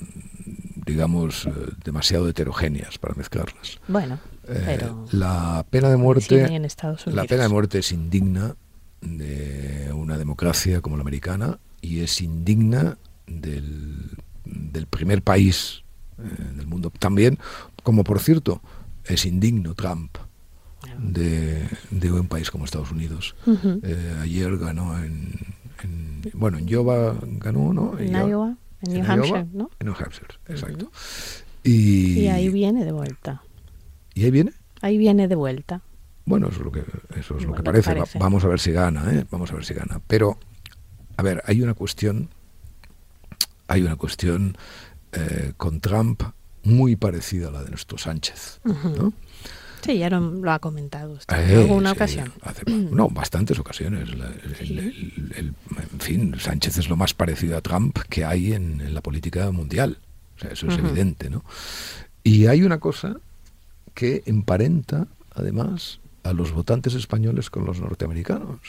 digamos, 0.88 1.46
eh, 1.46 1.50
demasiado 1.84 2.28
heterogéneas 2.28 2.98
para 2.98 3.14
mezclarlas. 3.14 3.78
Bueno, 3.86 4.18
eh, 4.48 4.80
la 5.12 5.64
pena 5.68 5.90
de 5.90 5.96
muerte, 5.98 6.60
la 7.06 7.24
pena 7.24 7.42
de 7.42 7.48
muerte 7.48 7.78
es 7.80 7.92
indigna 7.92 8.56
de 9.02 9.92
una 9.92 10.16
democracia 10.16 10.80
como 10.80 10.96
la 10.96 11.02
americana 11.02 11.58
y 11.82 12.00
es 12.00 12.22
indigna 12.22 12.96
del, 13.28 14.16
del 14.44 14.86
primer 14.86 15.22
país 15.22 15.82
eh, 16.18 16.22
del 16.56 16.66
mundo. 16.66 16.92
También, 16.98 17.38
como 17.82 18.04
por 18.04 18.20
cierto, 18.20 18.60
es 19.04 19.26
indigno 19.26 19.74
Trump 19.74 20.16
de, 20.98 21.68
de 21.90 22.12
un 22.12 22.28
país 22.28 22.50
como 22.50 22.64
Estados 22.64 22.90
Unidos. 22.90 23.34
ayer 24.22 24.56
ganó 24.58 24.98
en, 25.02 25.56
bueno, 26.34 26.58
en 26.58 26.68
Iowa 26.68 27.16
ganó, 27.22 27.72
¿no? 27.72 27.98
En 27.98 28.12
Iowa. 28.12 28.56
En 28.82 28.92
New 28.92 29.10
Hampshire, 29.10 29.46
¿no? 29.52 29.70
En 29.80 29.86
New 29.86 29.94
Hampshire, 29.98 30.34
exacto. 30.46 30.90
y, 31.64 32.28
ahí 32.28 32.48
viene 32.48 32.84
de 32.84 32.92
vuelta. 32.92 33.42
¿Y 34.14 34.24
ahí 34.24 34.30
viene? 34.30 34.52
Ahí 34.80 34.98
viene 34.98 35.26
de 35.26 35.34
vuelta. 35.34 35.82
Bueno, 36.24 36.48
eso 36.48 36.58
es 36.58 36.64
lo 36.64 36.72
que, 36.72 36.84
eso 37.18 37.38
es 37.38 37.44
lo 37.44 37.54
que 37.54 37.62
parece. 37.62 37.94
vamos 38.18 38.44
a 38.44 38.48
ver 38.48 38.60
si 38.60 38.70
gana, 38.70 39.12
¿eh? 39.12 39.24
Vamos 39.30 39.50
a 39.50 39.54
ver 39.54 39.64
si 39.64 39.74
gana. 39.74 40.00
Pero, 40.06 40.38
a 41.16 41.22
ver, 41.22 41.42
hay 41.46 41.62
una 41.62 41.74
cuestión, 41.74 42.28
hay 43.68 43.82
una 43.82 43.96
cuestión 43.96 44.56
eh, 45.12 45.52
con 45.56 45.80
Trump 45.80 46.22
muy 46.64 46.96
parecida 46.96 47.48
a 47.48 47.50
la 47.52 47.62
de 47.62 47.70
nuestro 47.70 47.96
Sánchez, 47.98 48.60
¿no? 48.64 49.12
Sí, 49.82 49.98
ya 49.98 50.10
lo, 50.10 50.50
ha 50.50 50.58
comentado 50.58 51.12
usted 51.12 51.36
en 51.36 51.50
eh, 51.50 51.62
alguna 51.62 51.92
ocasión. 51.92 52.32
no, 52.90 53.08
bastantes 53.08 53.58
ocasiones. 53.58 54.08
en 54.10 55.54
fin, 56.00 56.34
Sánchez 56.38 56.78
es 56.78 56.88
lo 56.88 56.96
más 56.96 57.14
parecido 57.14 57.56
a 57.56 57.60
Trump 57.60 57.98
que 58.08 58.24
hay 58.24 58.52
en, 58.52 58.92
la 58.92 59.00
política 59.00 59.50
mundial. 59.50 59.98
O 60.36 60.40
sea, 60.40 60.50
eso 60.50 60.68
es 60.68 60.78
evidente, 60.78 61.30
¿no? 61.30 61.44
Y 62.22 62.46
hay 62.46 62.62
una 62.62 62.78
cosa 62.78 63.16
que 63.94 64.22
emparenta, 64.26 65.06
además, 65.34 66.00
a 66.22 66.32
los 66.32 66.52
votantes 66.52 66.94
españoles 66.94 67.50
con 67.50 67.64
los 67.64 67.80
norteamericanos. 67.80 68.60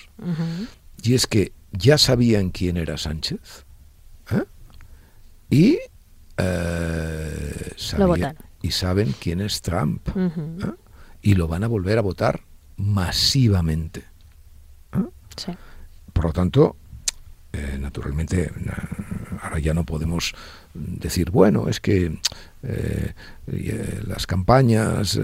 Y 1.03 1.13
es 1.13 1.27
que 1.27 1.51
ya 1.71 1.97
sabían 1.97 2.49
quién 2.49 2.77
era 2.77 2.97
Sánchez. 2.97 3.65
¿eh? 4.31 4.43
Y, 5.49 5.79
eh, 6.37 7.73
y 8.61 8.71
saben 8.71 9.15
quién 9.19 9.41
es 9.41 9.61
Trump 9.61 10.07
y 11.21 11.35
lo 11.35 11.47
van 11.47 11.63
a 11.63 11.67
volver 11.67 11.97
a 11.97 12.01
votar 12.01 12.41
masivamente. 12.77 14.03
Sí. 15.35 15.51
Por 16.13 16.25
lo 16.25 16.33
tanto, 16.33 16.75
eh, 17.51 17.77
naturalmente, 17.79 18.51
ahora 19.41 19.59
ya 19.59 19.73
no 19.73 19.83
podemos 19.83 20.35
decir, 20.73 21.31
bueno, 21.31 21.67
es 21.67 21.79
que 21.79 22.19
eh, 22.61 23.13
eh, 23.47 24.01
las 24.05 24.27
campañas 24.27 25.19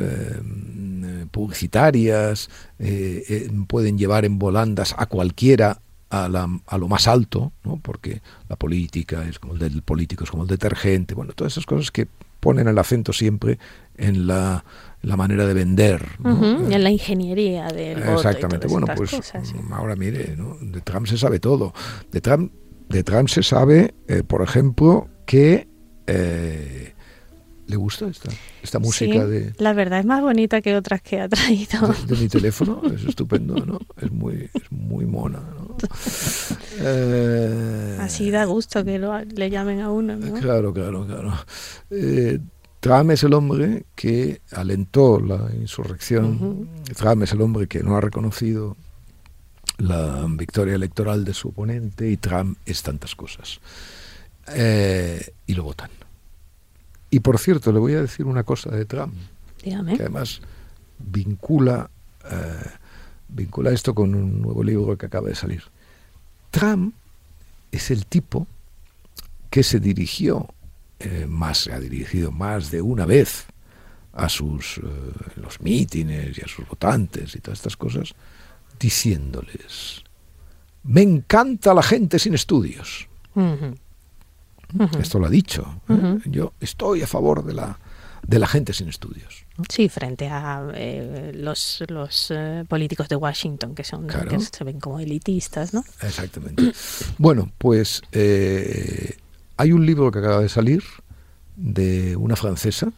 publicitarias 1.32 2.50
pueden 3.68 3.98
llevar 3.98 4.26
en 4.26 4.40
volandas 4.40 4.96
a 4.98 5.06
cualquiera 5.06 5.82
a, 6.24 6.30
la, 6.30 6.48
a, 6.68 6.78
lo 6.78 6.88
más 6.88 7.08
alto, 7.08 7.52
¿no? 7.64 7.78
porque 7.82 8.22
la 8.48 8.56
política 8.56 9.28
es 9.28 9.40
como 9.40 9.54
el 9.54 9.60
del 9.60 9.82
político, 9.82 10.24
es 10.24 10.32
como 10.32 10.44
el 10.44 10.50
detergente, 10.50 11.14
bueno, 11.14 11.34
todas 11.34 11.54
esas 11.54 11.66
cosas 11.66 11.92
que 11.92 12.08
ponen 12.40 12.68
el 12.68 12.78
acento 12.78 13.12
siempre 13.12 13.58
en 13.98 14.28
la 14.28 14.64
la 15.06 15.16
manera 15.16 15.46
de 15.46 15.54
vender. 15.54 16.04
en 16.24 16.84
la 16.84 16.90
ingeniería 16.90 17.68
del 17.68 18.00
Exactamente. 18.00 18.68
bueno, 18.68 18.88
pues 18.96 19.12
ahora 19.72 19.96
mire, 19.96 20.36
de 20.62 20.82
Trump 20.82 21.08
se 21.08 21.18
sabe 21.18 21.40
todo. 21.40 21.74
De 22.12 22.22
Trump, 22.22 22.52
de 22.90 23.04
Trump 23.04 23.30
se 23.30 23.44
sabe, 23.44 23.94
eh, 24.08 24.24
por 24.24 24.42
ejemplo, 24.42 25.08
que 25.26 25.68
eh, 26.08 26.94
le 27.68 27.76
gusta 27.76 28.08
esta, 28.08 28.30
esta 28.64 28.80
música 28.80 29.26
de... 29.26 29.54
La 29.58 29.74
verdad 29.74 30.00
es 30.00 30.06
más 30.06 30.22
bonita 30.22 30.62
que 30.62 30.76
otras 30.76 31.02
que 31.02 31.20
ha 31.20 31.30
traído. 31.30 31.94
De, 32.08 32.16
mi 32.16 32.28
teléfono, 32.28 32.82
es 32.94 33.06
estupendo, 33.06 33.56
¿no? 33.64 33.80
Es 34.02 34.12
muy, 34.12 34.50
es 34.54 34.72
muy 34.72 35.06
mona, 35.06 35.40
¿no? 35.40 35.55
Eh, 36.78 37.98
Así 38.02 38.32
da 38.32 38.44
gusto 38.44 38.84
que 38.84 39.00
lo, 39.00 39.18
le 39.24 39.50
llamen 39.50 39.80
a 39.80 39.90
uno, 39.90 40.18
¿no? 40.18 40.34
Claro, 40.34 40.74
claro, 40.74 41.06
claro. 41.06 41.34
Trump 42.82 43.12
es 43.12 43.24
el 43.24 43.34
hombre 43.34 43.86
que 43.96 44.42
alentó 44.52 45.20
la 45.20 45.50
insurrección. 45.56 46.70
Trump 46.96 47.24
es 47.24 47.32
el 47.32 47.42
hombre 47.42 47.68
que 47.68 47.82
no 47.82 47.96
ha 47.96 48.02
reconocido 48.02 48.76
la 49.78 50.26
victoria 50.30 50.76
electoral 50.76 51.26
de 51.26 51.34
su 51.34 51.50
oponente 51.50 52.10
y 52.10 52.18
Trump 52.18 52.58
es 52.66 52.84
tantas 52.84 53.16
cosas. 53.16 53.60
Eh, 54.54 55.34
y 55.48 55.54
lo 55.54 55.64
votan. 55.64 55.90
Y 57.10 57.22
por 57.22 57.40
cierto, 57.40 57.72
le 57.72 57.80
voy 57.80 57.94
a 57.94 58.02
decir 58.02 58.26
una 58.26 58.44
cosa 58.44 58.70
de 58.70 58.86
Trump, 58.86 59.14
que 59.58 59.74
además 59.74 60.42
vincula 61.00 61.90
eh, 62.30 62.70
vincula 63.28 63.72
esto 63.72 63.94
con 63.94 64.16
un 64.16 64.42
nuevo 64.42 64.64
libro 64.64 64.98
que 64.98 65.06
acaba 65.06 65.30
de 65.30 65.36
salir. 65.36 65.64
Trump 66.52 66.96
es 67.72 67.92
el 67.92 68.06
tipo 68.06 68.48
que 69.50 69.64
se 69.64 69.80
dirigió 69.80 70.48
eh, 71.00 71.26
más, 71.28 71.60
se 71.60 71.74
ha 71.74 71.80
dirigido 71.80 72.32
más 72.32 72.72
de 72.72 72.82
una 72.82 73.06
vez 73.06 73.46
a 74.14 74.30
sus 74.30 74.78
eh, 74.78 74.82
los 75.36 75.60
mítines 75.62 76.38
y 76.38 76.42
a 76.42 76.48
sus 76.48 76.68
votantes 76.68 77.36
y 77.36 77.40
todas 77.40 77.60
estas 77.60 77.76
cosas, 77.76 78.16
diciéndoles, 78.80 80.04
me 80.84 81.02
encanta 81.02 81.74
la 81.74 81.84
gente 81.84 82.20
sin 82.20 82.34
estudios. 82.34 83.08
Esto 85.00 85.20
lo 85.20 85.28
ha 85.28 85.30
dicho. 85.30 85.82
¿eh? 85.90 86.20
Yo 86.26 86.54
estoy 86.60 87.02
a 87.02 87.08
favor 87.08 87.44
de 87.44 87.54
la, 87.54 87.80
de 88.26 88.40
la 88.40 88.48
gente 88.48 88.74
sin 88.74 88.90
estudios. 88.90 89.45
Sí, 89.70 89.90
frente 89.90 90.28
a 90.28 90.68
eh, 90.74 91.32
los, 91.34 91.84
los 91.88 92.34
políticos 92.68 93.08
de 93.08 93.16
Washington, 93.16 93.74
que 93.76 93.84
son 93.84 94.08
que 94.08 94.40
se 94.40 94.64
ven 94.64 94.80
como 94.80 95.00
elitistas, 95.00 95.74
¿no? 95.74 95.84
Exactamente. 96.02 96.74
bueno, 97.18 97.52
pues 97.58 98.02
hay 98.12 99.72
un 99.72 99.86
libro 99.86 100.12
que 100.12 100.20
acaba 100.20 100.42
de 100.42 100.50
salir 100.50 100.84
de 101.56 102.16
una 102.16 102.36
francesa, 102.36 102.92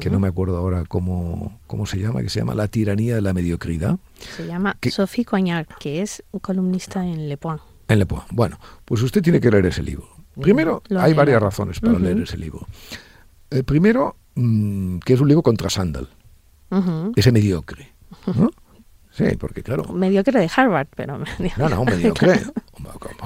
que 0.00 0.10
no 0.10 0.20
me 0.20 0.28
acuerdo 0.28 0.58
ahora 0.58 0.84
cómo, 0.86 1.58
cómo 1.66 1.86
se 1.86 1.98
llama, 1.98 2.20
que 2.20 2.28
se 2.28 2.40
llama 2.40 2.54
La 2.54 2.68
tiranía 2.68 3.14
de 3.14 3.22
la 3.22 3.32
mediocridad. 3.32 3.98
Se 4.36 4.46
llama 4.46 4.76
Sophie 4.90 5.24
Coignard, 5.24 5.66
que 5.78 6.02
es 6.02 6.22
un 6.30 6.40
columnista 6.40 7.06
en 7.06 7.28
Le 7.28 7.38
Point. 7.38 7.62
En 7.88 7.98
Le 7.98 8.06
Point. 8.06 8.26
Bueno, 8.30 8.58
pues 8.84 9.00
usted 9.02 9.22
tiene 9.22 9.40
que 9.40 9.50
leer 9.50 9.66
ese 9.66 9.82
libro. 9.82 10.08
Primero, 10.40 10.82
hay 10.98 11.14
varias 11.14 11.40
razones 11.42 11.80
para 11.80 11.98
leer 11.98 12.20
ese 12.20 12.36
libro. 12.36 12.66
El 13.50 13.64
primero, 13.64 14.16
mm, 14.34 14.98
que 14.98 15.14
es 15.14 15.20
un 15.20 15.28
libro 15.28 15.42
contra 15.42 15.70
Sandal, 15.70 16.08
ese 17.16 17.32
mediocre. 17.32 17.92
Sí, 19.12 19.24
porque 19.38 19.62
claro. 19.62 19.92
Mediocre 19.92 20.40
de 20.40 20.50
Harvard, 20.56 20.86
pero. 20.96 21.18
No, 21.58 21.68
no, 21.68 21.84
mediocre. 21.84 22.40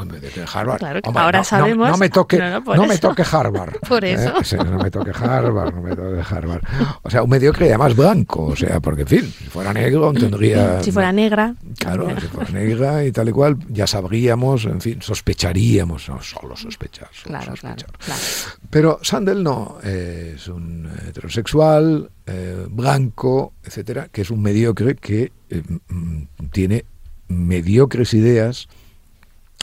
De 0.04 0.44
Harvard. 0.52 0.78
Claro, 0.78 1.00
ahora 1.14 1.44
sabemos. 1.44 1.88
No, 1.88 1.96
me 1.96 2.10
toque, 2.10 2.38
no, 2.38 2.86
me 2.86 2.98
toque 2.98 3.24
Harvard. 3.30 3.78
Por 3.88 4.04
¿eh? 4.04 4.12
eso. 4.12 4.56
no 4.64 4.78
me 4.78 4.90
toque 4.90 5.10
Harvard, 5.10 5.74
no 5.74 5.82
me 5.82 5.96
toque 5.96 6.22
Harvard. 6.28 6.62
O 7.02 7.10
sea, 7.10 7.22
un 7.22 7.30
mediocre 7.30 7.68
además 7.68 7.96
blanco. 7.96 8.44
O 8.46 8.56
sea, 8.56 8.80
porque 8.80 9.02
en 9.02 9.08
fin, 9.08 9.22
si 9.22 9.44
fuera 9.44 9.72
negro 9.72 10.12
tendría. 10.18 10.82
Si 10.82 10.92
fuera 10.92 11.12
negra. 11.12 11.54
Claro, 11.78 12.08
si 12.20 12.26
fuera 12.26 12.50
negra 12.50 13.04
y 13.04 13.12
tal 13.12 13.28
y 13.28 13.32
cual, 13.32 13.56
ya 13.68 13.86
sabríamos, 13.86 14.64
en 14.66 14.80
fin, 14.80 15.00
sospecharíamos. 15.00 16.08
No, 16.08 16.22
solo 16.22 16.56
sospechar. 16.56 17.08
claro, 17.22 17.54
Claro, 17.54 17.86
claro. 17.98 18.20
Pero 18.70 18.98
Sandel 19.02 19.42
no, 19.42 19.78
es 19.82 20.48
un 20.48 20.90
heterosexual, 21.08 22.10
eh, 22.26 22.66
blanco, 22.68 23.54
etcétera, 23.64 24.08
que 24.10 24.22
es 24.22 24.30
un 24.30 24.42
mediocre 24.42 24.96
que 24.96 25.32
eh, 25.48 25.62
tiene 26.52 26.84
mediocres 27.28 28.14
ideas 28.14 28.68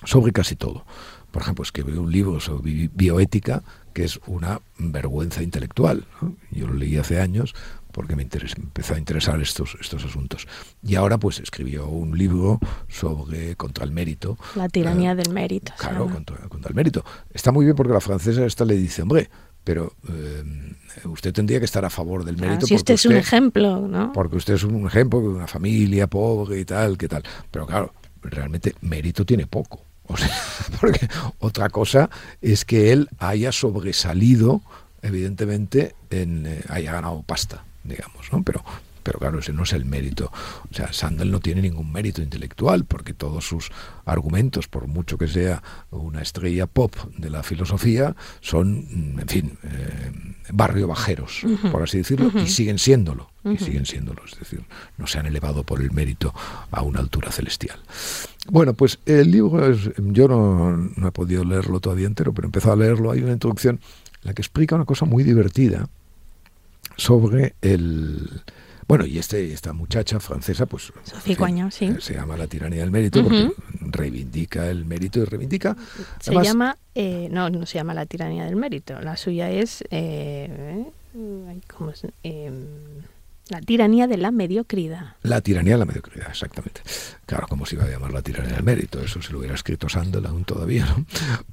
sobre 0.04 0.32
casi 0.32 0.56
todo. 0.56 0.86
Por 1.32 1.42
ejemplo, 1.42 1.64
escribió 1.64 2.02
un 2.02 2.12
libro 2.12 2.40
sobre 2.40 2.90
bioética 2.94 3.64
que 3.94 4.04
es 4.04 4.20
una 4.28 4.62
vergüenza 4.78 5.42
intelectual. 5.44 6.06
Yo 6.52 6.68
lo 6.68 6.74
leí 6.74 6.98
hace 6.98 7.20
años 7.20 7.56
porque 7.92 8.16
me, 8.16 8.24
empezó 8.24 8.96
a 8.96 8.98
interesar 8.98 9.40
estos, 9.42 9.78
estos 9.80 10.04
asuntos. 10.04 10.48
Y 10.82 10.96
ahora 10.96 11.18
pues 11.18 11.40
escribió 11.40 11.88
un 11.88 12.18
libro 12.18 12.60
sobre 12.90 13.56
contra 13.56 13.86
el 13.86 13.92
mérito. 13.92 14.38
La 14.56 14.68
tiranía 14.68 15.12
eh, 15.12 15.16
del 15.16 15.32
mérito. 15.32 15.74
Claro, 15.78 16.10
contra, 16.10 16.38
contra, 16.50 16.70
el 16.70 16.76
mérito. 16.76 17.06
Está 17.32 17.52
muy 17.52 17.66
bien 17.66 17.76
porque 17.76 17.94
la 17.94 18.02
francesa 18.02 18.46
esta 18.46 18.66
le 18.66 18.76
dice, 18.76 19.04
hombre, 19.04 19.30
pero 19.64 19.94
eh, 20.10 20.76
usted 21.06 21.32
tendría 21.32 21.60
que 21.60 21.66
estar 21.66 21.86
a 21.86 21.90
favor 21.90 22.26
del 22.26 22.38
mérito. 22.38 22.66
si 22.66 22.76
usted 22.76 22.96
es 22.96 23.06
un 23.06 23.16
ejemplo, 23.16 23.88
¿no? 23.88 24.12
Porque 24.12 24.38
usted 24.38 24.56
es 24.56 24.64
un 24.64 24.86
ejemplo 24.88 25.22
de 25.22 25.28
una 25.28 25.48
familia 25.48 26.08
pobre 26.08 26.60
y 26.60 26.66
tal, 26.66 26.98
que 26.98 27.08
tal. 27.08 27.24
Pero 27.52 27.68
claro, 27.68 27.94
realmente 28.24 28.76
mérito 28.82 29.26
tiene 29.26 29.48
poco. 29.48 29.86
O 30.06 30.18
sea, 30.18 30.30
porque 30.82 31.08
otra 31.40 31.70
cosa 31.70 32.10
es 32.42 32.66
que 32.66 32.92
él 32.92 33.10
haya 33.20 33.52
sobresalido, 33.52 34.62
evidentemente, 35.02 35.96
en, 36.10 36.46
eh, 36.46 36.62
haya 36.70 36.92
ganado 36.94 37.24
pasta, 37.24 37.64
digamos, 37.84 38.32
¿no? 38.32 38.44
Pero 38.44 38.64
pero 39.04 39.20
claro, 39.20 39.40
ese 39.40 39.54
no 39.54 39.64
es 39.64 39.74
el 39.74 39.86
mérito. 39.86 40.32
O 40.72 40.74
sea, 40.74 40.92
Sandel 40.94 41.30
no 41.30 41.40
tiene 41.40 41.62
ningún 41.62 41.92
mérito 41.92 42.22
intelectual 42.22 42.86
porque 42.86 43.14
todos 43.14 43.46
sus 43.46 43.70
argumentos, 44.06 44.68
por 44.68 44.88
mucho 44.88 45.18
que 45.18 45.28
sea 45.28 45.62
una 45.92 46.22
estrella 46.22 46.66
pop 46.68 46.96
de 47.18 47.30
la 47.30 47.44
filosofía, 47.44 48.16
son, 48.40 48.88
mm, 48.90 49.20
en 49.20 49.28
fin, 49.28 49.58
eh, 49.64 50.12
barrio 50.52 50.88
bajeros, 50.88 51.42
por 51.72 51.84
así 51.84 51.98
decirlo, 52.00 52.32
y 52.42 52.48
siguen 52.48 52.80
siéndolo, 52.80 53.30
y 53.46 53.58
siguen 53.58 53.86
siéndolo. 53.86 54.22
Es 54.26 54.38
decir, 54.40 54.64
no 54.98 55.08
se 55.08 55.20
han 55.20 55.26
elevado 55.26 55.64
por 55.64 55.82
el 55.82 55.92
mérito 55.92 56.34
a 56.72 56.82
una 56.82 57.00
altura 57.00 57.32
celestial. 57.32 57.80
Bueno, 58.50 58.74
pues 58.74 59.00
el 59.06 59.32
libro, 59.32 59.70
es, 59.70 59.90
yo 59.98 60.28
no, 60.28 60.76
no 60.78 61.08
he 61.08 61.12
podido 61.12 61.44
leerlo 61.44 61.80
todavía 61.80 62.08
entero, 62.08 62.34
pero 62.34 62.46
he 62.46 62.50
empezado 62.50 62.74
a 62.74 62.78
leerlo. 62.78 63.12
Hay 63.12 63.22
una 63.22 63.34
introducción 63.34 63.80
en 64.22 64.28
la 64.28 64.34
que 64.34 64.42
explica 64.42 64.76
una 64.76 64.86
cosa 64.86 65.06
muy 65.06 65.24
divertida 65.24 65.88
sobre 66.96 67.56
el 67.62 68.44
bueno, 68.88 69.06
y 69.06 69.18
este, 69.18 69.54
esta 69.54 69.74
muchacha 69.74 70.20
francesa, 70.20 70.66
pues 70.66 70.92
sí. 71.72 71.94
se 72.00 72.14
llama 72.14 72.38
la 72.38 72.48
tiranía 72.48 72.82
del 72.82 72.92
mérito 72.92 73.24
porque 73.24 73.52
reivindica 73.80 74.70
el 74.70 74.86
mérito 74.86 75.20
y 75.20 75.26
reivindica. 75.26 75.76
Se 76.20 76.34
llama, 76.36 76.78
eh, 76.94 77.28
no, 77.32 77.50
no 77.50 77.66
se 77.66 77.76
llama 77.76 77.94
la 77.94 78.06
tiranía 78.06 78.46
del 78.46 78.56
mérito. 78.56 79.00
La 79.02 79.16
suya 79.18 79.50
es, 79.50 79.84
eh, 79.90 80.86
¿cómo 81.76 81.92
es? 81.92 82.06
Em, 82.24 82.66
la 83.50 83.60
tiranía 83.60 84.08
de 84.08 84.18
la 84.18 84.32
mediocridad. 84.32 85.16
La 85.22 85.42
tiranía 85.42 85.74
de 85.74 85.80
la 85.80 85.86
mediocridad, 85.86 86.30
exactamente. 86.30 86.82
Claro, 87.26 87.48
como 87.48 87.66
se 87.66 87.76
iba 87.76 87.84
a 87.84 87.90
llamar 87.90 88.14
la 88.14 88.22
tiranía 88.22 88.54
del 88.54 88.64
mérito? 88.64 89.02
Eso 89.02 89.22
se 89.22 89.34
lo 89.34 89.40
hubiera 89.40 89.54
escrito 89.54 89.90
Sandel 89.90 90.26
aún 90.26 90.46
todavía, 90.46 90.86
¿no? 90.86 91.06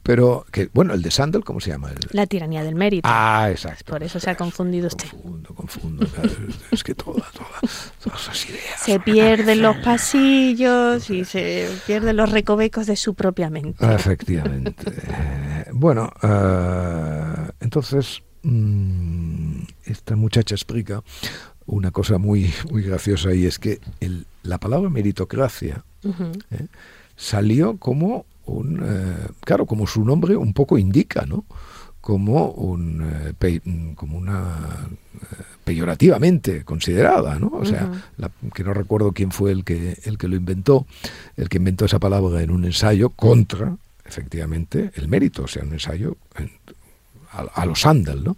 Pero, 0.04 0.46
que 0.52 0.70
bueno, 0.72 0.94
el 0.94 1.02
de 1.02 1.10
Sandel, 1.10 1.42
¿cómo 1.42 1.58
se 1.60 1.70
llama? 1.70 1.90
La 2.12 2.26
tiranía 2.26 2.62
del 2.62 2.76
mérito. 2.76 3.08
Ah, 3.10 3.48
exacto. 3.50 3.90
Por 3.92 4.04
eso 4.04 4.20
se 4.20 4.30
ha 4.30 4.36
confundido 4.36 4.86
usted. 4.86 5.08
Confundo, 5.08 5.54
confundo. 5.54 6.06
es 6.70 6.84
que 6.84 6.94
toda, 6.94 7.26
toda, 7.32 7.60
todas 8.02 8.22
esas 8.22 8.48
ideas. 8.48 8.80
Se 8.80 9.00
pierden 9.00 9.60
los 9.60 9.76
pasillos 9.78 11.10
y 11.10 11.24
se 11.24 11.68
pierden 11.86 12.16
los 12.16 12.30
recovecos 12.30 12.86
de 12.86 12.94
su 12.94 13.14
propia 13.14 13.50
mente. 13.50 13.84
Efectivamente. 13.94 14.92
bueno, 15.72 16.12
eh, 16.22 17.50
entonces, 17.58 18.22
mm, 18.42 19.62
esta 19.86 20.14
muchacha 20.14 20.54
explica 20.54 21.02
una 21.70 21.90
cosa 21.90 22.18
muy, 22.18 22.52
muy 22.70 22.82
graciosa 22.82 23.34
y 23.34 23.46
es 23.46 23.58
que 23.58 23.80
el, 24.00 24.26
la 24.42 24.58
palabra 24.58 24.90
meritocracia 24.90 25.84
¿eh? 26.04 26.66
salió 27.16 27.76
como 27.76 28.26
un, 28.46 28.80
eh, 28.82 29.28
claro, 29.40 29.66
como 29.66 29.86
su 29.86 30.04
nombre 30.04 30.36
un 30.36 30.52
poco 30.52 30.78
indica, 30.78 31.26
¿no? 31.26 31.44
Como, 32.00 32.48
un, 32.52 33.06
eh, 33.40 33.60
como 33.94 34.16
una 34.16 34.88
peyorativamente 35.64 36.64
considerada, 36.64 37.38
¿no? 37.38 37.48
O 37.48 37.64
sea, 37.64 37.92
que 38.54 38.64
no 38.64 38.72
recuerdo 38.72 39.12
quién 39.12 39.30
fue 39.30 39.52
el 39.52 39.64
que, 39.64 39.98
el 40.04 40.16
que 40.16 40.26
lo 40.26 40.34
inventó, 40.34 40.86
el 41.36 41.50
que 41.50 41.58
inventó 41.58 41.84
esa 41.84 41.98
palabra 41.98 42.42
en 42.42 42.50
un 42.50 42.64
ensayo 42.64 43.10
contra, 43.10 43.76
efectivamente, 44.04 44.90
el 44.94 45.08
mérito, 45.08 45.44
o 45.44 45.46
sea, 45.46 45.62
un 45.62 45.74
ensayo 45.74 46.16
a, 47.32 47.66
los 47.66 47.82
Sandal, 47.82 48.24
¿no? 48.24 48.36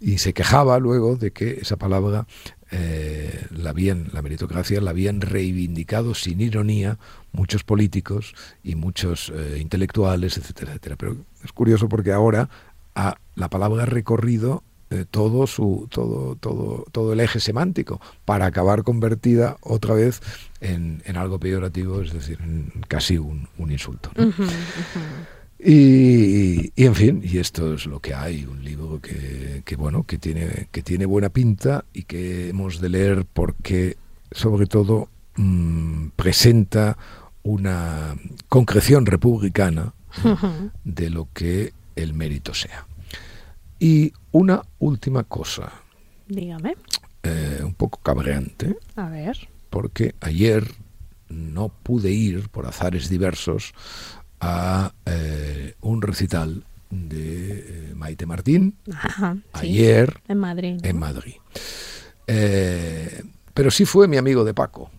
Y 0.00 0.18
se 0.18 0.32
quejaba 0.32 0.78
luego 0.78 1.16
de 1.16 1.32
que 1.32 1.58
esa 1.60 1.76
palabra 1.76 2.26
eh, 2.74 3.46
la 3.50 3.70
habían, 3.70 4.08
la 4.14 4.22
meritocracia 4.22 4.80
la 4.80 4.90
habían 4.90 5.20
reivindicado 5.20 6.14
sin 6.14 6.40
ironía 6.40 6.98
muchos 7.30 7.64
políticos 7.64 8.34
y 8.64 8.76
muchos 8.76 9.30
eh, 9.34 9.58
intelectuales, 9.60 10.38
etcétera, 10.38 10.70
etcétera. 10.70 10.96
Pero 10.96 11.16
es 11.44 11.52
curioso 11.52 11.88
porque 11.88 12.12
ahora 12.12 12.48
la 13.34 13.48
palabra 13.48 13.82
ha 13.82 13.86
recorrido 13.86 14.62
eh, 14.88 15.04
todo 15.10 15.46
su 15.46 15.86
todo 15.90 16.36
todo 16.36 16.84
todo 16.92 17.12
el 17.14 17.20
eje 17.20 17.40
semántico 17.40 18.00
para 18.24 18.46
acabar 18.46 18.82
convertida 18.84 19.56
otra 19.60 19.94
vez 19.94 20.20
en, 20.60 21.02
algo 21.14 21.38
peyorativo, 21.38 22.00
es 22.00 22.12
decir, 22.12 22.38
en 22.42 22.72
casi 22.88 23.18
un, 23.18 23.48
insulto. 23.58 24.10
Y, 25.64 26.72
en 26.82 26.94
fin, 26.94 27.22
y 27.24 27.38
esto 27.38 27.74
es 27.74 27.86
lo 27.86 28.00
que 28.00 28.14
hay, 28.14 28.44
un 28.44 28.64
libro 28.64 29.00
que, 29.00 29.76
bueno, 29.76 30.02
que 30.02 30.18
tiene, 30.18 30.68
que 30.72 30.82
tiene 30.82 31.06
buena 31.06 31.28
pinta 31.28 31.84
y 31.92 32.02
que 32.02 32.48
hemos 32.48 32.80
de 32.80 32.88
leer 32.88 33.24
porque 33.32 33.96
sobre 34.32 34.66
todo 34.66 35.08
mm, 35.36 36.08
presenta 36.16 36.98
una 37.44 38.16
concreción 38.48 39.06
republicana 39.06 39.94
de 40.84 41.10
lo 41.10 41.28
que 41.32 41.72
el 41.94 42.14
mérito 42.14 42.54
sea. 42.54 42.86
Y 43.78 44.12
una 44.32 44.62
última 44.80 45.22
cosa. 45.22 45.72
Dígame. 46.26 46.74
Eh, 47.22 47.60
un 47.62 47.74
poco 47.74 48.00
cabreante. 48.00 48.76
A 48.96 49.08
ver. 49.08 49.48
Porque 49.70 50.14
ayer 50.20 50.66
no 51.28 51.68
pude 51.68 52.10
ir, 52.10 52.48
por 52.48 52.66
azares 52.66 53.08
diversos, 53.08 53.74
a 54.42 54.92
eh, 55.06 55.74
un 55.80 56.02
recital 56.02 56.64
de 56.90 57.90
eh, 57.90 57.94
Maite 57.94 58.26
Martín 58.26 58.76
ayer 59.52 60.20
en 60.28 60.38
Madrid. 60.38 60.80
En 60.82 60.98
Madrid. 60.98 61.34
Eh, 62.26 63.22
pero 63.54 63.70
sí 63.70 63.84
fue 63.84 64.08
mi 64.08 64.16
amigo 64.16 64.44
de 64.44 64.52
Paco. 64.52 64.90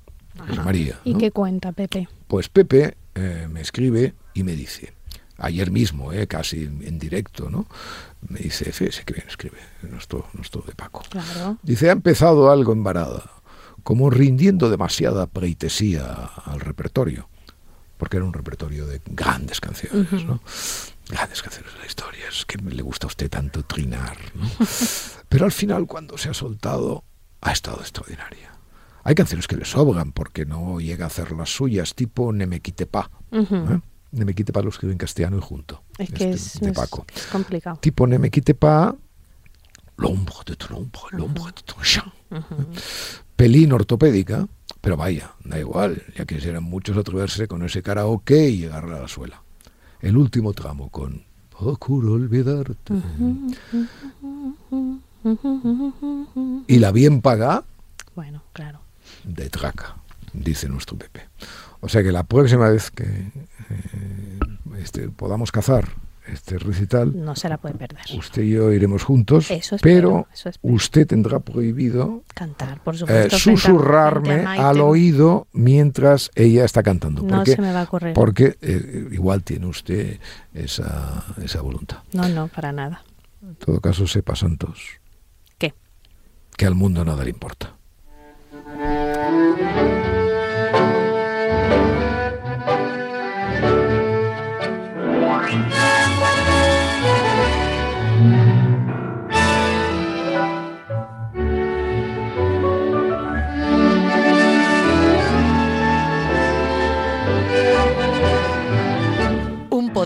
María. 0.63 0.99
¿Y 1.03 1.13
¿no? 1.13 1.19
qué 1.19 1.31
cuenta 1.31 1.71
Pepe? 1.71 2.07
Pues 2.27 2.49
Pepe 2.49 2.97
eh, 3.15 3.47
me 3.49 3.61
escribe 3.61 4.13
y 4.33 4.43
me 4.43 4.55
dice, 4.55 4.93
ayer 5.37 5.71
mismo, 5.71 6.11
eh, 6.11 6.27
casi 6.27 6.63
en, 6.63 6.81
en 6.83 6.99
directo, 6.99 7.49
¿no? 7.49 7.67
Me 8.27 8.39
dice, 8.39 8.71
fíjese 8.71 9.03
que 9.03 9.13
bien 9.13 9.27
escribe, 9.27 9.57
nuestro, 9.83 10.27
nuestro 10.33 10.63
de 10.67 10.73
Paco. 10.73 11.03
Claro. 11.09 11.57
Dice, 11.63 11.89
ha 11.89 11.93
empezado 11.93 12.51
algo 12.51 12.73
embarada, 12.73 13.29
como 13.83 14.09
rindiendo 14.09 14.69
demasiada 14.69 15.27
pleitesía 15.27 16.29
al 16.45 16.59
repertorio, 16.59 17.29
porque 18.03 18.17
era 18.17 18.25
un 18.25 18.33
repertorio 18.33 18.85
de 18.85 18.99
grandes 19.05 19.61
canciones, 19.61 20.11
¿no? 20.25 20.41
Grandes 21.07 21.41
canciones 21.41 21.71
de 21.71 21.79
la 21.79 21.85
historia, 21.85 22.27
es 22.27 22.43
que 22.43 22.57
le 22.57 22.81
gusta 22.81 23.07
a 23.07 23.07
usted 23.07 23.29
tanto 23.29 23.63
trinar, 23.63 24.17
¿no? 24.35 24.49
Pero 25.29 25.45
al 25.45 25.53
final, 25.53 25.87
cuando 25.87 26.17
se 26.17 26.27
ha 26.27 26.33
soltado, 26.33 27.05
ha 27.39 27.53
estado 27.53 27.79
extraordinaria. 27.79 28.51
Hay 29.05 29.15
canciones 29.15 29.47
que 29.47 29.55
le 29.55 29.63
sobran 29.63 30.11
porque 30.11 30.45
no 30.45 30.81
llega 30.81 31.05
a 31.05 31.07
hacer 31.07 31.31
las 31.31 31.49
suyas, 31.55 31.95
tipo 31.95 32.33
Ne 32.33 32.45
me 32.45 32.59
quite 32.59 32.85
pa. 32.87 33.09
Ujú. 33.31 33.55
¿eh? 33.55 33.79
Ne 34.11 34.25
me 34.25 34.35
quite 34.35 34.51
pa 34.51 34.61
lo 34.61 34.67
escribe 34.69 34.91
en 34.91 34.97
castellano 34.97 35.37
y 35.37 35.41
junto. 35.41 35.81
Es 35.97 36.09
que 36.11 36.31
este, 36.31 36.31
es, 36.31 36.59
de 36.59 36.71
es- 36.71 36.75
Paco. 36.75 37.05
es 37.15 37.25
complicado. 37.27 37.77
Tipo 37.77 38.05
Ne 38.05 38.19
me 38.19 38.29
quite 38.29 38.53
pa, 38.53 38.93
l'ombre 39.95 40.35
de 40.45 40.57
tu 40.57 40.75
ombre, 40.75 40.99
l'ombre 41.11 41.45
de 41.55 41.61
tu 41.63 41.75
champ. 41.83 42.11
Pelín 43.37 43.71
ortopédica, 43.71 44.45
pero 44.83 44.97
vaya, 44.97 45.31
da 45.45 45.57
igual, 45.57 46.03
ya 46.13 46.25
quisieran 46.25 46.63
muchos 46.63 46.97
atreverse 46.97 47.47
con 47.47 47.63
ese 47.63 47.81
karaoke 47.81 48.49
y 48.49 48.57
llegar 48.57 48.83
a 48.83 48.99
la 48.99 49.07
suela. 49.07 49.41
El 50.01 50.17
último 50.17 50.51
tramo 50.51 50.89
con 50.89 51.23
Procuro 51.57 52.11
olvidarte. 52.11 52.93
Y 56.67 56.79
la 56.79 56.91
bien 56.91 57.21
paga 57.21 57.63
Bueno, 58.13 58.43
claro. 58.51 58.81
de 59.23 59.49
traca, 59.49 59.95
dice 60.33 60.67
nuestro 60.67 60.97
Pepe. 60.97 61.29
O 61.79 61.87
sea 61.87 62.03
que 62.03 62.11
la 62.11 62.23
próxima 62.23 62.67
vez 62.67 62.91
que 62.91 63.05
eh, 63.05 64.39
este, 64.79 65.07
podamos 65.07 65.53
cazar 65.53 65.87
este 66.27 66.57
recital, 66.57 67.11
No 67.23 67.35
se 67.35 67.49
la 67.49 67.57
puede 67.57 67.75
perder. 67.75 68.03
usted 68.17 68.43
y 68.43 68.51
yo 68.51 68.71
iremos 68.71 69.03
juntos, 69.03 69.51
Eso 69.51 69.75
espero, 69.75 70.09
pero 70.09 70.27
eso 70.33 70.49
usted 70.61 71.05
tendrá 71.07 71.39
prohibido 71.39 72.23
Cantar, 72.33 72.81
por 72.83 72.95
eh, 72.95 72.97
supuesto. 72.99 73.29
frente 73.29 73.35
a- 73.35 73.39
susurrarme 73.39 74.25
frente 74.27 74.41
a 74.41 74.45
Maite. 74.49 74.63
al 74.65 74.81
oído 74.81 75.47
mientras 75.53 76.31
ella 76.35 76.65
está 76.65 76.81
cantando. 76.83 77.21
No 77.23 77.35
porque 77.37 77.55
se 77.55 77.61
me 77.61 77.73
va 77.73 77.81
a 77.81 77.83
ocurrir. 77.83 78.13
porque 78.13 78.57
eh, 78.61 79.07
igual 79.11 79.43
tiene 79.43 79.65
usted 79.65 80.19
esa, 80.53 81.23
esa 81.43 81.61
voluntad. 81.61 81.97
No, 82.13 82.27
no, 82.29 82.47
para 82.47 82.71
nada. 82.71 83.03
En 83.41 83.55
todo 83.55 83.81
caso, 83.81 84.07
sepa, 84.07 84.35
Santos, 84.35 84.79
¿Qué? 85.57 85.73
que 86.55 86.65
al 86.65 86.75
mundo 86.75 87.03
nada 87.03 87.23
le 87.23 87.29
importa. 87.31 87.75